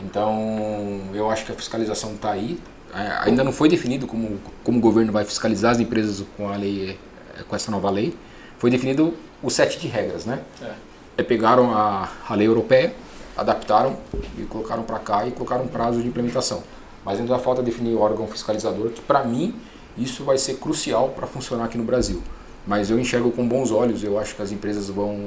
Então, 0.04 1.10
eu 1.12 1.28
acho 1.30 1.44
que 1.44 1.52
a 1.52 1.54
fiscalização 1.54 2.12
está 2.12 2.30
aí. 2.30 2.60
É, 2.94 3.28
ainda 3.28 3.42
não 3.42 3.52
foi 3.52 3.68
definido 3.68 4.06
como, 4.06 4.38
como 4.62 4.78
o 4.78 4.80
governo 4.80 5.12
vai 5.12 5.24
fiscalizar 5.24 5.72
as 5.72 5.80
empresas 5.80 6.24
com 6.36 6.48
a 6.48 6.56
lei, 6.56 6.98
é, 7.36 7.42
com 7.42 7.56
essa 7.56 7.70
nova 7.70 7.90
lei. 7.90 8.16
Foi 8.58 8.70
definido 8.70 9.14
o 9.42 9.50
set 9.50 9.78
de 9.78 9.88
regras, 9.88 10.24
né? 10.24 10.40
É. 10.62 10.72
é 11.18 11.22
pegaram 11.22 11.72
a, 11.72 12.08
a 12.28 12.34
lei 12.34 12.46
europeia, 12.46 12.94
adaptaram 13.36 13.96
e 14.38 14.42
colocaram 14.42 14.82
para 14.82 14.98
cá 14.98 15.26
e 15.26 15.32
colocaram 15.32 15.64
um 15.64 15.68
prazo 15.68 16.00
de 16.00 16.08
implementação. 16.08 16.62
Mas 17.04 17.18
ainda 17.18 17.38
falta 17.38 17.62
definir 17.62 17.94
o 17.94 18.00
órgão 18.00 18.26
fiscalizador, 18.26 18.90
que 18.90 19.00
para 19.00 19.24
mim 19.24 19.54
isso 19.98 20.24
vai 20.24 20.38
ser 20.38 20.58
crucial 20.58 21.10
para 21.10 21.26
funcionar 21.26 21.64
aqui 21.64 21.78
no 21.78 21.84
Brasil. 21.84 22.22
Mas 22.66 22.90
eu 22.90 22.98
enxergo 22.98 23.30
com 23.32 23.46
bons 23.48 23.70
olhos, 23.70 24.04
eu 24.04 24.18
acho 24.18 24.34
que 24.34 24.42
as 24.42 24.52
empresas 24.52 24.88
vão, 24.88 25.18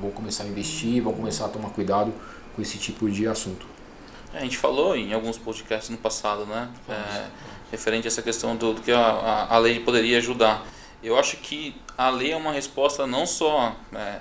vão 0.00 0.10
começar 0.10 0.44
a 0.44 0.46
investir, 0.46 1.02
vão 1.02 1.12
começar 1.12 1.46
a 1.46 1.48
tomar 1.48 1.70
cuidado 1.70 2.12
com 2.54 2.62
esse 2.62 2.78
tipo 2.78 3.10
de 3.10 3.26
assunto. 3.26 3.66
É, 4.32 4.38
a 4.38 4.40
gente 4.42 4.58
falou 4.58 4.96
em 4.96 5.12
alguns 5.12 5.38
podcasts 5.38 5.90
no 5.90 5.96
passado, 5.96 6.44
né? 6.46 6.68
É, 6.88 7.26
referente 7.70 8.06
a 8.06 8.08
essa 8.08 8.22
questão 8.22 8.56
do, 8.56 8.74
do 8.74 8.80
que 8.80 8.92
a, 8.92 9.46
a, 9.50 9.58
lei 9.58 9.80
poderia 9.80 10.18
ajudar. 10.18 10.66
Eu 11.02 11.18
acho 11.18 11.36
que 11.38 11.74
a 11.96 12.10
lei 12.10 12.32
é 12.32 12.36
uma 12.36 12.52
resposta 12.52 13.06
não 13.06 13.26
só. 13.26 13.76
É, 13.92 14.18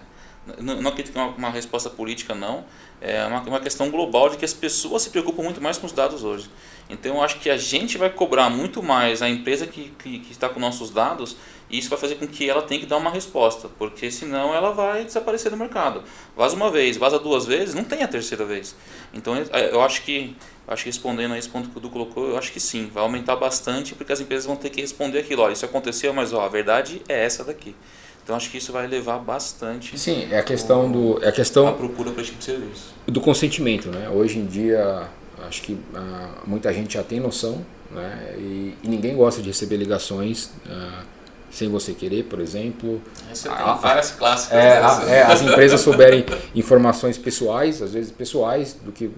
não, 0.60 0.82
não 0.82 0.90
acredito 0.90 1.14
que 1.14 1.20
é 1.20 1.22
uma, 1.22 1.32
uma 1.36 1.50
resposta 1.50 1.90
política, 1.90 2.36
não. 2.36 2.66
É 3.02 3.26
uma, 3.26 3.42
uma 3.42 3.60
questão 3.60 3.90
global 3.90 4.30
de 4.30 4.38
que 4.38 4.46
as 4.46 4.54
pessoas 4.54 5.02
se 5.02 5.10
preocupam 5.10 5.44
muito 5.44 5.62
mais 5.62 5.78
com 5.78 5.86
os 5.86 5.92
dados 5.92 6.24
hoje. 6.24 6.50
Então 6.90 7.16
eu 7.16 7.22
acho 7.22 7.40
que 7.40 7.50
a 7.50 7.58
gente 7.58 7.98
vai 7.98 8.10
cobrar 8.10 8.50
muito 8.50 8.84
mais 8.84 9.22
a 9.22 9.30
empresa 9.30 9.66
que, 9.66 9.92
que, 9.98 10.20
que 10.20 10.32
está 10.32 10.50
com 10.50 10.60
nossos 10.60 10.90
dados 10.90 11.38
e 11.70 11.80
isso 11.80 11.90
vai 11.90 11.98
fazer 11.98 12.16
com 12.16 12.28
que 12.28 12.48
ela 12.48 12.62
tenha 12.62 12.80
que 12.80 12.86
dar 12.86 12.98
uma 12.98 13.10
resposta, 13.10 13.68
porque 13.80 14.12
senão 14.12 14.54
ela 14.54 14.72
vai 14.72 15.06
desaparecer 15.06 15.50
do 15.50 15.58
mercado. 15.58 16.04
Vaza 16.36 16.56
uma 16.56 16.70
vez, 16.70 16.98
vaza 16.98 17.18
duas 17.18 17.46
vezes, 17.46 17.74
não 17.74 17.84
tem 17.84 18.04
a 18.04 18.08
terceira 18.08 18.46
vez. 18.46 18.76
Então 19.14 19.36
eu 19.36 19.82
acho 19.82 20.04
que, 20.04 20.36
acho 20.68 20.84
que 20.84 20.90
respondendo 20.90 21.34
a 21.34 21.38
esse 21.38 21.50
ponto 21.50 21.70
que 21.70 21.78
o 21.78 21.82
Du 21.82 21.90
colocou, 21.90 22.30
eu 22.30 22.38
acho 22.38 22.52
que 22.52 22.60
sim, 22.60 22.92
vai 22.94 23.02
aumentar 23.02 23.36
bastante 23.36 23.96
porque 23.96 24.14
as 24.14 24.20
empresas 24.20 24.46
vão 24.46 24.56
ter 24.56 24.70
que 24.70 24.82
responder 24.82 25.20
aquilo. 25.20 25.42
Olha, 25.42 25.54
isso 25.54 25.66
aconteceu, 25.66 26.14
mas 26.14 26.32
ó, 26.32 26.42
a 26.42 26.48
verdade 26.48 27.02
é 27.10 27.26
essa 27.26 27.44
daqui. 27.44 27.76
Então 28.24 28.36
acho 28.36 28.50
que 28.52 28.58
isso 28.58 28.72
vai 28.72 28.88
levar 28.88 29.18
bastante. 29.18 29.98
Sim, 29.98 30.28
é 30.32 30.40
a 30.40 30.44
questão 30.44 30.90
do 30.90 31.22
é 31.24 31.30
a 31.30 31.32
questão 31.32 31.68
a 31.68 31.74
procura 31.74 32.12
para 32.12 32.22
esse 32.22 32.32
tipo 32.32 32.40
de 32.40 32.46
serviço. 32.46 32.94
Do 33.06 33.20
consentimento, 33.20 33.90
né? 33.90 34.10
Hoje 34.10 34.38
em 34.38 34.46
dia 34.46 35.10
acho 35.48 35.62
que 35.62 35.78
ah, 35.96 36.30
muita 36.46 36.74
gente 36.74 36.94
já 36.94 37.04
tem 37.04 37.20
noção, 37.20 37.66
né? 37.92 38.36
E, 38.38 38.76
e, 38.84 38.88
ninguém 38.88 39.16
gosta 39.16 39.42
de 39.42 39.48
receber 39.48 39.78
ligações 39.78 40.52
ah, 40.70 41.04
sem 41.52 41.70
você 41.70 41.94
querer, 41.94 42.24
por 42.24 42.40
exemplo. 42.40 43.02
Você 43.32 43.48
tem 43.48 43.58
a, 43.58 43.74
várias 43.74 44.12
clássicas. 44.12 44.58
É, 44.58 44.78
a, 44.80 45.04
é, 45.10 45.22
as 45.24 45.42
empresas 45.42 45.82
souberem 45.82 46.26
informações 46.56 47.18
pessoais, 47.18 47.82
às 47.82 47.94
vezes 47.94 48.12
pessoais, 48.12 48.74
do 48.74 48.92
que 48.92 49.12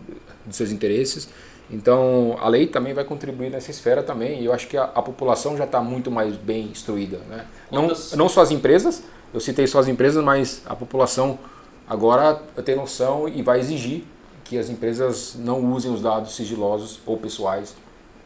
dos 0.45 0.55
seus 0.55 0.71
interesses. 0.71 1.29
Então, 1.69 2.37
a 2.39 2.47
lei 2.47 2.67
também 2.67 2.93
vai 2.93 3.03
contribuir 3.03 3.49
nessa 3.49 3.71
esfera 3.71 4.03
também, 4.03 4.41
e 4.41 4.45
eu 4.45 4.53
acho 4.53 4.67
que 4.67 4.77
a, 4.77 4.83
a 4.83 5.01
população 5.01 5.57
já 5.57 5.63
está 5.63 5.81
muito 5.81 6.11
mais 6.11 6.35
bem 6.35 6.65
instruída. 6.65 7.19
Né? 7.29 7.45
Não, 7.71 7.91
não 8.15 8.29
só 8.29 8.41
as 8.41 8.51
empresas, 8.51 9.01
eu 9.33 9.39
citei 9.39 9.65
só 9.65 9.79
as 9.79 9.87
empresas, 9.87 10.23
mas 10.23 10.61
a 10.65 10.75
população 10.75 11.39
agora 11.87 12.35
tem 12.63 12.75
noção 12.75 13.27
e 13.27 13.41
vai 13.41 13.59
exigir 13.59 14.03
que 14.45 14.57
as 14.57 14.69
empresas 14.69 15.35
não 15.37 15.73
usem 15.73 15.91
os 15.91 16.01
dados 16.01 16.35
sigilosos 16.35 16.99
ou 17.05 17.17
pessoais 17.17 17.75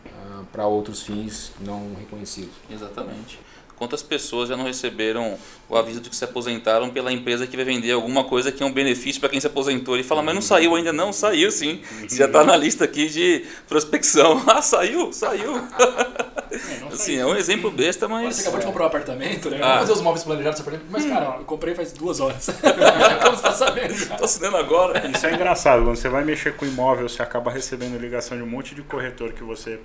uh, 0.05 0.45
para 0.51 0.67
outros 0.67 1.01
fins 1.01 1.51
não 1.61 1.95
reconhecidos. 1.97 2.53
Exatamente. 2.69 3.39
Quantas 3.79 4.03
pessoas 4.03 4.49
já 4.49 4.57
não 4.57 4.65
receberam 4.65 5.37
o 5.69 5.77
aviso 5.77 6.01
de 6.01 6.09
que 6.09 6.15
se 6.15 6.25
aposentaram 6.25 6.89
pela 6.89 7.13
empresa 7.13 7.47
que 7.47 7.55
vai 7.55 7.63
vender 7.63 7.93
alguma 7.93 8.25
coisa 8.25 8.51
que 8.51 8.61
é 8.61 8.65
um 8.65 8.73
benefício 8.73 9.21
para 9.21 9.29
quem 9.29 9.39
se 9.39 9.47
aposentou? 9.47 9.95
Ele 9.95 10.03
fala, 10.03 10.21
mas 10.21 10.35
não 10.35 10.41
saiu 10.41 10.75
ainda? 10.75 10.91
Não, 10.91 11.13
saiu 11.13 11.49
sim. 11.49 11.81
Já 12.09 12.25
está 12.25 12.43
na 12.43 12.57
lista 12.57 12.83
aqui 12.83 13.07
de 13.07 13.45
prospecção. 13.67 14.43
Ah, 14.49 14.63
saiu, 14.63 15.13
saiu. 15.13 15.55
É, 15.57 16.87
assim, 16.91 17.17
é 17.17 17.25
um 17.25 17.35
exemplo 17.35 17.69
besta, 17.69 18.07
mas. 18.07 18.35
Você 18.35 18.41
acabou 18.41 18.59
de 18.59 18.65
comprar 18.65 18.83
um 18.83 18.87
apartamento, 18.87 19.49
né? 19.49 19.59
Ah. 19.61 19.67
Vamos 19.67 19.79
fazer 19.81 19.93
os 19.93 20.01
móveis 20.01 20.23
planejados 20.23 20.63
Mas, 20.89 21.05
cara, 21.05 21.37
eu 21.37 21.45
comprei 21.45 21.75
faz 21.75 21.93
duas 21.93 22.19
horas. 22.19 22.49
Como 23.23 23.37
você 23.37 23.43
tá 23.43 23.51
sabendo? 23.51 23.93
Estou 23.93 24.25
assinando 24.25 24.57
agora. 24.57 25.07
Isso 25.07 25.25
é 25.27 25.33
engraçado. 25.33 25.83
Quando 25.83 25.95
você 25.95 26.09
vai 26.09 26.25
mexer 26.25 26.55
com 26.55 26.65
imóvel, 26.65 27.07
você 27.07 27.21
acaba 27.21 27.51
recebendo 27.51 27.97
ligação 27.99 28.35
de 28.35 28.43
um 28.43 28.47
monte 28.47 28.73
de 28.73 28.81
corretor 28.81 29.33
que 29.33 29.43
você 29.43 29.79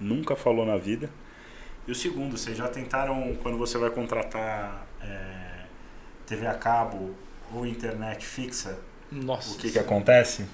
nunca 0.00 0.34
falou 0.34 0.66
na 0.66 0.76
vida. 0.76 1.08
E 1.88 1.90
o 1.90 1.94
segundo, 1.94 2.36
vocês 2.36 2.54
já 2.54 2.68
tentaram, 2.68 3.34
quando 3.42 3.56
você 3.56 3.78
vai 3.78 3.88
contratar 3.88 4.86
é, 5.00 5.64
TV 6.26 6.46
a 6.46 6.52
cabo 6.52 7.14
ou 7.50 7.66
internet 7.66 8.26
fixa, 8.26 8.78
Nossa. 9.10 9.54
o 9.54 9.56
que, 9.56 9.70
que 9.70 9.78
acontece? 9.78 10.44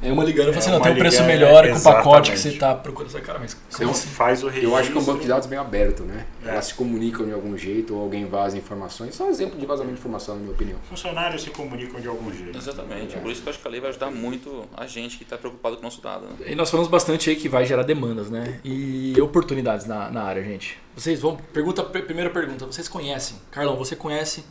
É 0.00 0.12
uma 0.12 0.24
ligando 0.24 0.50
e 0.50 0.52
fala 0.52 0.58
assim, 0.58 0.70
não, 0.70 0.80
tem 0.80 0.92
um 0.92 0.96
preço 0.96 1.24
melhor 1.24 1.64
é, 1.64 1.72
com 1.72 1.78
o 1.78 1.82
pacote 1.82 2.30
que 2.30 2.38
você 2.38 2.50
está 2.50 2.74
procurando. 2.74 3.20
Cara, 3.20 3.38
mas 3.38 3.56
você 3.68 3.84
assim? 3.84 4.08
faz 4.08 4.42
o 4.42 4.46
registro. 4.46 4.70
Eu 4.70 4.76
acho 4.76 4.92
que 4.92 4.98
é 4.98 5.00
um 5.00 5.04
banco 5.04 5.20
de 5.20 5.28
dados 5.28 5.46
bem 5.46 5.58
aberto, 5.58 6.04
né? 6.04 6.26
É. 6.44 6.50
Elas 6.50 6.66
se 6.66 6.74
comunicam 6.74 7.26
de 7.26 7.32
algum 7.32 7.56
jeito 7.56 7.94
ou 7.94 8.02
alguém 8.02 8.26
vaza 8.26 8.56
informações. 8.56 9.14
Isso 9.14 9.22
é 9.22 9.26
um 9.26 9.30
exemplo 9.30 9.58
de 9.58 9.66
vazamento 9.66 9.94
de 9.94 10.00
informação, 10.00 10.36
na 10.36 10.42
minha 10.42 10.52
opinião. 10.52 10.78
Funcionários 10.88 11.42
se 11.42 11.50
comunicam 11.50 12.00
de 12.00 12.06
algum 12.06 12.32
jeito. 12.32 12.56
Exatamente. 12.56 13.16
É. 13.16 13.18
Por 13.18 13.30
isso 13.30 13.42
que 13.42 13.48
eu 13.48 13.50
acho 13.50 13.60
que 13.60 13.66
a 13.66 13.70
lei 13.70 13.80
vai 13.80 13.90
ajudar 13.90 14.10
muito 14.10 14.64
a 14.76 14.86
gente 14.86 15.16
que 15.16 15.24
está 15.24 15.36
preocupado 15.36 15.76
com 15.76 15.80
o 15.82 15.84
nosso 15.84 16.00
dado. 16.00 16.26
Né? 16.26 16.52
E 16.52 16.54
nós 16.54 16.70
falamos 16.70 16.90
bastante 16.90 17.30
aí 17.30 17.36
que 17.36 17.48
vai 17.48 17.66
gerar 17.66 17.82
demandas, 17.82 18.30
né? 18.30 18.60
E 18.64 19.20
oportunidades 19.20 19.86
na, 19.86 20.10
na 20.10 20.22
área, 20.22 20.42
gente. 20.44 20.78
Vocês 20.94 21.20
vão... 21.20 21.36
Pergunta, 21.52 21.82
primeira 21.82 22.30
pergunta. 22.30 22.66
Vocês 22.66 22.88
conhecem? 22.88 23.36
Carlão, 23.50 23.76
você 23.76 23.96
conhece 23.96 24.44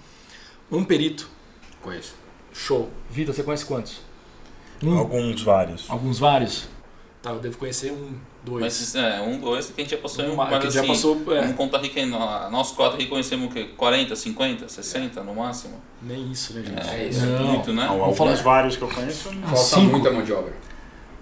um 0.70 0.84
perito? 0.84 1.30
Conheço. 1.82 2.16
Show. 2.54 2.90
Vitor, 3.10 3.34
você 3.34 3.44
conhece 3.44 3.66
quantos? 3.66 4.02
Um, 4.84 4.98
Alguns 4.98 5.42
vários. 5.42 5.90
Alguns 5.90 6.20
vários? 6.20 6.68
Tá, 7.22 7.32
eu 7.32 7.40
devo 7.40 7.58
conhecer 7.58 7.92
um, 7.92 8.14
dois. 8.44 8.62
Mas 8.62 8.96
é, 8.96 9.22
um, 9.22 9.40
dois 9.40 9.68
que 9.68 9.82
a 9.82 9.84
gente 9.84 9.92
já 9.92 10.02
passou 10.02 10.24
em 10.24 10.30
um, 10.30 10.36
mas, 10.36 10.66
assim, 10.66 10.72
já 10.72 10.86
passou, 10.86 11.22
é. 11.34 11.42
um 11.42 11.54
conta 11.54 11.78
aqui, 11.78 12.06
nós 12.06 12.72
quatro 12.72 12.96
aqui 12.96 13.08
conhecemos 13.08 13.48
o 13.48 13.50
quê? 13.50 13.70
40, 13.76 14.16
50, 14.16 14.70
60 14.70 15.24
no 15.24 15.36
máximo? 15.36 15.82
Nem 16.02 16.32
isso, 16.32 16.54
né, 16.54 16.64
gente? 16.64 16.88
É, 16.88 17.08
isso 17.08 17.26
não. 17.26 17.36
é 17.36 17.40
muito, 17.40 17.74
né? 17.74 17.86
Não, 17.86 18.02
alguns 18.02 18.18
falar... 18.18 18.36
vários 18.36 18.78
que 18.78 18.84
eu 18.84 18.88
conheço. 18.88 19.30
Falta 19.30 19.58
Cinco. 19.58 19.92
muita 19.92 20.12
mão 20.12 20.24
de 20.24 20.32
obra. 20.32 20.54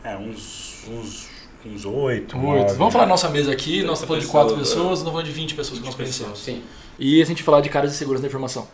É, 0.04 0.18
uns, 0.18 0.84
uns, 0.90 1.30
uns 1.66 1.86
oito. 1.86 2.38
Oito. 2.38 2.76
Vamos 2.76 2.94
falar 2.94 3.06
nossa 3.06 3.30
mesa 3.30 3.52
aqui, 3.52 3.82
nós 3.82 4.00
estamos 4.00 4.08
falando 4.08 4.22
de 4.22 4.28
quatro 4.28 4.58
pessoas, 4.58 5.02
nós 5.02 5.12
falando 5.12 5.26
de 5.26 5.32
20 5.32 5.56
pessoas 5.56 5.80
20 5.80 5.82
que 5.82 5.86
nós 5.88 5.96
conhecemos. 5.96 6.40
Sim. 6.40 6.62
E 7.00 7.22
a 7.22 7.26
gente 7.26 7.42
falar 7.42 7.62
de 7.62 7.70
caras 7.70 7.92
de 7.92 7.98
segurança 7.98 8.22
da 8.22 8.28
informação. 8.28 8.68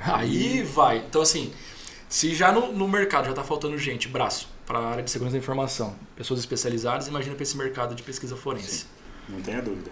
Aí 0.00 0.62
vai. 0.62 0.98
Então, 0.98 1.22
assim, 1.22 1.52
se 2.08 2.34
já 2.34 2.50
no, 2.50 2.72
no 2.72 2.88
mercado 2.88 3.24
já 3.24 3.30
está 3.30 3.44
faltando 3.44 3.76
gente, 3.76 4.08
braço, 4.08 4.48
para 4.66 4.78
a 4.78 4.88
área 4.88 5.02
de 5.02 5.10
segurança 5.10 5.36
da 5.36 5.42
informação, 5.42 5.94
pessoas 6.16 6.40
especializadas, 6.40 7.06
imagina 7.08 7.34
para 7.34 7.42
esse 7.42 7.56
mercado 7.56 7.94
de 7.94 8.02
pesquisa 8.02 8.34
forense. 8.36 8.78
Sim. 8.78 8.86
Não 9.28 9.40
tenha 9.42 9.60
dúvida. 9.60 9.90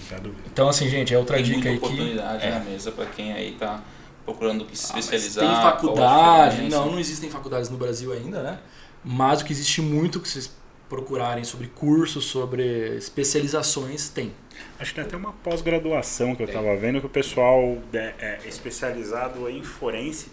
Não 0.00 0.08
tenha 0.08 0.20
dúvida. 0.20 0.42
Então, 0.50 0.68
assim, 0.68 0.88
gente, 0.88 1.12
é 1.12 1.18
outra 1.18 1.36
Tem 1.36 1.44
dica 1.44 1.68
aí 1.68 1.78
que. 1.78 1.84
oportunidade 1.84 2.46
é. 2.46 2.50
na 2.50 2.60
mesa 2.60 2.90
para 2.90 3.06
quem 3.06 3.32
aí 3.32 3.52
está 3.52 3.82
procurando 4.24 4.64
que 4.64 4.76
se 4.76 4.98
especializar. 4.98 5.44
Ah, 5.44 5.48
tem 5.48 5.62
faculdade. 5.72 6.62
Não, 6.68 6.92
não 6.92 6.98
existem 6.98 7.30
faculdades 7.30 7.68
no 7.68 7.76
Brasil 7.76 8.12
ainda, 8.12 8.42
né? 8.42 8.58
Mas 9.04 9.42
o 9.42 9.44
que 9.44 9.52
existe 9.52 9.82
muito 9.82 10.20
que 10.20 10.28
vocês 10.28 10.50
procurarem 10.88 11.44
sobre 11.44 11.66
cursos, 11.66 12.24
sobre 12.24 12.96
especializações, 12.96 14.08
tem. 14.08 14.32
Acho 14.78 14.90
que 14.90 15.00
tem 15.00 15.04
até 15.04 15.16
uma 15.16 15.32
pós-graduação 15.32 16.34
que 16.34 16.42
eu 16.42 16.46
estava 16.46 16.74
vendo 16.76 17.00
que 17.00 17.06
o 17.06 17.10
pessoal 17.10 17.78
é, 17.92 18.14
é 18.18 18.40
especializado 18.46 19.48
em 19.50 19.62
forense 19.62 20.30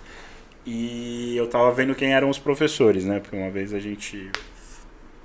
e 0.65 1.35
eu 1.37 1.47
tava 1.47 1.71
vendo 1.71 1.93
quem 1.93 2.13
eram 2.13 2.29
os 2.29 2.39
professores, 2.39 3.05
né? 3.05 3.19
Porque 3.19 3.35
uma 3.35 3.51
vez 3.51 3.73
a 3.73 3.79
gente 3.79 4.31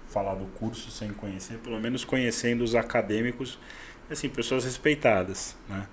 falar 0.09 0.35
do 0.35 0.45
curso 0.47 0.91
sem 0.91 1.11
conhecer, 1.11 1.59
pelo 1.59 1.81
menos 1.81 2.05
conhecendo 2.05 2.63
os 2.63 2.75
acadêmicos, 2.75 3.59
assim, 4.11 4.29
pessoas 4.29 4.65
respeitadas, 4.65 5.57
né? 5.69 5.87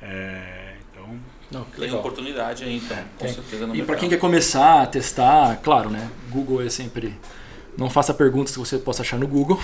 É, 0.00 0.74
então, 0.90 1.18
Não, 1.50 1.64
tem 1.64 1.92
oportunidade 1.92 2.64
aí, 2.64 2.76
então, 2.76 2.96
com 3.18 3.24
tem. 3.24 3.34
certeza 3.34 3.66
no 3.66 3.74
E 3.74 3.82
para 3.82 3.96
quem 3.96 4.08
quer 4.08 4.18
começar 4.18 4.82
a 4.82 4.86
testar, 4.86 5.56
claro, 5.62 5.88
né? 5.90 6.10
Google 6.30 6.62
é 6.62 6.68
sempre. 6.68 7.14
Não 7.76 7.88
faça 7.88 8.12
perguntas 8.12 8.52
que 8.52 8.58
você 8.58 8.78
possa 8.78 9.02
achar 9.02 9.18
no 9.18 9.26
Google. 9.26 9.58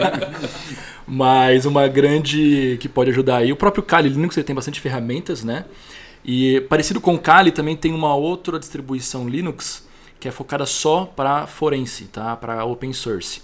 Mas 1.06 1.64
uma 1.64 1.86
grande 1.86 2.76
que 2.80 2.88
pode 2.88 3.10
ajudar 3.10 3.36
aí. 3.36 3.52
O 3.52 3.56
próprio 3.56 3.84
Kali 3.84 4.08
Linux 4.08 4.36
ele 4.36 4.44
tem 4.44 4.54
bastante 4.56 4.80
ferramentas, 4.80 5.44
né? 5.44 5.64
E 6.24 6.62
parecido 6.62 7.00
com 7.00 7.14
o 7.14 7.18
Kali 7.18 7.52
também 7.52 7.76
tem 7.76 7.92
uma 7.92 8.14
outra 8.14 8.58
distribuição 8.58 9.28
Linux 9.28 9.86
que 10.24 10.28
é 10.28 10.30
focada 10.30 10.64
só 10.64 11.04
para 11.04 11.46
forense, 11.46 12.06
tá? 12.06 12.34
Para 12.34 12.64
open 12.64 12.94
source. 12.94 13.42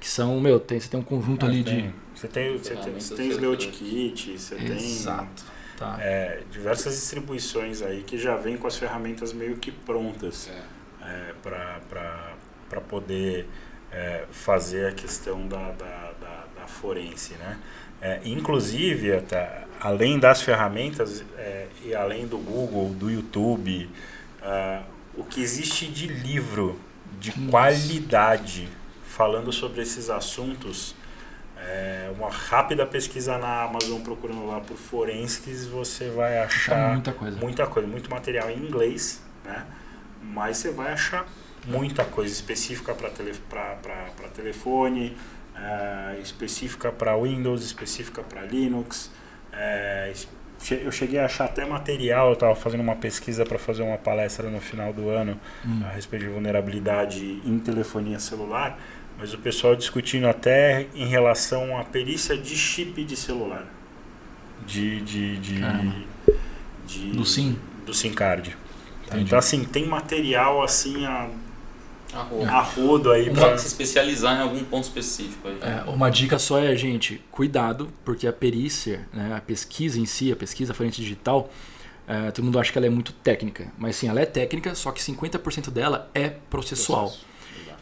Que 0.00 0.08
são, 0.08 0.40
meu, 0.40 0.58
tem, 0.58 0.80
você 0.80 0.88
tem 0.88 0.98
um 0.98 1.02
conjunto 1.02 1.44
ali 1.44 1.62
de. 1.62 1.90
Você 2.14 2.28
tem, 2.28 2.56
você 2.56 2.74
tem, 2.76 2.94
você 2.94 3.14
tem 3.14 3.30
seguras. 3.30 3.66
Kit, 3.66 4.38
você 4.38 4.54
Exato. 4.54 5.44
Tá. 5.76 5.96
tem 5.96 6.06
é, 6.06 6.42
diversas 6.50 6.94
distribuições 6.94 7.82
aí 7.82 8.02
que 8.02 8.16
já 8.16 8.36
vêm 8.36 8.56
com 8.56 8.66
as 8.66 8.78
ferramentas 8.78 9.34
meio 9.34 9.56
que 9.56 9.70
prontas 9.70 10.50
é, 11.02 11.34
para 11.42 12.80
poder 12.88 13.46
é, 13.92 14.24
fazer 14.30 14.86
a 14.86 14.92
questão 14.92 15.46
da, 15.46 15.72
da, 15.72 16.12
da, 16.20 16.44
da 16.56 16.66
forense, 16.66 17.34
né? 17.34 17.58
É, 18.00 18.20
inclusive, 18.24 19.12
até, 19.12 19.66
além 19.84 20.18
das 20.18 20.40
ferramentas 20.42 21.22
é, 21.36 21.66
e 21.84 21.94
além 21.94 22.26
do 22.26 22.38
Google, 22.38 22.88
do 22.94 23.10
YouTube, 23.10 23.90
ah, 24.42 24.82
o 25.14 25.22
que 25.24 25.40
existe 25.42 25.86
de 25.86 26.06
livro 26.06 26.80
de 27.20 27.30
qualidade 27.50 28.68
falando 29.06 29.52
sobre 29.52 29.82
esses 29.82 30.08
assuntos, 30.10 30.94
é, 31.58 32.10
uma 32.18 32.30
rápida 32.30 32.84
pesquisa 32.86 33.38
na 33.38 33.62
Amazon 33.62 34.00
procurando 34.00 34.46
lá 34.46 34.60
por 34.60 34.76
forenses, 34.76 35.66
você 35.66 36.08
vai 36.08 36.38
achar 36.38 36.92
muita 36.94 37.12
coisa. 37.12 37.36
muita 37.38 37.66
coisa, 37.66 37.86
muito 37.88 38.10
material 38.10 38.50
em 38.50 38.58
inglês, 38.58 39.22
né? 39.44 39.64
Mas 40.22 40.56
você 40.56 40.70
vai 40.72 40.92
achar 40.92 41.26
muita 41.66 42.04
coisa 42.04 42.32
específica 42.32 42.94
para 42.94 43.10
tele, 43.10 43.34
pra- 43.48 43.76
pra- 43.82 44.10
pra 44.16 44.28
telefone, 44.28 45.16
eh, 45.54 46.18
específica 46.22 46.90
para 46.90 47.16
Windows, 47.16 47.62
específica 47.64 48.22
para 48.22 48.42
Linux. 48.42 49.10
Che- 50.60 50.80
eu 50.84 50.90
cheguei 50.92 51.18
a 51.18 51.26
achar 51.26 51.44
até 51.46 51.64
material, 51.64 52.28
eu 52.28 52.32
estava 52.34 52.54
fazendo 52.54 52.80
uma 52.80 52.96
pesquisa 52.96 53.44
para 53.44 53.58
fazer 53.58 53.82
uma 53.82 53.98
palestra 53.98 54.48
no 54.50 54.60
final 54.60 54.92
do 54.92 55.08
ano 55.10 55.38
a 55.84 55.90
respeito 55.90 56.24
de 56.24 56.30
vulnerabilidade 56.30 57.40
em 57.44 57.58
telefonia 57.58 58.18
celular, 58.18 58.78
mas 59.18 59.32
o 59.34 59.38
pessoal 59.38 59.76
discutindo 59.76 60.26
até 60.26 60.86
em 60.94 61.06
relação 61.06 61.78
à 61.78 61.84
perícia 61.84 62.36
de 62.36 62.56
chip 62.56 63.04
de 63.04 63.16
celular. 63.16 63.64
De. 64.66 65.00
de, 65.02 65.36
de, 65.38 65.60
de 66.86 67.10
Do 67.12 67.24
SIM? 67.24 67.58
Do 67.84 67.92
SIM 67.92 68.12
card. 68.12 68.50
Tá? 68.50 68.56
Entendi. 69.08 69.24
Então, 69.24 69.38
assim, 69.38 69.64
tem 69.64 69.86
material 69.86 70.62
assim 70.62 71.04
a, 71.04 71.28
Arroba. 72.14 72.50
a 72.50 72.60
rodo 72.60 73.10
aí 73.10 73.30
pra. 73.30 73.52
que 73.52 73.60
se 73.60 73.66
especializar 73.66 74.36
em 74.36 74.42
algum 74.42 74.62
ponto 74.64 74.84
específico 74.84 75.48
aí. 75.48 75.58
É, 75.60 75.90
uma 75.90 76.10
dica 76.10 76.38
só 76.38 76.58
é, 76.58 76.74
gente, 76.76 77.22
cuidado, 77.30 77.88
porque 78.04 78.26
a 78.26 78.32
perícia, 78.32 79.06
né, 79.12 79.34
a 79.36 79.40
pesquisa 79.40 79.98
em 79.98 80.06
si, 80.06 80.30
a 80.30 80.36
pesquisa 80.36 80.72
forense 80.72 81.00
digital, 81.00 81.50
é, 82.06 82.30
todo 82.30 82.44
mundo 82.44 82.58
acha 82.58 82.70
que 82.70 82.78
ela 82.78 82.86
é 82.86 82.90
muito 82.90 83.12
técnica. 83.12 83.72
Mas 83.76 83.96
sim, 83.96 84.08
ela 84.08 84.20
é 84.20 84.26
técnica, 84.26 84.74
só 84.74 84.92
que 84.92 85.00
50% 85.00 85.70
dela 85.70 86.10
é 86.14 86.28
processual. 86.28 87.12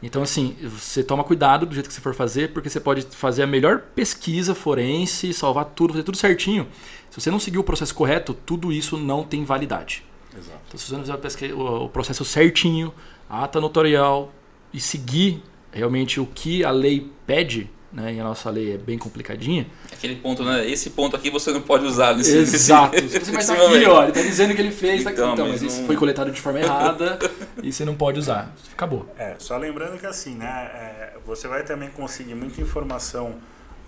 Então, 0.02 0.22
assim, 0.22 0.56
você 0.62 1.04
toma 1.04 1.22
cuidado 1.22 1.64
do 1.64 1.74
jeito 1.74 1.86
que 1.86 1.94
você 1.94 2.00
for 2.00 2.12
fazer, 2.12 2.52
porque 2.52 2.68
você 2.68 2.80
pode 2.80 3.02
fazer 3.02 3.44
a 3.44 3.46
melhor 3.46 3.82
pesquisa 3.94 4.52
forense, 4.52 5.32
salvar 5.32 5.66
tudo, 5.66 5.92
fazer 5.92 6.02
tudo 6.02 6.16
certinho. 6.16 6.66
Se 7.08 7.20
você 7.20 7.30
não 7.30 7.38
seguir 7.38 7.58
o 7.58 7.64
processo 7.64 7.94
correto, 7.94 8.34
tudo 8.34 8.72
isso 8.72 8.96
não 8.96 9.22
tem 9.22 9.44
validade. 9.44 10.02
Exato. 10.36 10.58
Então, 10.66 10.80
se 10.80 10.86
você 10.86 10.94
não 10.94 11.02
fizer 11.02 11.52
a 11.52 11.56
o 11.56 11.88
processo 11.88 12.24
certinho, 12.24 12.92
a 13.32 13.44
ata 13.44 13.58
notorial 13.62 14.30
e 14.74 14.78
seguir 14.78 15.42
realmente 15.72 16.20
o 16.20 16.26
que 16.26 16.62
a 16.64 16.70
lei 16.70 17.10
pede, 17.26 17.70
né, 17.90 18.12
e 18.14 18.20
a 18.20 18.24
nossa 18.24 18.50
lei 18.50 18.74
é 18.74 18.76
bem 18.78 18.98
complicadinha. 18.98 19.66
Aquele 19.90 20.16
ponto, 20.16 20.42
né? 20.44 20.68
Esse 20.68 20.90
ponto 20.90 21.16
aqui 21.16 21.30
você 21.30 21.50
não 21.52 21.62
pode 21.62 21.84
usar 21.86 22.14
nesse 22.14 22.36
Exato. 22.36 22.94
nesse- 23.00 23.18
Você 23.20 23.32
vai 23.32 23.40
estar 23.40 23.54
aqui, 23.54 23.62
momento. 23.62 23.90
ó, 23.90 24.02
ele 24.04 24.12
tá 24.12 24.20
dizendo 24.20 24.54
que 24.54 24.60
ele 24.60 24.70
fez, 24.70 25.02
tá 25.04 25.10
aqui. 25.10 25.18
Então, 25.20 25.32
Então, 25.32 25.48
mas 25.48 25.62
mas 25.62 25.70
isso 25.72 25.80
não- 25.80 25.86
foi 25.86 25.96
coletado 25.96 26.30
de 26.30 26.40
forma 26.40 26.60
errada 26.60 27.18
e 27.62 27.72
você 27.72 27.84
não 27.86 27.94
pode 27.94 28.18
usar. 28.18 28.54
Acabou. 28.72 29.06
É, 29.18 29.34
só 29.38 29.56
lembrando 29.56 29.98
que 29.98 30.06
assim, 30.06 30.34
né, 30.34 30.46
é, 30.74 31.12
você 31.24 31.48
vai 31.48 31.64
também 31.64 31.88
conseguir 31.90 32.34
muita 32.34 32.60
informação 32.60 33.34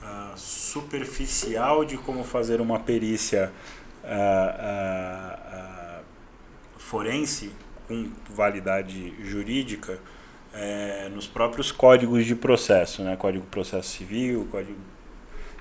ah, 0.03 0.33
superficial 0.37 1.85
de 1.85 1.97
como 1.99 2.25
fazer 2.25 2.61
uma 2.63 2.79
perícia 2.81 3.51
ah, 4.05 5.39
ah, 5.39 6.01
forense 6.79 7.51
com 7.87 8.11
validade 8.31 9.15
jurídica 9.23 9.99
é, 10.53 11.09
nos 11.09 11.27
próprios 11.27 11.73
códigos 11.73 12.25
de 12.25 12.35
processo, 12.35 13.03
né, 13.03 13.17
Código 13.17 13.45
de 13.45 13.51
Processo 13.51 13.89
Civil, 13.89 14.47
Código 14.51 14.79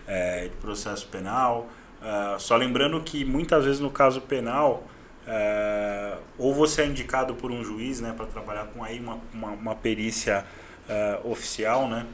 é, 0.07 0.43
de 0.43 0.55
Processo 0.57 1.07
Penal. 1.07 1.67
Ah, 2.01 2.35
só 2.37 2.57
lembrando 2.57 2.99
que 3.01 3.23
muitas 3.23 3.63
vezes 3.63 3.79
no 3.79 3.89
caso 3.89 4.19
penal 4.21 4.83
é, 5.25 6.17
ou 6.37 6.53
você 6.53 6.81
é 6.81 6.85
indicado 6.85 7.33
por 7.35 7.49
um 7.49 7.63
juiz 7.63 8.01
né, 8.01 8.13
para 8.15 8.25
trabalhar 8.25 8.65
com 8.65 8.83
aí 8.83 8.99
uma, 8.99 9.19
uma, 9.33 9.51
uma 9.51 9.75
perícia 9.75 10.45
é, 10.89 11.19
oficial, 11.23 11.87
né? 11.87 12.05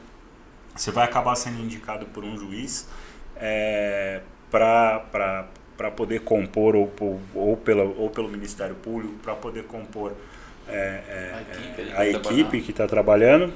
Você 0.76 0.92
vai 0.92 1.04
acabar 1.04 1.34
sendo 1.34 1.60
indicado 1.60 2.06
por 2.06 2.24
um 2.24 2.38
juiz 2.38 2.88
é, 3.34 4.20
para 4.48 5.48
poder 5.88 6.22
compor, 6.22 6.74
ou, 6.74 6.92
ou, 6.98 7.20
ou, 7.32 7.56
pela, 7.56 7.84
ou 7.84 8.10
pelo 8.10 8.28
Ministério 8.28 8.74
Público, 8.74 9.14
para 9.22 9.36
poder 9.36 9.62
compor 9.64 10.12
é, 10.68 11.00
é, 11.78 11.92
A 11.96 12.08
equipe 12.08 12.60
que 12.60 12.72
está 12.72 12.88
trabalhando. 12.88 13.52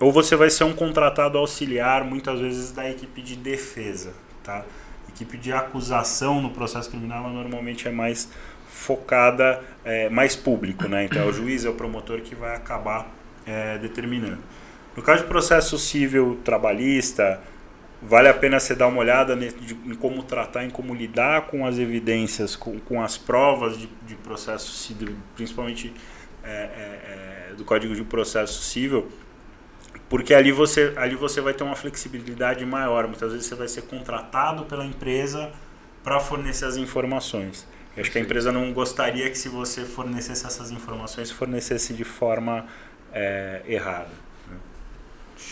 Ou 0.00 0.10
você 0.10 0.34
vai 0.34 0.50
ser 0.50 0.64
um 0.64 0.72
contratado 0.72 1.38
auxiliar, 1.38 2.04
muitas 2.04 2.40
vezes, 2.40 2.72
da 2.72 2.90
equipe 2.90 3.22
de 3.22 3.36
defesa. 3.36 4.12
Tá? 4.42 4.64
Equipe 5.08 5.38
de 5.38 5.52
acusação 5.52 6.42
no 6.42 6.50
processo 6.50 6.90
criminal 6.90 7.30
normalmente 7.30 7.86
é 7.86 7.92
mais 7.92 8.28
focada, 8.68 9.62
é, 9.84 10.08
mais 10.08 10.34
público. 10.34 10.88
Né? 10.88 11.04
Então, 11.04 11.22
é 11.22 11.24
o 11.24 11.32
juiz, 11.32 11.64
é 11.64 11.68
o 11.68 11.74
promotor 11.74 12.20
que 12.20 12.34
vai 12.34 12.56
acabar 12.56 13.08
é, 13.46 13.78
determinando. 13.78 14.42
No 14.96 15.02
caso 15.02 15.22
de 15.22 15.28
processo 15.28 15.78
civil 15.78 16.38
trabalhista, 16.44 17.40
vale 18.06 18.28
a 18.28 18.34
pena 18.34 18.60
você 18.60 18.74
dar 18.74 18.86
uma 18.86 18.98
olhada 18.98 19.34
em 19.34 19.94
como 19.94 20.22
tratar, 20.22 20.64
em 20.64 20.70
como 20.70 20.94
lidar 20.94 21.46
com 21.46 21.66
as 21.66 21.78
evidências, 21.78 22.54
com, 22.54 22.78
com 22.80 23.02
as 23.02 23.16
provas 23.16 23.78
de, 23.78 23.88
de 24.06 24.14
processo 24.16 24.72
civil, 24.72 25.16
principalmente 25.34 25.92
é, 26.42 26.50
é, 26.50 27.50
é, 27.50 27.54
do 27.54 27.64
Código 27.64 27.94
de 27.94 28.04
Processo 28.04 28.62
Civil, 28.62 29.10
porque 30.08 30.34
ali 30.34 30.52
você, 30.52 30.92
ali 30.96 31.14
você 31.14 31.40
vai 31.40 31.54
ter 31.54 31.64
uma 31.64 31.74
flexibilidade 31.76 32.64
maior. 32.66 33.06
Muitas 33.06 33.32
vezes 33.32 33.46
você 33.46 33.54
vai 33.54 33.68
ser 33.68 33.82
contratado 33.82 34.64
pela 34.66 34.84
empresa 34.84 35.50
para 36.02 36.20
fornecer 36.20 36.66
as 36.66 36.76
informações. 36.76 37.66
Eu 37.96 38.02
acho 38.02 38.10
que 38.10 38.18
a 38.18 38.20
empresa 38.20 38.52
não 38.52 38.72
gostaria 38.72 39.30
que 39.30 39.38
se 39.38 39.48
você 39.48 39.82
fornecesse 39.82 40.44
essas 40.44 40.70
informações, 40.70 41.30
fornecesse 41.30 41.94
de 41.94 42.04
forma 42.04 42.66
é, 43.12 43.62
errada. 43.66 44.10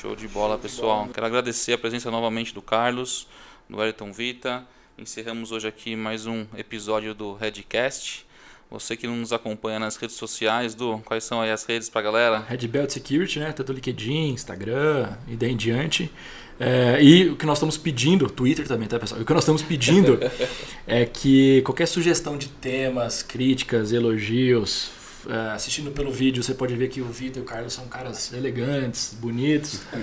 Show 0.01 0.16
de 0.16 0.26
bola, 0.26 0.59
pessoal. 0.59 1.09
Quero 1.12 1.26
agradecer 1.26 1.74
a 1.74 1.78
presença 1.78 2.11
novamente 2.11 2.55
do 2.55 2.62
Carlos, 2.62 3.28
do 3.68 3.80
Ayrton 3.80 4.11
Vita. 4.12 4.64
Encerramos 4.99 5.53
hoje 5.53 5.68
aqui 5.68 5.95
mais 5.95 6.26
um 6.26 6.47
episódio 6.57 7.14
do 7.14 7.34
Redcast. 7.34 8.26
Você 8.70 8.97
que 8.97 9.07
não 9.07 9.16
nos 9.16 9.32
acompanha 9.32 9.78
nas 9.78 9.97
redes 9.97 10.16
sociais, 10.16 10.74
do 10.74 10.99
quais 11.05 11.22
são 11.24 11.40
aí 11.40 11.51
as 11.51 11.64
redes 11.64 11.88
pra 11.88 12.01
galera? 12.01 12.38
Red 12.40 12.66
Belt 12.66 12.90
Security, 12.90 13.38
né? 13.38 13.53
Tanto 13.53 13.72
LinkedIn, 13.72 14.30
Instagram 14.30 15.16
e 15.28 15.36
daí 15.36 15.53
em 15.53 15.57
diante. 15.57 16.11
É, 16.59 17.01
e 17.03 17.28
o 17.28 17.36
que 17.36 17.45
nós 17.45 17.59
estamos 17.59 17.76
pedindo, 17.76 18.28
Twitter 18.30 18.66
também, 18.66 18.88
tá, 18.88 18.99
pessoal? 18.99 19.20
E 19.20 19.22
o 19.22 19.26
que 19.26 19.34
nós 19.34 19.45
estamos 19.45 19.62
pedindo 19.62 20.18
é 20.86 21.05
que 21.05 21.61
qualquer 21.62 21.86
sugestão 21.86 22.36
de 22.38 22.49
temas, 22.49 23.22
críticas, 23.22 23.93
elogios, 23.93 24.90
assistindo 25.55 25.91
pelo 25.91 26.11
vídeo, 26.11 26.43
você 26.43 26.55
pode 26.55 26.75
ver 26.75 26.89
que 26.89 27.01
o 27.01 27.05
Vitor 27.07 27.43
e 27.43 27.45
o 27.45 27.49
Carlos 27.49 27.73
são 27.73 27.87
caras 27.87 28.33
elegantes, 28.33 29.16
bonitos. 29.20 29.83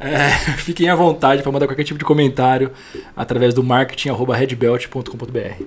É, 0.00 0.28
fiquem 0.58 0.88
à 0.88 0.94
vontade 0.94 1.42
para 1.42 1.50
mandar 1.50 1.66
qualquer 1.66 1.82
tipo 1.84 1.98
de 1.98 2.04
comentário 2.04 2.70
através 3.16 3.52
do 3.52 3.64
marketing.redbelt.com.br. 3.64 5.64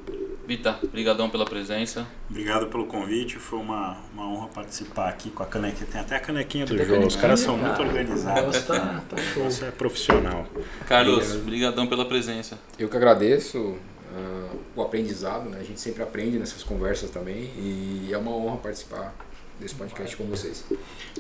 Vita, 0.48 0.80
brigadão 0.92 1.30
pela 1.30 1.46
presença. 1.46 2.06
Obrigado 2.30 2.68
pelo 2.68 2.86
convite, 2.86 3.38
foi 3.38 3.60
uma, 3.60 3.98
uma 4.14 4.28
honra 4.28 4.48
participar 4.50 5.10
aqui 5.10 5.30
com 5.30 5.44
a 5.44 5.46
canequinha. 5.46 5.88
Tem 5.90 6.02
até 6.02 6.16
a 6.16 6.20
canequinha 6.20 6.66
do 6.66 6.76
Tem 6.76 6.86
jogo, 6.86 7.08
os 7.08 7.16
caras 7.16 7.40
são 7.40 7.58
cara. 7.58 7.68
muito 7.70 7.82
organizados. 7.88 8.68
Nossa, 8.68 8.80
tá- 8.80 9.02
tá 9.10 9.18
show. 9.18 9.44
Você 9.46 9.66
é 9.66 9.72
profissional. 9.72 10.46
Carlos, 10.88 11.36
brigadão 11.38 11.88
pela 11.88 12.06
presença. 12.06 12.58
Eu 12.78 12.90
que 12.90 12.98
agradeço 12.98 13.76
ah, 14.12 14.56
o 14.76 14.82
aprendizado, 14.82 15.50
né? 15.50 15.60
A 15.60 15.64
gente 15.64 15.80
sempre 15.80 16.04
aprende 16.04 16.38
nessas 16.38 16.64
conversas 16.64 17.10
também 17.10 17.50
e 17.58 18.10
é 18.12 18.18
uma 18.18 18.32
honra 18.32 18.58
participar 18.58 19.16
desse 19.60 19.76
podcast 19.76 20.18
com 20.18 20.26
vocês. 20.26 20.66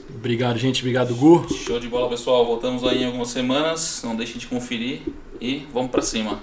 Obrigado, 0.09 0.57
gente. 0.57 0.81
Obrigado, 0.81 1.15
Gu. 1.15 1.47
Show 1.53 1.79
de 1.79 1.87
bola, 1.87 2.09
pessoal. 2.09 2.45
Voltamos 2.45 2.83
aí 2.83 3.03
em 3.03 3.05
algumas 3.05 3.29
semanas. 3.29 4.01
Não 4.03 4.15
deixem 4.15 4.37
de 4.37 4.47
conferir 4.47 5.01
e 5.39 5.67
vamos 5.71 5.91
para 5.91 6.01
cima. 6.01 6.41